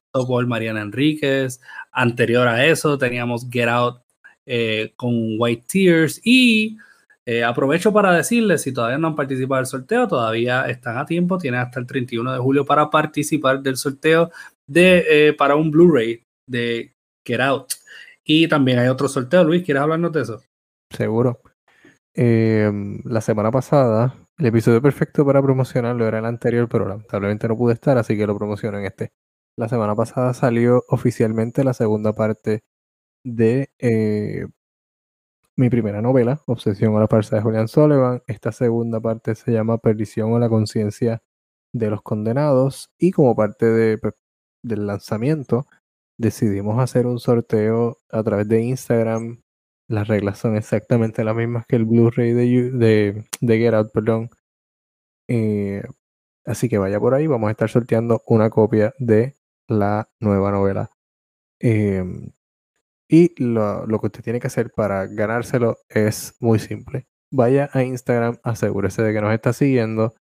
Mariana 0.47 0.81
Enríquez. 0.81 1.61
Anterior 1.91 2.47
a 2.47 2.65
eso 2.65 2.97
teníamos 2.97 3.47
Get 3.49 3.69
Out 3.69 4.01
eh, 4.45 4.93
con 4.95 5.35
White 5.37 5.65
Tears. 5.67 6.21
Y 6.23 6.77
eh, 7.25 7.43
aprovecho 7.43 7.93
para 7.93 8.13
decirles, 8.13 8.63
si 8.63 8.73
todavía 8.73 8.97
no 8.97 9.07
han 9.07 9.15
participado 9.15 9.59
del 9.59 9.65
sorteo, 9.65 10.07
todavía 10.07 10.65
están 10.67 10.97
a 10.97 11.05
tiempo, 11.05 11.37
tienen 11.37 11.61
hasta 11.61 11.79
el 11.79 11.87
31 11.87 12.33
de 12.33 12.39
julio 12.39 12.65
para 12.65 12.89
participar 12.89 13.61
del 13.61 13.77
sorteo 13.77 14.29
de, 14.67 15.05
eh, 15.09 15.33
para 15.33 15.55
un 15.55 15.71
Blu-ray 15.71 16.21
de 16.45 16.93
Get 17.25 17.39
Out. 17.39 17.73
Y 18.25 18.47
también 18.47 18.79
hay 18.79 18.89
otro 18.89 19.07
sorteo, 19.07 19.43
Luis, 19.43 19.63
¿quieres 19.63 19.83
hablarnos 19.83 20.11
de 20.11 20.21
eso? 20.21 20.41
Seguro. 20.89 21.41
Em, 22.15 23.01
la 23.05 23.21
semana 23.21 23.51
pasada, 23.51 24.15
el 24.37 24.45
episodio 24.47 24.81
perfecto 24.81 25.25
para 25.25 25.41
promocionarlo 25.41 26.07
era 26.07 26.19
el 26.19 26.25
anterior, 26.25 26.67
pero 26.69 26.87
lamentablemente 26.87 27.47
no 27.47 27.57
pude 27.57 27.73
estar, 27.73 27.97
así 27.97 28.17
que 28.17 28.27
lo 28.27 28.37
promociono 28.37 28.77
en 28.79 28.85
este. 28.85 29.13
La 29.57 29.69
semana 29.69 29.95
pasada 29.95 30.33
salió 30.33 30.83
oficialmente 30.89 31.63
la 31.63 31.73
segunda 31.73 32.13
parte 32.13 32.63
de 33.23 33.71
eh, 33.79 34.47
mi 35.55 35.69
primera 35.69 36.01
novela, 36.01 36.41
Obsesión 36.47 36.95
a 36.95 37.01
la 37.01 37.07
farsa 37.07 37.35
de 37.35 37.41
Julian 37.43 37.67
Sullivan. 37.67 38.23
Esta 38.27 38.51
segunda 38.51 38.99
parte 38.99 39.35
se 39.35 39.51
llama 39.51 39.77
Perdición 39.77 40.33
o 40.33 40.39
la 40.39 40.49
conciencia 40.49 41.21
de 41.73 41.89
los 41.89 42.01
condenados 42.01 42.91
y 42.97 43.11
como 43.11 43.35
parte 43.35 43.97
pues, 43.99 44.13
del 44.63 44.87
lanzamiento 44.87 45.65
decidimos 46.17 46.79
hacer 46.79 47.07
un 47.07 47.19
sorteo 47.19 47.97
a 48.11 48.23
través 48.23 48.47
de 48.47 48.61
Instagram. 48.63 49.42
Las 49.87 50.07
reglas 50.07 50.39
son 50.39 50.55
exactamente 50.55 51.23
las 51.23 51.35
mismas 51.35 51.65
que 51.67 51.75
el 51.75 51.85
Blu-ray 51.85 52.33
de, 52.33 52.71
de, 52.71 53.25
de, 53.41 53.57
Get 53.57 53.73
Out, 53.73 53.91
perdón. 53.93 54.29
Eh, 55.27 55.83
así 56.45 56.69
que 56.69 56.77
vaya 56.77 56.99
por 56.99 57.13
ahí, 57.13 57.27
vamos 57.27 57.47
a 57.47 57.51
estar 57.51 57.69
sorteando 57.69 58.21
una 58.27 58.49
copia 58.49 58.93
de 58.99 59.35
la 59.67 60.09
nueva 60.19 60.51
novela. 60.51 60.89
Eh, 61.59 62.03
y 63.07 63.31
lo, 63.43 63.85
que 63.99 64.07
usted 64.07 64.23
tiene 64.23 64.39
que 64.39 64.47
hacer 64.47 64.71
para 64.71 65.05
ganárselo 65.05 65.77
es 65.87 66.35
muy 66.39 66.57
simple. 66.57 67.07
Vaya 67.31 67.69
a 67.71 67.83
Instagram, 67.83 68.39
asegúrese 68.43 69.03
de 69.03 69.13
que 69.13 69.21
nos 69.21 69.31
está 69.33 69.53
siguiendo, 69.53 70.15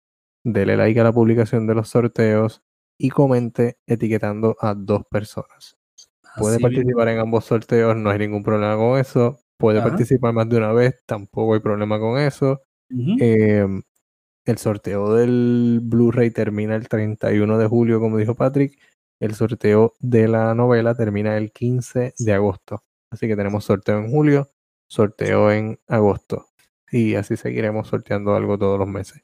dele 0.44 0.76
like 0.76 1.00
a 1.00 1.04
la 1.04 1.14
publicación 1.14 1.68
de 1.68 1.76
los 1.76 1.90
sorteos 1.90 2.64
y 2.98 3.10
comente 3.10 3.78
etiquetando 3.86 4.58
a 4.60 4.74
dos 4.74 5.04
personas. 5.06 5.78
Puede 6.38 6.60
participar 6.60 7.10
en 7.10 7.20
ambos 7.20 7.46
sorteos, 7.46 7.96
no 7.96 8.10
hay 8.10 8.18
ningún 8.18 8.42
problema 8.42 8.76
con 8.76 8.98
eso. 8.98 9.40
Puede 9.60 9.82
participar 9.82 10.34
más 10.34 10.48
de 10.48 10.56
una 10.56 10.72
vez, 10.72 11.04
tampoco 11.06 11.54
hay 11.54 11.60
problema 11.60 12.00
con 12.00 12.18
eso. 12.18 12.62
Em, 12.90 13.82
el 14.46 14.58
sorteo 14.58 15.14
del 15.16 15.82
Blu-ray 15.84 16.32
termina 16.32 16.78
el 16.78 16.88
31 16.88 17.58
de 17.58 17.68
julio, 17.68 18.00
como 18.00 18.18
dijo 18.18 18.36
Patrick. 18.36 18.80
El 19.20 19.36
sorteo 19.36 19.96
de 20.00 20.30
la 20.30 20.56
novela 20.56 20.96
termina 20.96 21.36
el 21.36 21.52
15 21.52 22.14
de 22.18 22.34
agosto. 22.34 22.86
Así 23.12 23.28
que 23.28 23.36
tenemos 23.36 23.66
sorteo 23.66 24.00
en 24.00 24.10
julio, 24.10 24.50
sorteo 24.88 25.52
en 25.52 25.78
agosto. 25.90 26.48
Y 26.90 27.16
así 27.16 27.36
seguiremos 27.36 27.90
sorteando 27.90 28.36
algo 28.36 28.58
todos 28.58 28.80
los 28.80 28.88
meses. 28.88 29.22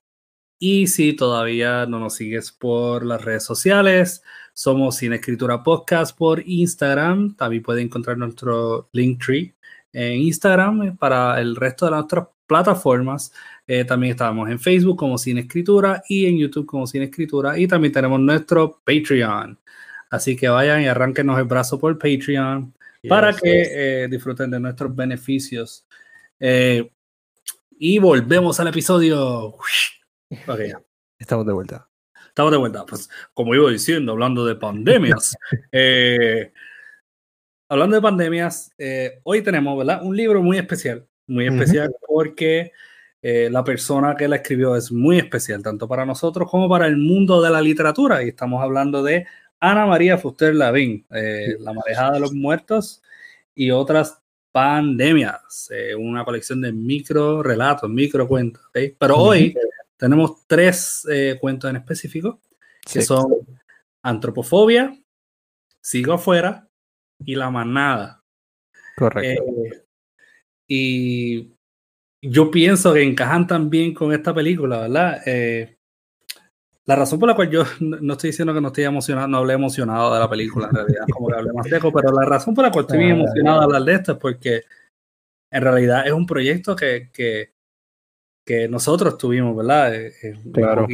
Y 0.60 0.88
si 0.88 1.16
todavía 1.16 1.86
no 1.86 2.00
nos 2.00 2.16
sigues 2.16 2.52
por 2.52 3.06
las 3.06 3.24
redes 3.24 3.44
sociales, 3.44 4.22
somos 4.54 4.98
Sin 4.98 5.14
Escritura 5.14 5.64
Podcast 5.64 6.18
por 6.18 6.44
Instagram. 6.46 7.38
También 7.38 7.64
pueden 7.64 7.86
encontrar 7.86 8.18
nuestro 8.18 8.90
Linktree 8.92 9.56
en 9.96 10.22
Instagram 10.22 10.98
para 10.98 11.40
el 11.40 11.56
resto 11.56 11.86
de 11.86 11.92
nuestras 11.92 12.28
plataformas. 12.46 13.32
Eh, 13.66 13.86
también 13.86 14.12
estamos 14.12 14.50
en 14.50 14.60
Facebook 14.60 14.98
como 14.98 15.18
Sin 15.18 15.38
Escritura 15.38 16.04
y 16.10 16.26
en 16.26 16.38
YouTube 16.38 16.66
como 16.66 16.86
Sin 16.86 17.02
Escritura. 17.02 17.58
Y 17.58 17.68
también 17.68 17.94
tenemos 17.94 18.20
nuestro 18.20 18.82
Patreon. 18.84 19.58
Así 20.10 20.36
que 20.36 20.50
vayan 20.50 20.82
y 20.82 20.88
arránquenos 20.88 21.40
el 21.40 21.46
brazo 21.46 21.80
por 21.80 21.98
Patreon 21.98 22.74
para 23.08 23.34
que 23.34 24.04
eh, 24.04 24.08
disfruten 24.10 24.52
de 24.52 24.60
nuestros 24.60 24.94
beneficios. 24.94 25.86
Eh, 26.40 26.92
y 27.80 28.00
volvemos 28.00 28.60
al 28.60 28.68
episodio. 28.68 29.56
Estamos 31.18 31.46
de 31.46 31.54
vuelta. 31.54 31.88
Estamos 32.28 32.52
de 32.52 32.58
vuelta. 32.58 32.86
Pues, 32.86 33.10
como 33.34 33.56
iba 33.56 33.70
diciendo, 33.72 34.12
hablando 34.12 34.46
de 34.46 34.56
pandemias. 34.56 35.36
Eh, 35.72 36.52
hablando 37.68 37.96
de 37.96 38.02
pandemias, 38.02 38.72
hoy 39.24 39.42
tenemos 39.42 39.78
¿verdad? 39.78 40.04
un 40.04 40.16
libro 40.16 40.42
muy 40.42 40.58
especial. 40.58 41.08
Muy 41.28 41.48
especial 41.48 41.96
porque 42.08 42.72
eh, 43.22 43.50
la 43.50 43.64
persona 43.64 44.16
que 44.16 44.28
la 44.28 44.36
escribió 44.36 44.76
es 44.76 44.92
muy 44.92 45.18
especial, 45.18 45.64
tanto 45.64 45.88
para 45.88 46.06
nosotros 46.06 46.48
como 46.48 46.70
para 46.70 46.86
el 46.86 46.98
mundo 46.98 47.42
de 47.42 47.50
la 47.50 47.62
literatura. 47.62 48.24
Y 48.24 48.30
estamos 48.30 48.62
hablando 48.62 49.02
de 49.02 49.26
Ana 49.60 49.88
María 49.88 50.20
Fuster 50.20 50.54
Lavín, 50.54 51.06
eh, 51.10 51.56
La 51.60 51.74
marejada 51.74 52.12
de 52.12 52.20
los 52.20 52.34
muertos 52.34 53.02
y 53.56 53.72
otras 53.72 54.20
pandemias, 54.52 55.72
eh, 55.72 55.96
una 55.96 56.24
colección 56.24 56.62
de 56.62 56.72
micro 56.72 57.42
relatos, 57.42 57.90
micro 57.90 58.28
cuentos. 58.28 58.62
Pero 58.72 59.18
hoy 59.18 59.58
tenemos 59.98 60.46
tres 60.46 61.08
cuentos 61.42 61.68
en 61.70 61.78
específico, 61.78 62.40
que 62.94 63.02
son 63.02 63.34
Antropofobia, 64.04 64.96
Sigo 65.82 66.14
afuera 66.14 66.68
y 67.20 67.36
La 67.36 67.50
manada. 67.50 68.22
Correcto. 68.98 69.44
y 70.68 71.52
yo 72.22 72.50
pienso 72.50 72.94
que 72.94 73.04
encajan 73.04 73.46
también 73.46 73.94
con 73.94 74.14
esta 74.14 74.34
película, 74.34 74.82
¿verdad? 74.82 75.22
Eh, 75.26 75.78
la 76.86 76.96
razón 76.96 77.20
por 77.20 77.30
la 77.30 77.36
cual 77.36 77.50
yo 77.50 77.64
no 77.80 78.14
estoy 78.14 78.30
diciendo 78.30 78.54
que 78.54 78.62
no 78.62 78.68
estoy 78.68 78.86
emocionado, 78.86 79.28
no 79.28 79.38
hablé 79.38 79.54
emocionado 79.54 80.14
de 80.14 80.20
la 80.20 80.30
película, 80.30 80.68
en 80.68 80.76
realidad, 80.76 81.06
como 81.12 81.28
que 81.28 81.36
hablé 81.36 81.54
más 81.54 81.68
seco, 81.68 81.92
pero 81.92 82.12
la 82.12 82.26
razón 82.26 82.54
por 82.54 82.64
la 82.64 82.72
cual 82.72 82.86
estoy 82.86 83.00
bien 83.00 83.12
emocionado 83.12 83.60
de 83.60 83.66
hablar 83.66 83.84
de 83.84 83.94
esto 83.94 84.12
es 84.14 84.18
porque 84.18 84.62
en 85.52 85.62
realidad 85.62 86.08
es 86.08 86.14
un 86.14 86.26
proyecto 86.26 86.76
que, 86.76 87.10
que, 87.12 87.54
que 88.46 88.68
nosotros 88.68 89.18
tuvimos, 89.18 89.56
¿verdad? 89.56 89.96
Eh, 89.96 90.14
eh, 90.24 90.36
claro. 90.54 90.88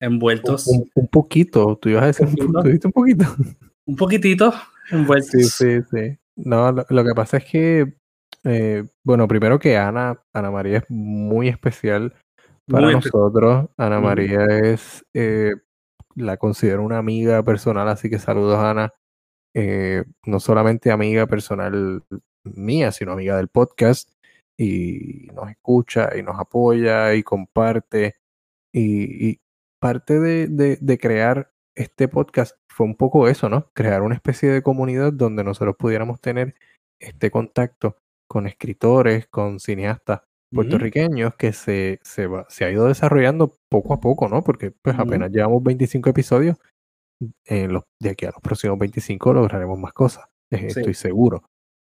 envueltos. 0.00 0.66
Un, 0.66 1.08
poquito, 1.08 1.76
tú 1.80 1.88
ibas 1.88 2.02
a 2.02 2.06
decir 2.06 2.26
un, 2.26 2.52
poquito. 2.52 2.88
un 2.88 2.92
poquito. 2.92 3.24
Un 3.86 3.96
poquitito 3.96 4.52
envueltos. 4.90 5.30
Sí, 5.30 5.44
sí, 5.44 5.82
sí. 5.90 6.18
No, 6.36 6.70
lo 6.70 7.04
que 7.04 7.14
pasa 7.14 7.38
es 7.38 7.44
que 7.44 7.96
eh, 8.48 8.84
bueno, 9.02 9.26
primero 9.26 9.58
que 9.58 9.76
Ana, 9.76 10.22
Ana 10.32 10.52
María 10.52 10.78
es 10.78 10.84
muy 10.88 11.48
especial 11.48 12.14
para 12.70 12.92
nosotros. 12.92 13.68
Ana 13.76 13.98
María 14.00 14.44
es, 14.62 15.04
eh, 15.14 15.56
la 16.14 16.36
considero 16.36 16.84
una 16.84 16.98
amiga 16.98 17.42
personal, 17.42 17.88
así 17.88 18.08
que 18.08 18.20
saludos 18.20 18.60
Ana. 18.60 18.94
Eh, 19.52 20.04
no 20.26 20.38
solamente 20.38 20.92
amiga 20.92 21.26
personal 21.26 22.04
mía, 22.44 22.92
sino 22.92 23.12
amiga 23.12 23.36
del 23.36 23.48
podcast 23.48 24.10
y 24.56 25.28
nos 25.34 25.50
escucha 25.50 26.10
y 26.16 26.22
nos 26.22 26.38
apoya 26.38 27.14
y 27.14 27.24
comparte. 27.24 28.16
Y, 28.72 29.40
parte 29.80 30.20
de, 30.20 30.76
de, 30.80 30.98
crear 30.98 31.52
este 31.74 32.08
podcast 32.08 32.56
fue 32.76 32.84
un 32.84 32.94
poco 32.94 33.26
eso, 33.26 33.48
¿no? 33.48 33.70
Crear 33.72 34.02
una 34.02 34.14
especie 34.14 34.50
de 34.50 34.62
comunidad 34.62 35.10
donde 35.10 35.42
nosotros 35.42 35.76
pudiéramos 35.78 36.20
tener 36.20 36.54
este 37.00 37.30
contacto 37.30 37.96
con 38.28 38.46
escritores, 38.46 39.26
con 39.28 39.60
cineastas 39.60 40.20
puertorriqueños 40.52 41.34
que 41.36 41.54
se, 41.54 42.00
se, 42.02 42.26
va, 42.26 42.44
se, 42.50 42.66
ha 42.66 42.70
ido 42.70 42.86
desarrollando 42.86 43.56
poco 43.70 43.94
a 43.94 44.00
poco, 44.00 44.28
¿no? 44.28 44.44
Porque 44.44 44.72
pues 44.72 44.98
apenas 44.98 45.30
llevamos 45.32 45.62
25 45.62 46.10
episodios, 46.10 46.58
en 47.46 47.72
los, 47.72 47.84
de 47.98 48.10
aquí 48.10 48.26
a 48.26 48.30
los 48.30 48.42
próximos 48.42 48.78
25 48.78 49.32
lograremos 49.32 49.78
más 49.78 49.94
cosas, 49.94 50.26
eh, 50.50 50.66
estoy 50.66 50.92
seguro. 50.92 51.48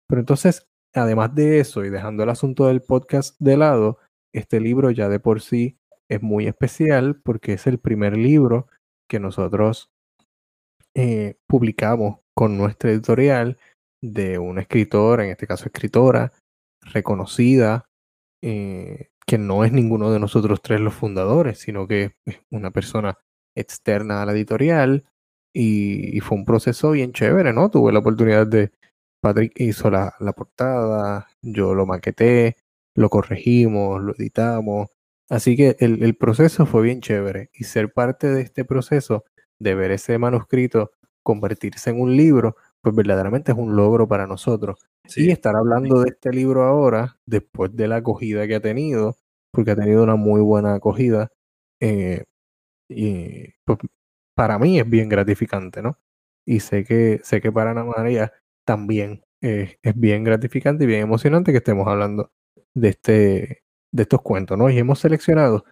Pero 0.08 0.20
entonces, 0.20 0.68
además 0.96 1.36
de 1.36 1.60
eso 1.60 1.86
y 1.86 1.92
dejando 1.92 2.24
el 2.24 2.30
asunto 2.30 2.68
del 2.68 2.82
podcast 2.82 3.40
de 3.40 3.56
lado, 3.56 4.00
este 4.34 4.60
libro 4.60 4.90
ya 4.90 5.10
de 5.10 5.20
por 5.20 5.42
sí 5.42 5.78
es 6.10 6.24
muy 6.24 6.48
especial 6.48 7.22
porque 7.22 7.54
es 7.54 7.68
el 7.68 7.78
primer 7.78 8.18
libro 8.18 8.68
que 9.08 9.20
nosotros 9.20 9.91
eh, 10.96 11.36
publicamos 11.48 12.20
con 12.36 12.58
nuestra 12.58 12.92
editorial 12.92 13.58
de 14.02 14.40
una 14.40 14.62
escritora, 14.62 15.26
en 15.26 15.32
este 15.32 15.48
caso 15.48 15.66
escritora, 15.66 16.32
reconocida, 16.82 17.86
eh, 18.44 19.10
que 19.26 19.38
no 19.38 19.64
es 19.64 19.72
ninguno 19.72 20.12
de 20.12 20.20
nosotros 20.20 20.62
tres 20.62 20.82
los 20.82 20.94
fundadores, 20.94 21.60
sino 21.60 21.88
que 21.88 22.16
es 22.26 22.42
una 22.50 22.72
persona 22.72 23.18
externa 23.56 24.22
a 24.22 24.26
la 24.26 24.34
editorial 24.34 25.06
y, 25.54 26.20
fue 26.22 26.38
un 26.38 26.46
proceso 26.46 26.92
bien 26.92 27.14
chévere, 27.14 27.54
¿no? 27.54 27.70
Tuve 27.70 27.92
la 27.92 28.00
oportunidad 28.00 28.48
de, 28.48 28.72
Patrick 29.22 29.54
hizo 29.60 29.92
la, 29.92 30.16
la 30.20 30.34
portada, 30.34 31.28
yo 31.42 31.76
lo 31.76 31.86
maqueté, 31.86 32.58
lo 32.96 33.10
corregimos, 33.10 34.02
lo 34.02 34.14
editamos, 34.16 34.90
así 35.30 35.56
que 35.56 35.78
el, 35.80 36.04
el 36.04 36.16
proceso 36.16 36.66
fue 36.66 36.84
bien 36.84 37.02
chévere 37.02 37.50
y 37.54 37.66
ser 37.66 37.94
parte 37.94 38.28
de 38.28 38.42
este 38.42 38.66
proceso, 38.66 39.26
de 39.62 39.76
ver 39.76 39.92
ese 39.92 40.18
manuscrito 40.18 40.92
convertirse 41.24 41.92
en 41.92 42.02
un 42.02 42.16
libro, 42.18 42.56
pues 42.82 42.96
verdaderamente 42.96 43.52
es 43.52 43.58
un 43.58 43.76
logro 43.76 44.08
para 44.08 44.26
nosotros. 44.26 44.80
Y 45.16 45.30
estar 45.30 45.56
hablando 45.56 46.02
de 46.02 46.10
este 46.10 46.32
libro 46.32 46.64
ahora, 46.64 47.20
después 47.26 47.76
de 47.76 47.88
la 47.88 47.98
acogida 47.98 48.48
que 48.48 48.56
ha 48.56 48.62
tenido, 48.62 49.18
porque 49.52 49.72
ha 49.72 49.76
tenido 49.76 50.04
una 50.04 50.16
muy 50.16 50.42
buena 50.42 50.76
acogida, 50.76 51.32
eh, 51.80 52.24
y 52.90 53.54
pues 53.66 53.80
para 54.36 54.58
mí 54.60 54.80
es 54.80 54.90
bien 54.90 55.10
gratificante, 55.10 55.82
¿no? 55.82 56.00
Y 56.46 56.62
sé 56.62 56.84
que, 56.84 57.20
sé 57.24 57.42
que 57.42 57.52
para 57.52 57.72
Ana 57.72 57.84
María 57.84 58.34
también 58.66 59.24
es 59.42 59.78
bien 59.96 60.24
gratificante 60.24 60.84
y 60.84 60.88
bien 60.88 61.02
emocionante 61.02 61.52
que 61.52 61.58
estemos 61.60 61.88
hablando 61.88 62.32
de, 62.76 62.90
este, 62.90 63.64
de 63.92 64.04
estos 64.04 64.22
cuentos, 64.22 64.58
¿no? 64.58 64.70
Y 64.70 64.78
hemos 64.78 65.00
seleccionado 65.00 65.66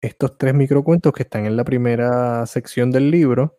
estos 0.00 0.38
tres 0.38 0.54
microcuentos 0.54 1.12
que 1.12 1.22
están 1.24 1.46
en 1.46 1.56
la 1.56 1.64
primera 1.64 2.46
sección 2.46 2.90
del 2.90 3.10
libro, 3.10 3.58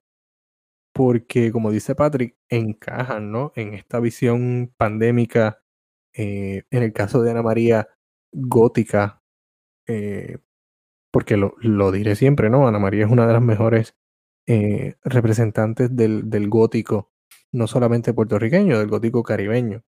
porque, 0.94 1.52
como 1.52 1.72
dice 1.72 1.96
Patrick, 1.96 2.38
encajan 2.50 3.32
¿no? 3.32 3.52
en 3.56 3.74
esta 3.74 4.00
visión 4.00 4.74
pandémica, 4.78 5.62
eh, 6.14 6.64
en 6.72 6.84
el 6.84 6.94
caso 6.94 7.22
de 7.22 7.32
Ana 7.32 7.44
María, 7.44 7.88
gótica, 8.32 9.22
eh, 9.88 10.40
porque 11.12 11.38
lo, 11.38 11.56
lo, 11.60 11.92
diré 11.92 12.16
siempre, 12.16 12.50
¿no? 12.50 12.68
Ana 12.68 12.80
María 12.80 13.06
es 13.06 13.12
una 13.12 13.28
de 13.28 13.34
las 13.34 13.42
mejores 13.42 13.96
eh, 14.48 14.96
representantes 15.04 15.96
del, 15.96 16.30
del, 16.30 16.50
gótico, 16.50 17.12
no 17.52 17.68
solamente 17.68 18.14
puertorriqueño, 18.14 18.80
del 18.80 18.90
gótico 18.90 19.24
caribeño. 19.24 19.84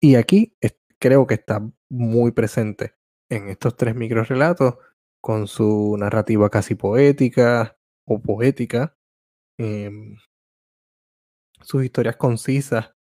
y 0.00 0.14
aquí 0.14 0.56
creo 0.98 1.26
que 1.26 1.34
está 1.34 1.68
muy 1.88 2.32
presente 2.32 2.97
en 3.30 3.48
estos 3.48 3.76
tres 3.76 3.94
microrelatos, 3.94 4.76
con 5.20 5.46
su 5.46 5.96
narrativa 5.98 6.48
casi 6.50 6.74
poética, 6.74 7.76
o 8.06 8.20
poética, 8.20 8.96
em, 9.58 10.16
sus 11.60 11.84
historias 11.84 12.16
concisas, 12.16 12.92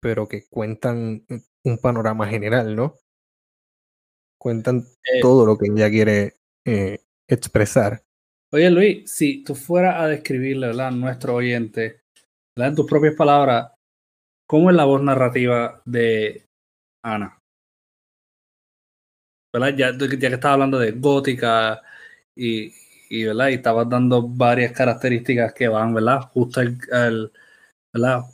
pero 0.00 0.28
que 0.28 0.46
cuentan 0.48 1.26
un 1.64 1.78
panorama 1.78 2.28
general, 2.28 2.76
¿no? 2.76 2.94
Cuentan 4.38 4.86
eh 5.02 5.20
todo 5.20 5.46
lo 5.46 5.58
que 5.58 5.66
ella 5.66 5.90
quiere 5.90 6.34
eh, 6.64 7.00
expresar. 7.28 8.04
Oye 8.52 8.70
Luis, 8.70 9.10
si 9.10 9.42
tú 9.42 9.54
fueras 9.54 10.00
a 10.00 10.06
describirle 10.06 10.80
a 10.80 10.90
nuestro 10.90 11.34
oyente, 11.34 12.02
en 12.56 12.74
tus 12.74 12.86
propias 12.86 13.14
palabras, 13.14 13.72
¿cómo 14.46 14.70
es 14.70 14.76
la 14.76 14.84
voz 14.84 15.02
narrativa 15.02 15.82
de 15.84 16.46
Ana? 17.02 17.38
¿Verdad? 19.56 19.74
Ya, 19.74 19.96
ya 19.96 20.18
que 20.18 20.26
estaba 20.26 20.52
hablando 20.52 20.78
de 20.78 20.92
gótica 20.92 21.80
y, 22.34 22.74
y, 23.08 23.24
¿verdad? 23.24 23.48
y 23.48 23.54
estabas 23.54 23.88
dando 23.88 24.28
varias 24.28 24.72
características 24.72 25.54
que 25.54 25.66
van, 25.66 25.94
¿verdad? 25.94 26.20
Justo 26.34 26.60
el, 26.60 27.32
¿verdad? 27.90 28.24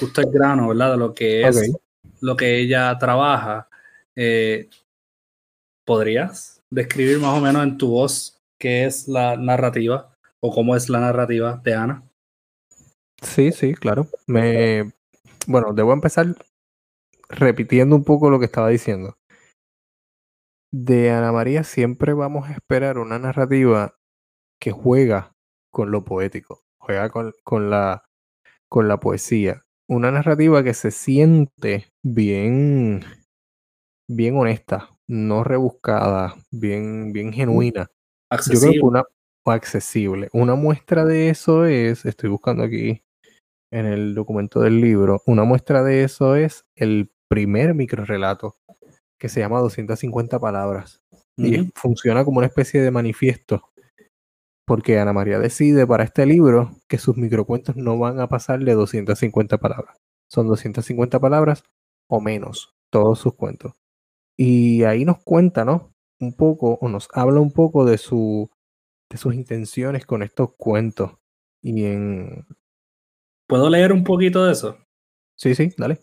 Justo 0.00 0.20
el 0.22 0.30
grano, 0.32 0.68
¿verdad? 0.68 0.90
De 0.90 0.96
lo 0.96 1.14
que 1.14 1.46
es 1.46 1.72
lo 2.20 2.36
que 2.36 2.58
ella 2.58 2.98
trabaja. 2.98 3.68
Eh, 4.16 4.68
¿Podrías 5.86 6.60
describir 6.68 7.20
más 7.20 7.38
o 7.38 7.40
menos 7.40 7.62
en 7.62 7.78
tu 7.78 7.90
voz 7.90 8.36
qué 8.58 8.86
es 8.86 9.06
la 9.06 9.36
narrativa 9.36 10.16
o 10.40 10.52
cómo 10.52 10.74
es 10.74 10.88
la 10.88 10.98
narrativa 10.98 11.60
de 11.62 11.74
Ana? 11.74 12.02
Sí, 13.22 13.52
sí, 13.52 13.74
claro. 13.74 14.08
Me, 14.26 14.92
bueno, 15.46 15.72
debo 15.72 15.92
empezar 15.92 16.34
repitiendo 17.28 17.94
un 17.94 18.02
poco 18.02 18.30
lo 18.30 18.40
que 18.40 18.46
estaba 18.46 18.68
diciendo 18.68 19.19
de 20.72 21.10
Ana 21.10 21.32
María 21.32 21.64
siempre 21.64 22.12
vamos 22.12 22.48
a 22.48 22.52
esperar 22.52 22.98
una 22.98 23.18
narrativa 23.18 23.96
que 24.60 24.70
juega 24.70 25.32
con 25.72 25.90
lo 25.90 26.04
poético, 26.04 26.62
juega 26.78 27.10
con, 27.10 27.32
con, 27.44 27.70
la, 27.70 28.04
con 28.68 28.88
la 28.88 29.00
poesía. 29.00 29.64
Una 29.88 30.10
narrativa 30.10 30.62
que 30.62 30.74
se 30.74 30.90
siente 30.90 31.88
bien, 32.04 33.02
bien 34.08 34.36
honesta, 34.36 34.90
no 35.08 35.42
rebuscada, 35.42 36.36
bien, 36.52 37.12
bien 37.12 37.32
genuina. 37.32 37.88
Accesible. 38.30 38.60
Yo 38.60 38.70
creo 38.70 38.82
que 38.82 38.86
una 38.86 39.04
accesible. 39.46 40.28
Una 40.32 40.54
muestra 40.54 41.04
de 41.04 41.30
eso 41.30 41.64
es, 41.64 42.04
estoy 42.04 42.30
buscando 42.30 42.62
aquí 42.62 43.02
en 43.72 43.86
el 43.86 44.14
documento 44.14 44.60
del 44.60 44.80
libro, 44.80 45.22
una 45.26 45.44
muestra 45.44 45.82
de 45.82 46.04
eso 46.04 46.36
es 46.36 46.64
el 46.74 47.10
primer 47.28 47.74
microrelato 47.74 48.56
que 49.20 49.28
se 49.28 49.38
llama 49.38 49.60
250 49.60 50.40
palabras. 50.40 51.02
Y 51.36 51.70
funciona 51.74 52.24
como 52.24 52.38
una 52.38 52.46
especie 52.46 52.80
de 52.80 52.90
manifiesto. 52.90 53.70
Porque 54.66 54.98
Ana 54.98 55.12
María 55.12 55.38
decide 55.38 55.86
para 55.86 56.04
este 56.04 56.26
libro 56.26 56.70
que 56.88 56.98
sus 56.98 57.16
microcuentos 57.16 57.76
no 57.76 57.98
van 57.98 58.18
a 58.18 58.28
pasar 58.28 58.60
de 58.60 58.72
250 58.72 59.58
palabras. 59.58 59.98
Son 60.28 60.46
250 60.48 61.20
palabras 61.20 61.64
o 62.08 62.20
menos, 62.20 62.74
todos 62.90 63.18
sus 63.18 63.34
cuentos. 63.34 63.74
Y 64.36 64.84
ahí 64.84 65.04
nos 65.04 65.22
cuenta, 65.22 65.64
¿no? 65.64 65.92
Un 66.18 66.34
poco, 66.34 66.78
o 66.80 66.88
nos 66.88 67.08
habla 67.12 67.40
un 67.40 67.52
poco 67.52 67.84
de, 67.84 67.98
su, 67.98 68.50
de 69.10 69.18
sus 69.18 69.34
intenciones 69.34 70.06
con 70.06 70.22
estos 70.22 70.54
cuentos. 70.56 71.12
Y 71.62 71.84
en... 71.84 72.46
¿Puedo 73.46 73.68
leer 73.68 73.92
un 73.92 74.04
poquito 74.04 74.44
de 74.46 74.52
eso? 74.52 74.78
Sí, 75.36 75.54
sí, 75.54 75.74
dale. 75.76 76.00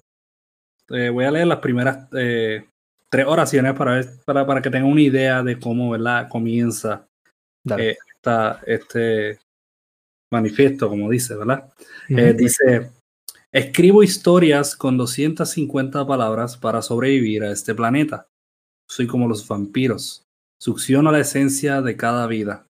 Eh, 0.90 1.10
voy 1.10 1.26
a 1.26 1.32
leer 1.32 1.48
las 1.48 1.60
primeras 1.60 2.08
eh, 2.14 2.66
tres 3.10 3.26
oraciones 3.28 3.74
para, 3.74 3.94
ver, 3.94 4.10
para, 4.26 4.46
para 4.46 4.62
que 4.62 4.70
tengan 4.70 4.92
una 4.92 5.02
idea 5.02 5.44
de 5.44 5.60
cómo 5.60 5.92
¿verdad? 5.92 6.28
comienza 6.30 7.08
eh, 7.78 7.98
esta, 8.16 8.62
este 8.66 9.40
manifiesto, 10.32 10.90
como 10.90 11.10
dice, 11.10 11.36
¿verdad? 11.36 11.72
Eh, 12.10 12.34
dice, 12.34 12.92
escribo 13.52 14.04
historias 14.04 14.76
con 14.76 14.98
250 14.98 16.06
palabras 16.06 16.58
para 16.58 16.82
sobrevivir 16.82 17.44
a 17.44 17.52
este 17.52 17.74
planeta. 17.74 18.28
Soy 18.88 19.08
como 19.08 19.28
los 19.28 19.48
vampiros. 19.48 20.26
Succiono 20.60 21.12
la 21.12 21.20
esencia 21.20 21.82
de 21.82 21.96
cada 21.96 22.28
vida. 22.28 22.68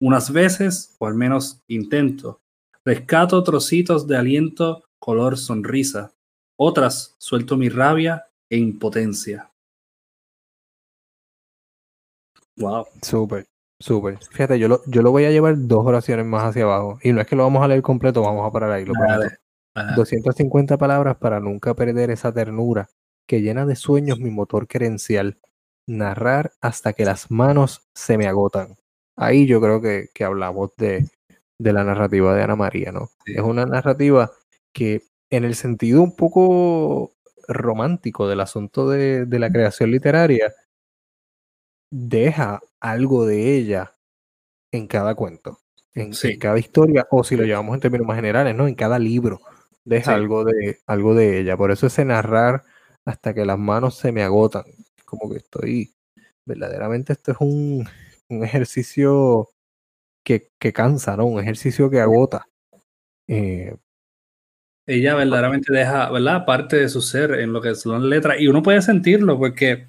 Unas 0.00 0.32
veces, 0.32 0.96
o 0.98 1.06
al 1.06 1.14
menos 1.14 1.60
intento, 1.68 2.40
rescato 2.84 3.42
trocitos 3.42 4.06
de 4.06 4.16
aliento 4.16 4.84
color 4.98 5.36
sonrisa. 5.36 6.12
Otras 6.56 7.14
suelto 7.18 7.56
mi 7.56 7.68
rabia 7.68 8.26
e 8.48 8.56
impotencia. 8.56 9.49
Wow. 12.60 12.86
Súper. 13.02 13.46
Súper. 13.78 14.18
Fíjate, 14.30 14.58
yo 14.58 14.68
lo, 14.68 14.82
yo 14.86 15.00
lo 15.00 15.10
voy 15.10 15.24
a 15.24 15.30
llevar 15.30 15.54
dos 15.56 15.86
oraciones 15.86 16.26
más 16.26 16.44
hacia 16.44 16.64
abajo. 16.64 16.98
Y 17.02 17.12
no 17.12 17.20
es 17.20 17.26
que 17.26 17.34
lo 17.34 17.44
vamos 17.44 17.64
a 17.64 17.68
leer 17.68 17.80
completo, 17.82 18.22
vamos 18.22 18.46
a 18.46 18.52
parar 18.52 18.70
ahí. 18.70 18.84
Lo 18.84 18.92
prometo. 18.92 19.34
250 19.96 20.76
palabras 20.76 21.16
para 21.16 21.40
nunca 21.40 21.74
perder 21.74 22.10
esa 22.10 22.32
ternura 22.32 22.90
que 23.26 23.40
llena 23.40 23.64
de 23.64 23.76
sueños 23.76 24.18
mi 24.18 24.30
motor 24.30 24.66
querencial. 24.68 25.38
Narrar 25.86 26.52
hasta 26.60 26.92
que 26.92 27.06
las 27.06 27.30
manos 27.30 27.88
se 27.94 28.18
me 28.18 28.26
agotan. 28.26 28.76
Ahí 29.16 29.46
yo 29.46 29.60
creo 29.60 29.80
que, 29.80 30.08
que 30.14 30.24
hablamos 30.24 30.70
de, 30.76 31.08
de, 31.58 31.72
la 31.72 31.82
narrativa 31.82 32.34
de 32.34 32.42
Ana 32.42 32.56
María, 32.56 32.92
¿no? 32.92 33.10
Es 33.24 33.40
una 33.40 33.64
narrativa 33.64 34.30
que 34.72 35.02
en 35.30 35.44
el 35.44 35.54
sentido 35.54 36.02
un 36.02 36.14
poco 36.14 37.12
romántico 37.48 38.28
del 38.28 38.40
asunto 38.40 38.88
de, 38.88 39.26
de 39.26 39.38
la 39.38 39.50
creación 39.50 39.90
literaria, 39.90 40.54
deja 41.90 42.60
algo 42.80 43.26
de 43.26 43.56
ella 43.56 43.96
en 44.72 44.86
cada 44.86 45.14
cuento, 45.14 45.58
en, 45.94 46.12
cada 46.38 46.58
historia, 46.58 47.06
o 47.10 47.24
si 47.24 47.36
lo 47.36 47.44
llevamos 47.44 47.74
en 47.74 47.80
términos 47.80 48.06
más 48.06 48.16
generales, 48.16 48.54
¿no? 48.54 48.68
En 48.68 48.74
cada 48.74 48.98
libro 48.98 49.40
deja 49.84 50.14
algo, 50.14 50.44
de, 50.44 50.78
algo 50.86 51.14
de 51.14 51.40
ella. 51.40 51.56
Por 51.56 51.70
eso 51.70 51.86
ese 51.86 52.04
narrar 52.04 52.62
hasta 53.04 53.34
que 53.34 53.44
las 53.44 53.58
manos 53.58 53.96
se 53.96 54.12
me 54.12 54.22
agotan. 54.22 54.64
Como 55.04 55.30
que 55.30 55.38
estoy, 55.38 55.92
verdaderamente 56.44 57.12
esto 57.12 57.32
es 57.32 57.38
un, 57.40 57.88
un 58.28 58.44
ejercicio 58.44 59.48
que, 60.24 60.50
que, 60.58 60.72
cansa, 60.72 61.16
¿no? 61.16 61.26
Un 61.26 61.40
ejercicio 61.40 61.90
que 61.90 62.00
agota. 62.00 62.46
Eh, 63.26 63.76
ella 64.86 65.14
verdaderamente 65.14 65.72
deja, 65.72 66.10
¿verdad? 66.10 66.44
Parte 66.44 66.76
de 66.76 66.88
su 66.88 67.00
ser 67.00 67.32
en 67.32 67.52
lo 67.52 67.60
que 67.60 67.74
son 67.74 68.08
letras. 68.08 68.40
Y 68.40 68.48
uno 68.48 68.62
puede 68.62 68.82
sentirlo 68.82 69.38
porque 69.38 69.86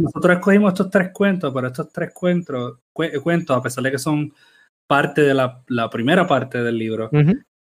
nosotros 0.00 0.36
escogimos 0.36 0.72
estos 0.72 0.90
tres 0.90 1.10
cuentos, 1.12 1.52
pero 1.52 1.66
estos 1.66 1.92
tres 1.92 2.12
cuentos, 2.12 2.78
cuentos 2.92 3.56
a 3.56 3.62
pesar 3.62 3.84
de 3.84 3.90
que 3.90 3.98
son 3.98 4.32
parte 4.86 5.22
de 5.22 5.34
la, 5.34 5.62
la 5.68 5.90
primera 5.90 6.26
parte 6.26 6.62
del 6.62 6.78
libro, 6.78 7.10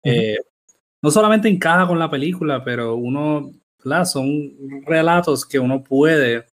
eh, 0.02 0.36
no 1.02 1.10
solamente 1.10 1.48
encaja 1.48 1.86
con 1.86 1.98
la 1.98 2.10
película, 2.10 2.62
pero 2.64 2.96
uno, 2.96 3.50
¿verdad? 3.84 4.04
son 4.04 4.52
relatos 4.86 5.44
que 5.44 5.58
uno 5.58 5.82
puede 5.82 6.46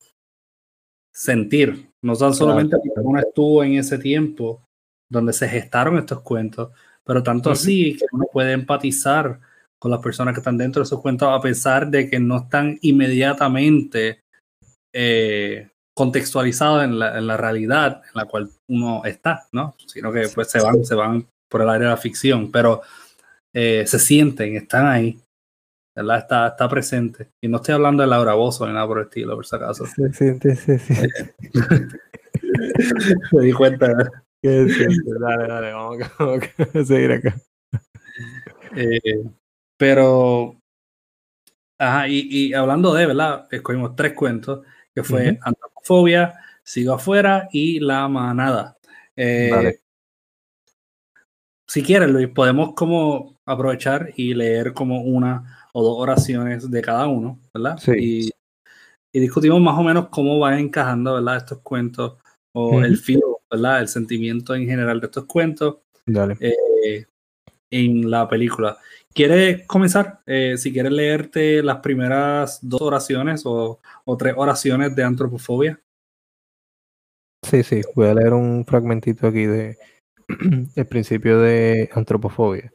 sentir. 1.12 1.90
No 2.00 2.14
son 2.14 2.34
solamente 2.34 2.76
porque 2.76 3.00
uno 3.00 3.20
estuvo 3.20 3.62
en 3.62 3.74
ese 3.74 3.98
tiempo 3.98 4.66
donde 5.08 5.32
se 5.32 5.48
gestaron 5.48 5.98
estos 5.98 6.22
cuentos, 6.22 6.70
pero 7.04 7.22
tanto 7.22 7.50
así 7.50 7.96
que 7.96 8.06
uno 8.12 8.24
puede 8.32 8.52
empatizar 8.52 9.38
con 9.78 9.90
las 9.90 10.00
personas 10.00 10.32
que 10.34 10.40
están 10.40 10.56
dentro 10.56 10.80
de 10.80 10.84
esos 10.84 11.00
cuentos 11.00 11.28
a 11.28 11.40
pesar 11.40 11.88
de 11.88 12.08
que 12.08 12.18
no 12.18 12.38
están 12.38 12.78
inmediatamente 12.82 14.21
eh, 14.92 15.68
contextualizado 15.94 16.82
en 16.82 16.98
la, 16.98 17.18
en 17.18 17.26
la, 17.26 17.36
realidad 17.36 18.02
en 18.04 18.12
la 18.14 18.24
cual 18.24 18.50
uno 18.68 19.04
está, 19.04 19.46
¿no? 19.52 19.74
Sino 19.86 20.12
que 20.12 20.28
pues 20.34 20.50
se 20.50 20.60
van, 20.60 20.84
se 20.84 20.94
van 20.94 21.26
por 21.50 21.62
el 21.62 21.68
área 21.68 21.88
de 21.88 21.94
la 21.94 22.00
ficción, 22.00 22.50
pero 22.50 22.82
eh, 23.54 23.84
se 23.86 23.98
sienten, 23.98 24.56
están 24.56 24.86
ahí, 24.86 25.20
¿verdad? 25.94 26.18
Está, 26.18 26.48
está 26.48 26.68
presente. 26.68 27.28
Y 27.42 27.48
no 27.48 27.58
estoy 27.58 27.74
hablando 27.74 28.02
de 28.02 28.08
Laura 28.08 28.34
Bozo 28.34 28.66
ni 28.66 28.72
nada 28.72 28.86
por 28.86 28.98
el 28.98 29.04
estilo, 29.04 29.34
por 29.34 29.46
si 29.46 29.56
acaso. 29.56 29.84
Se 29.86 30.12
siente, 30.12 30.56
se 30.56 30.78
siente. 30.78 31.34
Me 33.32 33.42
di 33.42 33.52
cuenta. 33.52 33.94
Dale, 34.42 35.46
dale, 35.46 35.72
vamos, 35.72 35.98
vamos 36.18 36.40
a 36.74 36.84
seguir 36.84 37.12
acá. 37.12 37.36
Eh, 38.74 39.24
pero, 39.76 40.56
ajá, 41.78 42.08
y, 42.08 42.26
y, 42.30 42.54
hablando 42.54 42.94
de, 42.94 43.06
¿verdad? 43.06 43.46
Escogimos 43.50 43.94
tres 43.94 44.14
cuentos 44.14 44.64
que 44.94 45.02
fue 45.02 45.38
Antropofobia, 45.42 46.34
Sigo 46.62 46.94
Afuera 46.94 47.48
y 47.52 47.80
La 47.80 48.08
Manada. 48.08 48.76
Eh, 49.16 49.78
si 51.66 51.82
quieres, 51.82 52.10
Luis, 52.10 52.28
podemos 52.28 52.74
como 52.74 53.40
aprovechar 53.46 54.10
y 54.16 54.34
leer 54.34 54.72
como 54.72 55.02
una 55.02 55.68
o 55.72 55.82
dos 55.82 55.96
oraciones 55.98 56.70
de 56.70 56.82
cada 56.82 57.06
uno, 57.06 57.40
¿verdad? 57.52 57.78
Y, 57.96 58.30
discutimos 59.12 59.60
más 59.60 59.78
o 59.78 59.82
menos 59.82 60.08
cómo 60.08 60.38
van 60.38 60.58
encajando, 60.58 61.14
¿verdad? 61.14 61.38
Estos 61.38 61.60
cuentos 61.60 62.18
o 62.52 62.82
el 62.82 62.96
filo, 62.98 63.40
¿verdad? 63.50 63.80
El 63.80 63.88
sentimiento 63.88 64.54
en 64.54 64.66
general 64.66 65.00
de 65.00 65.06
estos 65.06 65.24
cuentos 65.24 65.78
eh, 66.40 67.06
en 67.70 68.10
la 68.10 68.28
película. 68.28 68.78
¿Quieres 69.14 69.66
comenzar? 69.66 70.20
Eh, 70.26 70.56
si 70.56 70.72
quieres 70.72 70.92
leerte 70.92 71.62
las 71.62 71.78
primeras 71.78 72.58
dos 72.62 72.80
oraciones 72.80 73.42
o, 73.44 73.80
tres 74.18 74.34
oraciones 74.36 74.96
de 74.96 75.04
antropofobia. 75.04 75.80
Sí, 77.42 77.62
sí, 77.62 77.82
voy 77.94 78.08
a 78.08 78.14
leer 78.14 78.32
un 78.32 78.64
fragmentito 78.64 79.26
aquí 79.26 79.44
de 79.44 79.76
el 80.76 80.86
principio 80.86 81.40
de 81.40 81.90
antropofobia. 81.92 82.72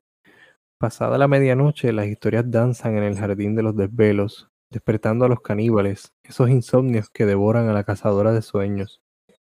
Pasada 0.79 1.17
la 1.17 1.27
medianoche, 1.27 1.91
las 1.91 2.05
historias 2.05 2.51
danzan 2.51 2.97
en 2.97 3.03
el 3.03 3.17
jardín 3.17 3.55
de 3.55 3.63
los 3.63 3.75
desvelos, 3.75 4.49
despertando 4.69 5.25
a 5.25 5.29
los 5.29 5.41
caníbales, 5.41 6.13
esos 6.23 6.51
insomnios 6.51 7.09
que 7.09 7.25
devoran 7.25 7.67
a 7.67 7.73
la 7.73 7.83
cazadora 7.83 8.31
de 8.31 8.43
sueños. 8.43 9.01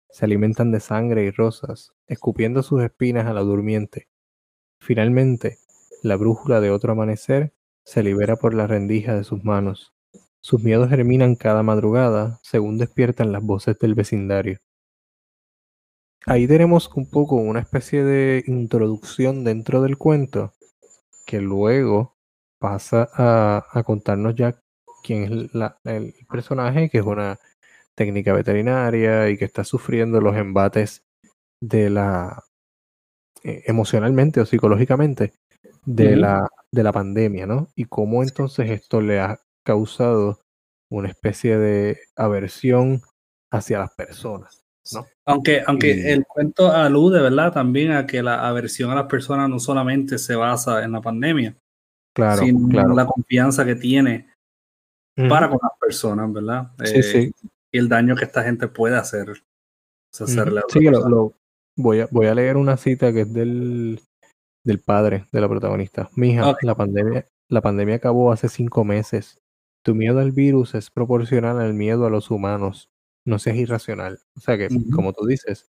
Se 0.10 0.24
alimentan 0.24 0.72
de 0.72 0.80
sangre 0.80 1.26
y 1.26 1.32
rosas, 1.32 1.92
escupiendo 2.08 2.64
sus 2.64 2.82
espinas 2.84 3.26
a 3.26 3.34
la 3.34 3.42
durmiente. 3.42 4.08
Finalmente, 4.80 5.58
la 6.06 6.18
brújula 6.18 6.62
de 6.62 6.70
otro 6.70 6.92
amanecer 6.92 7.52
se 7.84 8.04
libera 8.04 8.36
por 8.36 8.54
la 8.54 8.68
rendija 8.68 9.16
de 9.16 9.24
sus 9.24 9.44
manos. 9.44 9.94
Sus 10.40 10.62
miedos 10.62 10.90
germinan 10.90 11.36
cada 11.36 11.64
madrugada 11.64 12.40
según 12.44 12.78
despiertan 12.78 13.32
las 13.32 13.44
voces 13.44 13.78
del 13.80 13.96
vecindario. 13.96 14.60
Ahí 16.28 16.48
tenemos 16.48 16.90
un 16.96 17.10
poco 17.10 17.38
una 17.38 17.60
especie 17.60 18.04
de 18.04 18.44
introducción 18.46 19.44
dentro 19.44 19.82
del 19.82 19.98
cuento 19.98 20.54
que 21.26 21.42
luego 21.42 22.16
pasa 22.60 23.10
a, 23.14 23.84
contarnos 23.84 24.36
ya 24.36 24.62
quién 25.04 25.24
es 25.24 25.32
el 25.86 26.14
personaje, 26.30 26.90
que 26.90 27.00
es 27.00 27.06
una 27.06 27.40
técnica 27.96 28.34
veterinaria 28.34 29.30
y 29.30 29.38
que 29.38 29.46
está 29.46 29.64
sufriendo 29.64 30.22
los 30.22 30.36
embates 30.36 31.04
de 31.62 31.90
la 31.90 32.44
eh, 33.44 33.64
emocionalmente 33.66 34.40
o 34.42 34.46
psicológicamente 34.46 35.34
de, 35.86 36.16
la, 36.16 36.48
de 36.72 36.84
la 36.84 36.92
pandemia, 36.92 37.46
¿no? 37.46 37.68
Y 37.76 37.86
cómo 37.86 38.24
entonces 38.24 38.70
esto 38.70 39.02
le 39.02 39.20
ha 39.20 39.40
causado 39.64 40.40
una 40.90 41.10
especie 41.10 41.58
de 41.58 42.00
aversión 42.16 43.02
hacia 43.52 43.80
las 43.80 43.94
personas. 43.96 44.64
¿no? 44.94 45.06
Aunque, 45.26 45.64
aunque 45.66 46.14
el 46.14 46.26
cuento 46.26 46.72
alude, 46.72 47.22
¿verdad? 47.22 47.52
También 47.52 47.92
a 47.92 48.06
que 48.06 48.22
la 48.22 48.48
aversión 48.48 48.92
a 48.92 48.96
las 48.96 49.06
personas 49.06 49.50
no 49.50 49.60
solamente 49.60 50.18
se 50.18 50.36
basa 50.36 50.84
en 50.84 50.92
la 50.92 51.02
pandemia, 51.02 51.56
claro, 52.14 52.44
sino 52.44 52.68
claro. 52.68 52.92
en 52.92 52.96
la 52.96 53.06
confianza 53.06 53.66
que 53.66 53.76
tiene 53.76 54.30
para 55.30 55.50
con 55.50 55.60
las 55.62 55.72
personas, 55.80 56.32
¿verdad? 56.32 56.72
Sí, 56.84 57.04
sí. 57.04 57.18
Eh, 57.18 57.32
y 57.72 57.78
el 57.78 57.90
daño 57.90 58.16
que 58.16 58.26
esta 58.26 58.44
gente 58.44 58.68
puede 58.68 58.96
hacer. 58.96 59.42
hacerle 60.12 60.62
sí, 60.70 60.82
lo, 60.82 61.10
lo, 61.10 61.34
voy, 61.76 62.02
a, 62.02 62.08
voy 62.12 62.28
a 62.28 62.36
leer 62.36 62.58
una 62.58 62.78
cita 62.78 63.12
que 63.12 63.22
es 63.22 63.34
del 63.34 64.00
del 64.66 64.80
padre 64.80 65.26
de 65.32 65.40
la 65.40 65.48
protagonista. 65.48 66.10
Mija, 66.16 66.58
la, 66.62 66.76
pandemia, 66.76 67.26
la 67.48 67.62
pandemia 67.62 67.96
acabó 67.96 68.32
hace 68.34 68.50
cinco 68.50 68.84
meses. 68.84 69.40
Tu 69.84 69.96
miedo 69.96 70.20
al 70.20 70.32
virus 70.32 70.76
es 70.76 70.90
proporcional 70.92 71.62
al 71.62 71.74
miedo 71.74 72.06
a 72.06 72.10
los 72.10 72.30
humanos. 72.32 72.90
No 73.24 73.40
seas 73.40 73.56
irracional. 73.56 74.20
O 74.36 74.42
sea 74.42 74.58
que, 74.58 74.68
como 74.94 75.14
tú 75.14 75.26
dices, 75.26 75.72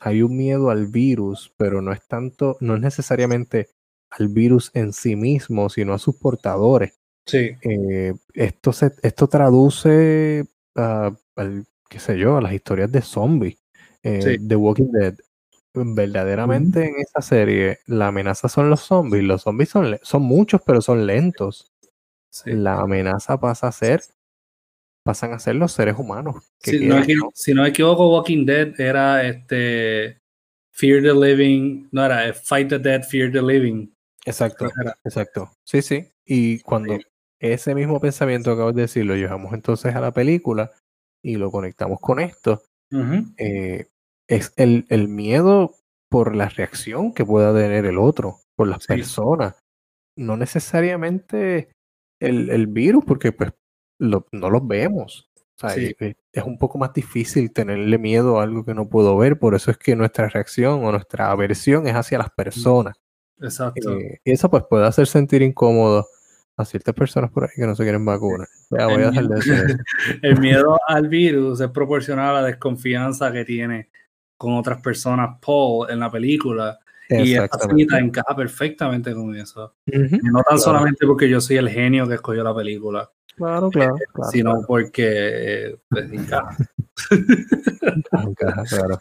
hay 0.00 0.22
un 0.22 0.36
miedo 0.36 0.70
al 0.70 0.88
virus, 0.88 1.54
pero 1.56 1.80
no 1.80 1.92
es 1.92 2.06
tanto, 2.08 2.56
no 2.60 2.74
es 2.74 2.80
necesariamente 2.80 3.68
al 4.10 4.28
virus 4.28 4.70
en 4.74 4.92
sí 4.92 5.14
mismo, 5.14 5.68
sino 5.68 5.94
a 5.94 5.98
sus 5.98 6.16
portadores. 6.16 6.98
Sí. 7.26 7.52
Eh, 7.62 8.14
esto, 8.34 8.72
se, 8.72 8.92
esto 9.02 9.28
traduce 9.28 10.44
al 10.74 11.66
qué 11.92 11.98
sé 11.98 12.18
yo, 12.18 12.40
las 12.40 12.54
historias 12.54 12.90
de 12.90 13.02
zombies, 13.02 13.58
eh, 14.02 14.38
The 14.48 14.56
Walking 14.56 14.92
Dead. 14.92 15.14
Verdaderamente 15.74 16.86
en 16.86 16.96
esa 16.96 17.22
serie 17.22 17.78
la 17.86 18.08
amenaza 18.08 18.48
son 18.48 18.68
los 18.68 18.80
zombies. 18.80 19.24
Los 19.24 19.42
zombies 19.42 19.70
son, 19.70 19.98
son 20.02 20.22
muchos, 20.22 20.60
pero 20.64 20.82
son 20.82 21.06
lentos. 21.06 21.72
La 22.44 22.80
amenaza 22.80 23.38
pasa 23.38 23.68
a 23.68 23.72
ser, 23.72 24.02
pasan 25.04 25.32
a 25.32 25.38
ser 25.38 25.56
los 25.56 25.72
seres 25.72 25.96
humanos. 25.98 26.36
si, 26.58 26.86
no, 26.86 27.62
me 27.62 27.68
equivoco, 27.68 28.10
Walking 28.10 28.46
Dead 28.46 28.80
era 28.80 29.26
este 29.26 30.18
Fear 30.72 31.02
the 31.02 31.14
Living, 31.14 31.88
no 31.92 32.04
era 32.04 32.28
eh, 32.28 32.32
Fight 32.32 32.68
the 32.68 32.78
Dead, 32.78 33.02
Fear 33.02 33.32
the 33.32 33.42
Living. 33.42 33.88
Exacto, 34.24 34.68
exacto. 35.04 35.52
Sí, 35.64 35.82
sí. 35.82 36.08
Y 36.24 36.60
cuando 36.60 36.98
ese 37.38 37.74
mismo 37.74 38.00
pensamiento 38.00 38.50
que 38.50 38.54
acabas 38.54 38.74
de 38.74 38.82
decir 38.82 39.04
lo 39.04 39.16
llevamos 39.16 39.52
entonces 39.52 39.94
a 39.94 40.00
la 40.00 40.12
película 40.12 40.70
y 41.22 41.36
lo 41.36 41.50
conectamos 41.50 41.98
con 42.00 42.20
esto, 42.20 42.62
eh, 43.36 43.86
es 44.36 44.52
el, 44.56 44.86
el, 44.88 45.08
miedo 45.08 45.76
por 46.08 46.34
la 46.34 46.48
reacción 46.48 47.12
que 47.12 47.24
pueda 47.24 47.54
tener 47.54 47.84
el 47.84 47.98
otro, 47.98 48.38
por 48.56 48.68
las 48.68 48.86
personas. 48.86 49.58
No 50.16 50.36
necesariamente 50.36 51.72
el, 52.20 52.50
el 52.50 52.66
virus, 52.66 53.04
porque 53.04 53.32
pues 53.32 53.52
lo, 53.98 54.26
no 54.32 54.50
los 54.50 54.66
vemos. 54.66 55.30
O 55.36 55.68
sea, 55.68 55.76
es, 55.76 56.44
un 56.44 56.58
poco 56.58 56.78
más 56.78 56.92
difícil 56.92 57.52
tenerle 57.52 57.98
miedo 57.98 58.40
a 58.40 58.42
algo 58.42 58.64
que 58.64 58.74
no 58.74 58.88
puedo 58.88 59.16
ver, 59.16 59.38
por 59.38 59.54
eso 59.54 59.70
es 59.70 59.78
que 59.78 59.94
nuestra 59.94 60.28
reacción 60.28 60.84
o 60.84 60.90
nuestra 60.90 61.30
aversión 61.30 61.86
es 61.86 61.94
hacia 61.94 62.18
las 62.18 62.30
personas. 62.30 62.96
Exacto. 63.40 63.92
Eh, 63.98 64.20
y 64.24 64.32
eso 64.32 64.50
pues 64.50 64.64
puede 64.68 64.86
hacer 64.86 65.06
sentir 65.06 65.42
incómodo 65.42 66.06
a 66.56 66.64
ciertas 66.64 66.94
personas 66.94 67.30
por 67.30 67.44
ahí 67.44 67.50
que 67.54 67.66
no 67.66 67.76
se 67.76 67.82
quieren 67.82 68.04
vacunar. 68.04 68.48
el, 70.22 70.40
miedo, 70.40 70.78
al 70.86 71.08
virus 71.08 71.60
es 71.60 71.70
proporcional 71.70 72.36
a 72.36 72.40
la 72.40 72.46
desconfianza 72.46 73.30
que 73.30 73.44
tiene 73.44 73.90
con 74.42 74.54
otras 74.54 74.82
personas 74.82 75.38
Paul 75.40 75.88
en 75.88 76.00
la 76.00 76.10
película. 76.10 76.76
Y 77.08 77.34
esta 77.34 77.68
cita 77.76 77.98
encaja 77.98 78.34
perfectamente 78.34 79.14
con 79.14 79.36
eso. 79.36 79.74
no 79.86 80.42
tan 80.42 80.58
solamente 80.58 81.06
porque 81.06 81.28
yo 81.28 81.40
soy 81.40 81.58
el 81.58 81.68
genio 81.68 82.08
que 82.08 82.14
escogió 82.14 82.42
la 82.42 82.54
película. 82.54 83.08
Claro, 83.36 83.70
claro. 83.70 83.94
sino 84.32 84.62
porque 84.66 85.78
pues, 85.88 86.12
encaja. 86.12 86.56
encaja, 88.26 88.64
claro. 88.64 88.98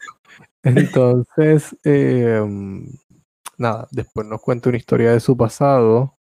Entonces, 0.62 1.76
em, 1.84 2.86
nada, 3.58 3.88
después 3.90 4.28
nos 4.28 4.42
cuenta 4.42 4.70
una 4.70 4.78
historia 4.78 5.12
de 5.12 5.20
su 5.20 5.36
pasado 5.36 6.18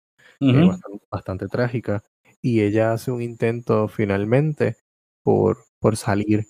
bastante, 1.12 1.48
trágica, 1.48 2.04
y 2.42 2.62
ella 2.62 2.94
hace 2.94 3.12
un 3.12 3.22
intento 3.22 3.90
finalmente 3.90 4.78
por, 5.24 5.66
por 5.80 5.98
salir, 5.98 6.46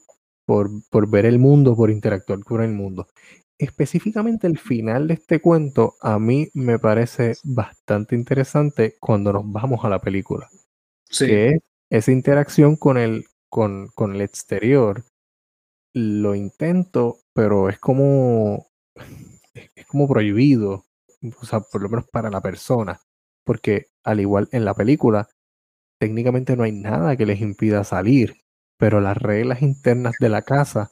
por, 0.49 0.71
por 0.89 1.07
ver 1.07 1.27
el 1.27 1.37
mundo, 1.37 1.75
por 1.75 1.91
interactuar 1.91 2.39
con 2.39 2.63
el 2.63 2.71
mundo. 2.71 3.07
Específicamente 3.59 4.47
el 4.47 4.57
final 4.57 5.07
de 5.07 5.13
este 5.13 5.39
cuento 5.41 5.93
a 6.01 6.17
mí 6.17 6.47
me 6.55 6.79
parece 6.79 7.35
bastante 7.43 8.15
interesante 8.15 8.95
cuando 8.99 9.31
nos 9.31 9.43
vamos 9.45 9.85
a 9.85 9.89
la 9.89 10.01
película. 10.01 10.49
Sí. 11.05 11.27
Que 11.27 11.49
es 11.49 11.61
esa 11.91 12.11
interacción 12.11 12.77
con 12.77 12.97
el, 12.97 13.25
con, 13.47 13.89
con 13.93 14.15
el 14.15 14.21
exterior. 14.21 15.05
Lo 15.93 16.33
intento, 16.33 17.19
pero 17.31 17.69
es 17.69 17.77
como, 17.77 18.71
es 19.53 19.85
como 19.85 20.07
prohibido, 20.07 20.85
o 21.39 21.45
sea, 21.45 21.59
por 21.59 21.83
lo 21.83 21.89
menos 21.89 22.07
para 22.09 22.31
la 22.31 22.41
persona 22.41 22.99
porque 23.43 23.87
al 24.03 24.19
igual 24.19 24.47
en 24.51 24.63
la 24.63 24.75
película, 24.75 25.27
técnicamente 25.99 26.55
no 26.55 26.61
hay 26.61 26.71
nada 26.71 27.17
que 27.17 27.25
les 27.25 27.41
impida 27.41 27.83
salir, 27.83 28.35
pero 28.79 29.01
las 29.01 29.17
reglas 29.17 29.61
internas 29.61 30.15
de 30.19 30.29
la 30.29 30.41
casa 30.41 30.89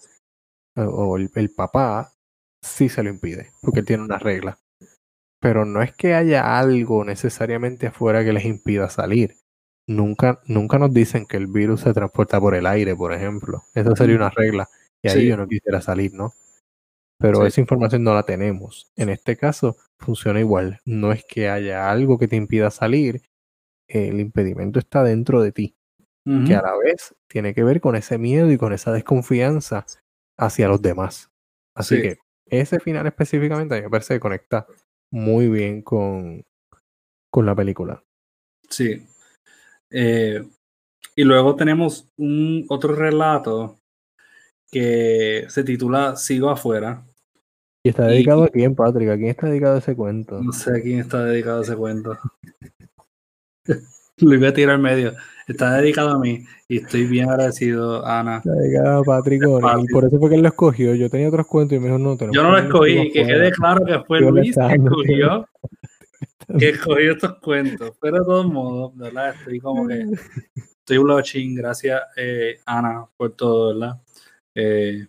o 0.76 1.18
el, 1.18 1.50
papá 1.50 2.14
sí 2.62 2.90
se 2.90 3.02
lo 3.02 3.10
impide, 3.10 3.52
porque 3.62 3.80
él 3.80 3.86
tiene 3.86 4.04
una 4.04 4.20
regla. 4.20 4.60
Pero 5.40 5.66
no 5.66 5.82
es 5.82 5.96
que 5.96 6.14
haya 6.14 6.60
algo 6.60 7.06
necesariamente 7.06 7.88
afuera 7.88 8.24
que 8.24 8.34
les 8.34 8.46
impida 8.46 8.90
salir. 8.90 9.36
Nunca, 9.88 10.42
nunca 10.46 10.78
nos 10.78 10.94
dicen 10.94 11.26
que 11.26 11.38
el 11.38 11.48
virus 11.48 11.82
se 11.82 11.94
transporta 11.94 12.40
por 12.40 12.56
el 12.56 12.68
aire, 12.68 12.96
por 12.96 13.14
ejemplo. 13.14 13.64
Esa 13.74 13.96
sería 13.96 14.18
una 14.18 14.30
regla. 14.30 14.68
Y 15.02 15.10
ahí 15.10 15.28
yo 15.28 15.38
no 15.38 15.48
quisiera 15.48 15.80
salir, 15.80 16.14
¿no? 16.14 16.34
Pero 17.20 17.46
esa 17.46 17.62
información 17.62 18.04
no 18.04 18.14
la 18.14 18.24
tenemos. 18.24 18.92
En 18.96 19.10
este 19.10 19.38
caso, 19.38 19.78
funciona 19.98 20.40
igual. 20.40 20.82
No 20.86 21.12
es 21.12 21.24
que 21.24 21.50
haya 21.50 21.90
algo 21.90 22.18
que 22.18 22.28
te 22.28 22.36
impida 22.36 22.70
salir, 22.70 23.22
el 23.88 24.20
impedimento 24.20 24.80
está 24.80 25.04
dentro 25.04 25.42
de 25.42 25.52
ti, 25.52 25.76
que 26.45 26.55
a 26.55 26.61
la 26.61 26.75
vez 26.75 27.15
tiene 27.28 27.53
que 27.53 27.63
ver 27.63 27.80
con 27.80 27.95
ese 27.95 28.17
miedo 28.17 28.51
y 28.51 28.57
con 28.57 28.73
esa 28.73 28.91
desconfianza 28.91 29.86
hacia 30.38 30.67
los 30.67 30.82
demás. 30.82 31.32
Así 31.73 32.01
que 32.01 32.17
ese 32.45 32.80
final 32.80 33.07
específicamente 33.07 33.75
a 33.75 33.78
mí 33.78 33.84
me 33.84 33.89
parece 33.89 34.15
que 34.15 34.19
conecta 34.19 34.67
muy 35.11 35.47
bien 35.47 35.82
con, 35.82 36.43
con 37.32 37.45
la 37.45 37.55
película. 37.55 38.03
Sí. 38.69 39.07
Eh, 39.89 40.43
y 41.15 41.23
luego 41.23 41.55
tenemos 41.55 42.09
un 42.17 42.65
otro 42.67 42.93
relato 42.93 43.80
que 44.69 45.45
se 45.47 45.63
titula 45.63 46.17
Sigo 46.17 46.49
afuera, 46.49 47.05
¿Y 47.88 47.89
está 47.89 48.05
dedicado 48.07 48.43
a 48.43 48.49
quién, 48.49 48.75
Patrick? 48.75 49.09
¿A 49.09 49.15
quién 49.15 49.30
está 49.30 49.47
dedicado 49.47 49.78
ese 49.78 49.95
cuento? 49.95 50.41
No 50.41 50.51
sé 50.51 50.78
a 50.78 50.82
quién 50.82 50.99
está 50.99 51.23
dedicado 51.23 51.61
ese 51.61 51.73
cuento. 51.73 52.17
Lo 54.17 54.34
iba 54.34 54.49
a 54.49 54.53
tirar 54.53 54.75
al 54.75 54.82
medio. 54.82 55.13
Está 55.48 55.78
dedicado 55.78 56.10
a 56.10 56.20
mí 56.20 56.45
y 56.68 56.78
estoy 56.80 57.06
bien 57.06 57.30
agradecido, 57.30 58.06
Ana. 58.06 58.38
Está 58.38 58.52
dedicado 58.52 59.00
a 59.00 59.04
Patrick 59.04 59.43
y 59.43 59.93
por 59.93 60.04
eso 60.04 60.20
fue 60.20 60.30
que 60.30 60.36
él 60.36 60.41
lo 60.41 60.50
escogió. 60.50 60.93
Yo 60.93 61.10
tenía 61.10 61.30
otros 61.30 61.48
cuentos 61.48 61.78
y 61.78 61.80
me 61.80 61.88
dijo, 61.88 61.98
no, 61.98 62.18
Yo 62.18 62.43
no 62.43 62.52
lo 62.52 62.58
escogí, 62.58 63.12
que 63.12 63.26
quede 63.26 63.52
claro 63.52 63.86
que 63.86 64.00
fue 64.02 64.20
Luis 64.20 64.54
que 64.54 64.76
escogió, 64.76 65.48
que 66.60 66.70
escogió 66.70 67.14
estos 67.14 67.39
cuentos. 67.39 67.91
Pero 68.02 68.20
de 68.20 68.26
todos 68.26 68.45
modos, 68.45 68.98
¿verdad? 68.98 69.36
Estoy 69.36 69.60
como 69.62 69.88
que. 69.88 70.06
Estoy 70.80 70.98
un 70.98 71.06
blochín. 71.06 71.56
Gracias, 71.56 72.02
eh, 72.18 72.60
Ana, 72.66 73.06
por 73.16 73.32
todo, 73.32 73.74
¿verdad? 73.74 74.02
Eh, 74.54 75.08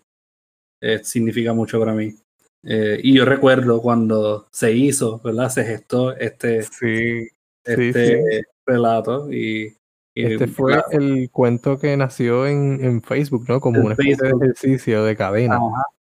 eh, 0.80 1.00
significa 1.02 1.52
mucho 1.52 1.80
para 1.80 1.94
mí. 1.94 2.14
Eh, 2.62 3.00
y 3.02 3.14
yo 3.14 3.24
recuerdo 3.24 3.80
cuando 3.82 4.46
se 4.52 4.72
hizo, 4.72 5.20
¿verdad? 5.24 5.48
Se 5.48 5.64
gestó 5.64 6.16
este, 6.16 6.60
este 7.64 8.42
relato 8.66 9.32
y, 9.32 9.77
este 10.24 10.46
fue 10.46 10.80
el 10.92 11.30
cuento 11.30 11.78
que 11.78 11.96
nació 11.96 12.46
en, 12.46 12.82
en 12.82 13.02
Facebook, 13.02 13.44
¿no? 13.48 13.60
Como 13.60 13.80
un 13.80 13.92
ejercicio 13.92 15.04
de 15.04 15.16
cadena. 15.16 15.58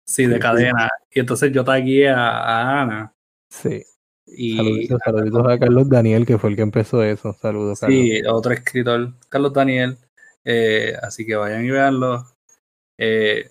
Sí, 0.05 0.25
de 0.25 0.39
cadena. 0.39 0.89
Y 1.11 1.19
entonces 1.19 1.51
yo 1.51 1.63
tagué 1.63 2.09
a, 2.09 2.39
a 2.39 2.81
Ana. 2.81 3.13
Sí. 3.49 3.83
Y, 4.25 4.87
saluditos, 5.03 5.47
a 5.47 5.57
Carlos 5.57 5.89
Daniel, 5.89 6.25
que 6.25 6.37
fue 6.37 6.51
el 6.51 6.55
que 6.55 6.61
empezó 6.61 7.03
eso. 7.03 7.33
Saludos, 7.33 7.79
Carlos. 7.79 7.99
Sí, 7.99 8.21
otro 8.27 8.53
escritor, 8.53 9.13
Carlos 9.27 9.53
Daniel. 9.53 9.97
Eh, 10.45 10.93
así 11.01 11.25
que 11.25 11.35
vayan 11.35 11.65
y 11.65 11.69
veanlo. 11.71 12.25
Eh, 12.97 13.49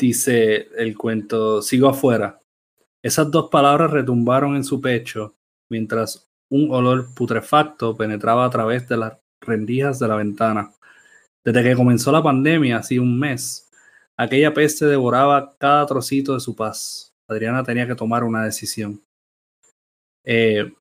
Dice 0.00 0.68
el 0.78 0.96
cuento, 0.96 1.60
sigo 1.60 1.86
afuera. 1.86 2.40
Esas 3.02 3.30
dos 3.30 3.50
palabras 3.50 3.90
retumbaron 3.90 4.56
en 4.56 4.64
su 4.64 4.80
pecho 4.80 5.36
mientras 5.68 6.30
un 6.48 6.70
olor 6.70 7.14
putrefacto 7.14 7.94
penetraba 7.94 8.46
a 8.46 8.50
través 8.50 8.88
de 8.88 8.96
las 8.96 9.18
rendijas 9.50 9.98
de 9.98 10.08
la 10.08 10.16
ventana. 10.16 10.72
Desde 11.44 11.62
que 11.62 11.76
comenzó 11.76 12.12
la 12.12 12.22
pandemia, 12.22 12.78
así 12.78 12.98
un 12.98 13.18
mes, 13.18 13.70
aquella 14.16 14.52
peste 14.54 14.86
devoraba 14.86 15.56
cada 15.58 15.86
trocito 15.86 16.34
de 16.34 16.40
su 16.40 16.54
paz. 16.54 17.14
Adriana 17.28 17.62
tenía 17.62 17.86
que 17.86 17.94
tomar 17.94 18.24
una 18.24 18.44
decisión. 18.44 19.00
Eh, 20.24 20.72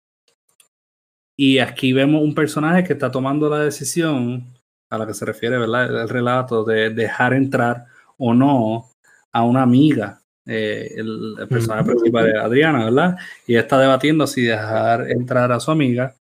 y 1.38 1.60
aquí 1.60 1.94
vemos 1.94 2.22
un 2.22 2.36
personaje 2.36 2.84
que 2.84 2.94
está 2.94 3.10
tomando 3.10 3.50
la 3.50 3.60
decisión 3.60 4.44
a 4.90 4.98
la 4.98 5.08
que 5.08 5.14
se 5.14 5.26
refiere 5.26 5.58
¿verdad? 5.58 6.02
el 6.02 6.10
relato 6.10 6.64
de 6.66 6.90
dejar 6.90 7.34
entrar 7.34 7.86
o 8.18 8.34
no 8.34 8.90
a 9.32 9.44
una 9.44 9.62
amiga, 9.62 10.22
eh, 10.46 10.96
el, 10.98 11.48
personaje 11.48 11.86
principal 11.86 12.26
de 12.26 12.40
Adriana, 12.40 12.86
¿verdad? 12.86 13.18
Y 13.48 13.56
está 13.56 13.80
debatiendo 13.80 14.28
si 14.28 14.42
dejar 14.42 15.10
entrar 15.12 15.52
a 15.52 15.60
su 15.60 15.72
amiga, 15.72 16.16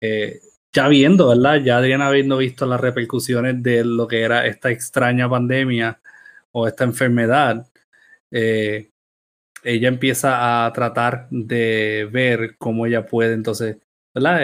eh, 0.00 0.40
ya 0.76 0.88
viendo, 0.88 1.28
¿verdad? 1.28 1.56
Ya 1.56 1.78
Adriana 1.78 2.08
habiendo 2.08 2.36
visto 2.36 2.66
las 2.66 2.80
repercusiones 2.80 3.62
de 3.62 3.82
lo 3.82 4.06
que 4.06 4.20
era 4.22 4.46
esta 4.46 4.70
extraña 4.70 5.28
pandemia 5.28 6.00
o 6.52 6.68
esta 6.68 6.84
enfermedad, 6.84 7.66
eh, 8.30 8.90
ella 9.64 9.88
empieza 9.88 10.66
a 10.66 10.72
tratar 10.74 11.28
de 11.30 12.08
ver 12.12 12.56
cómo 12.58 12.84
ella 12.86 13.06
puede 13.06 13.32
entonces, 13.32 13.78
¿verdad? 14.14 14.40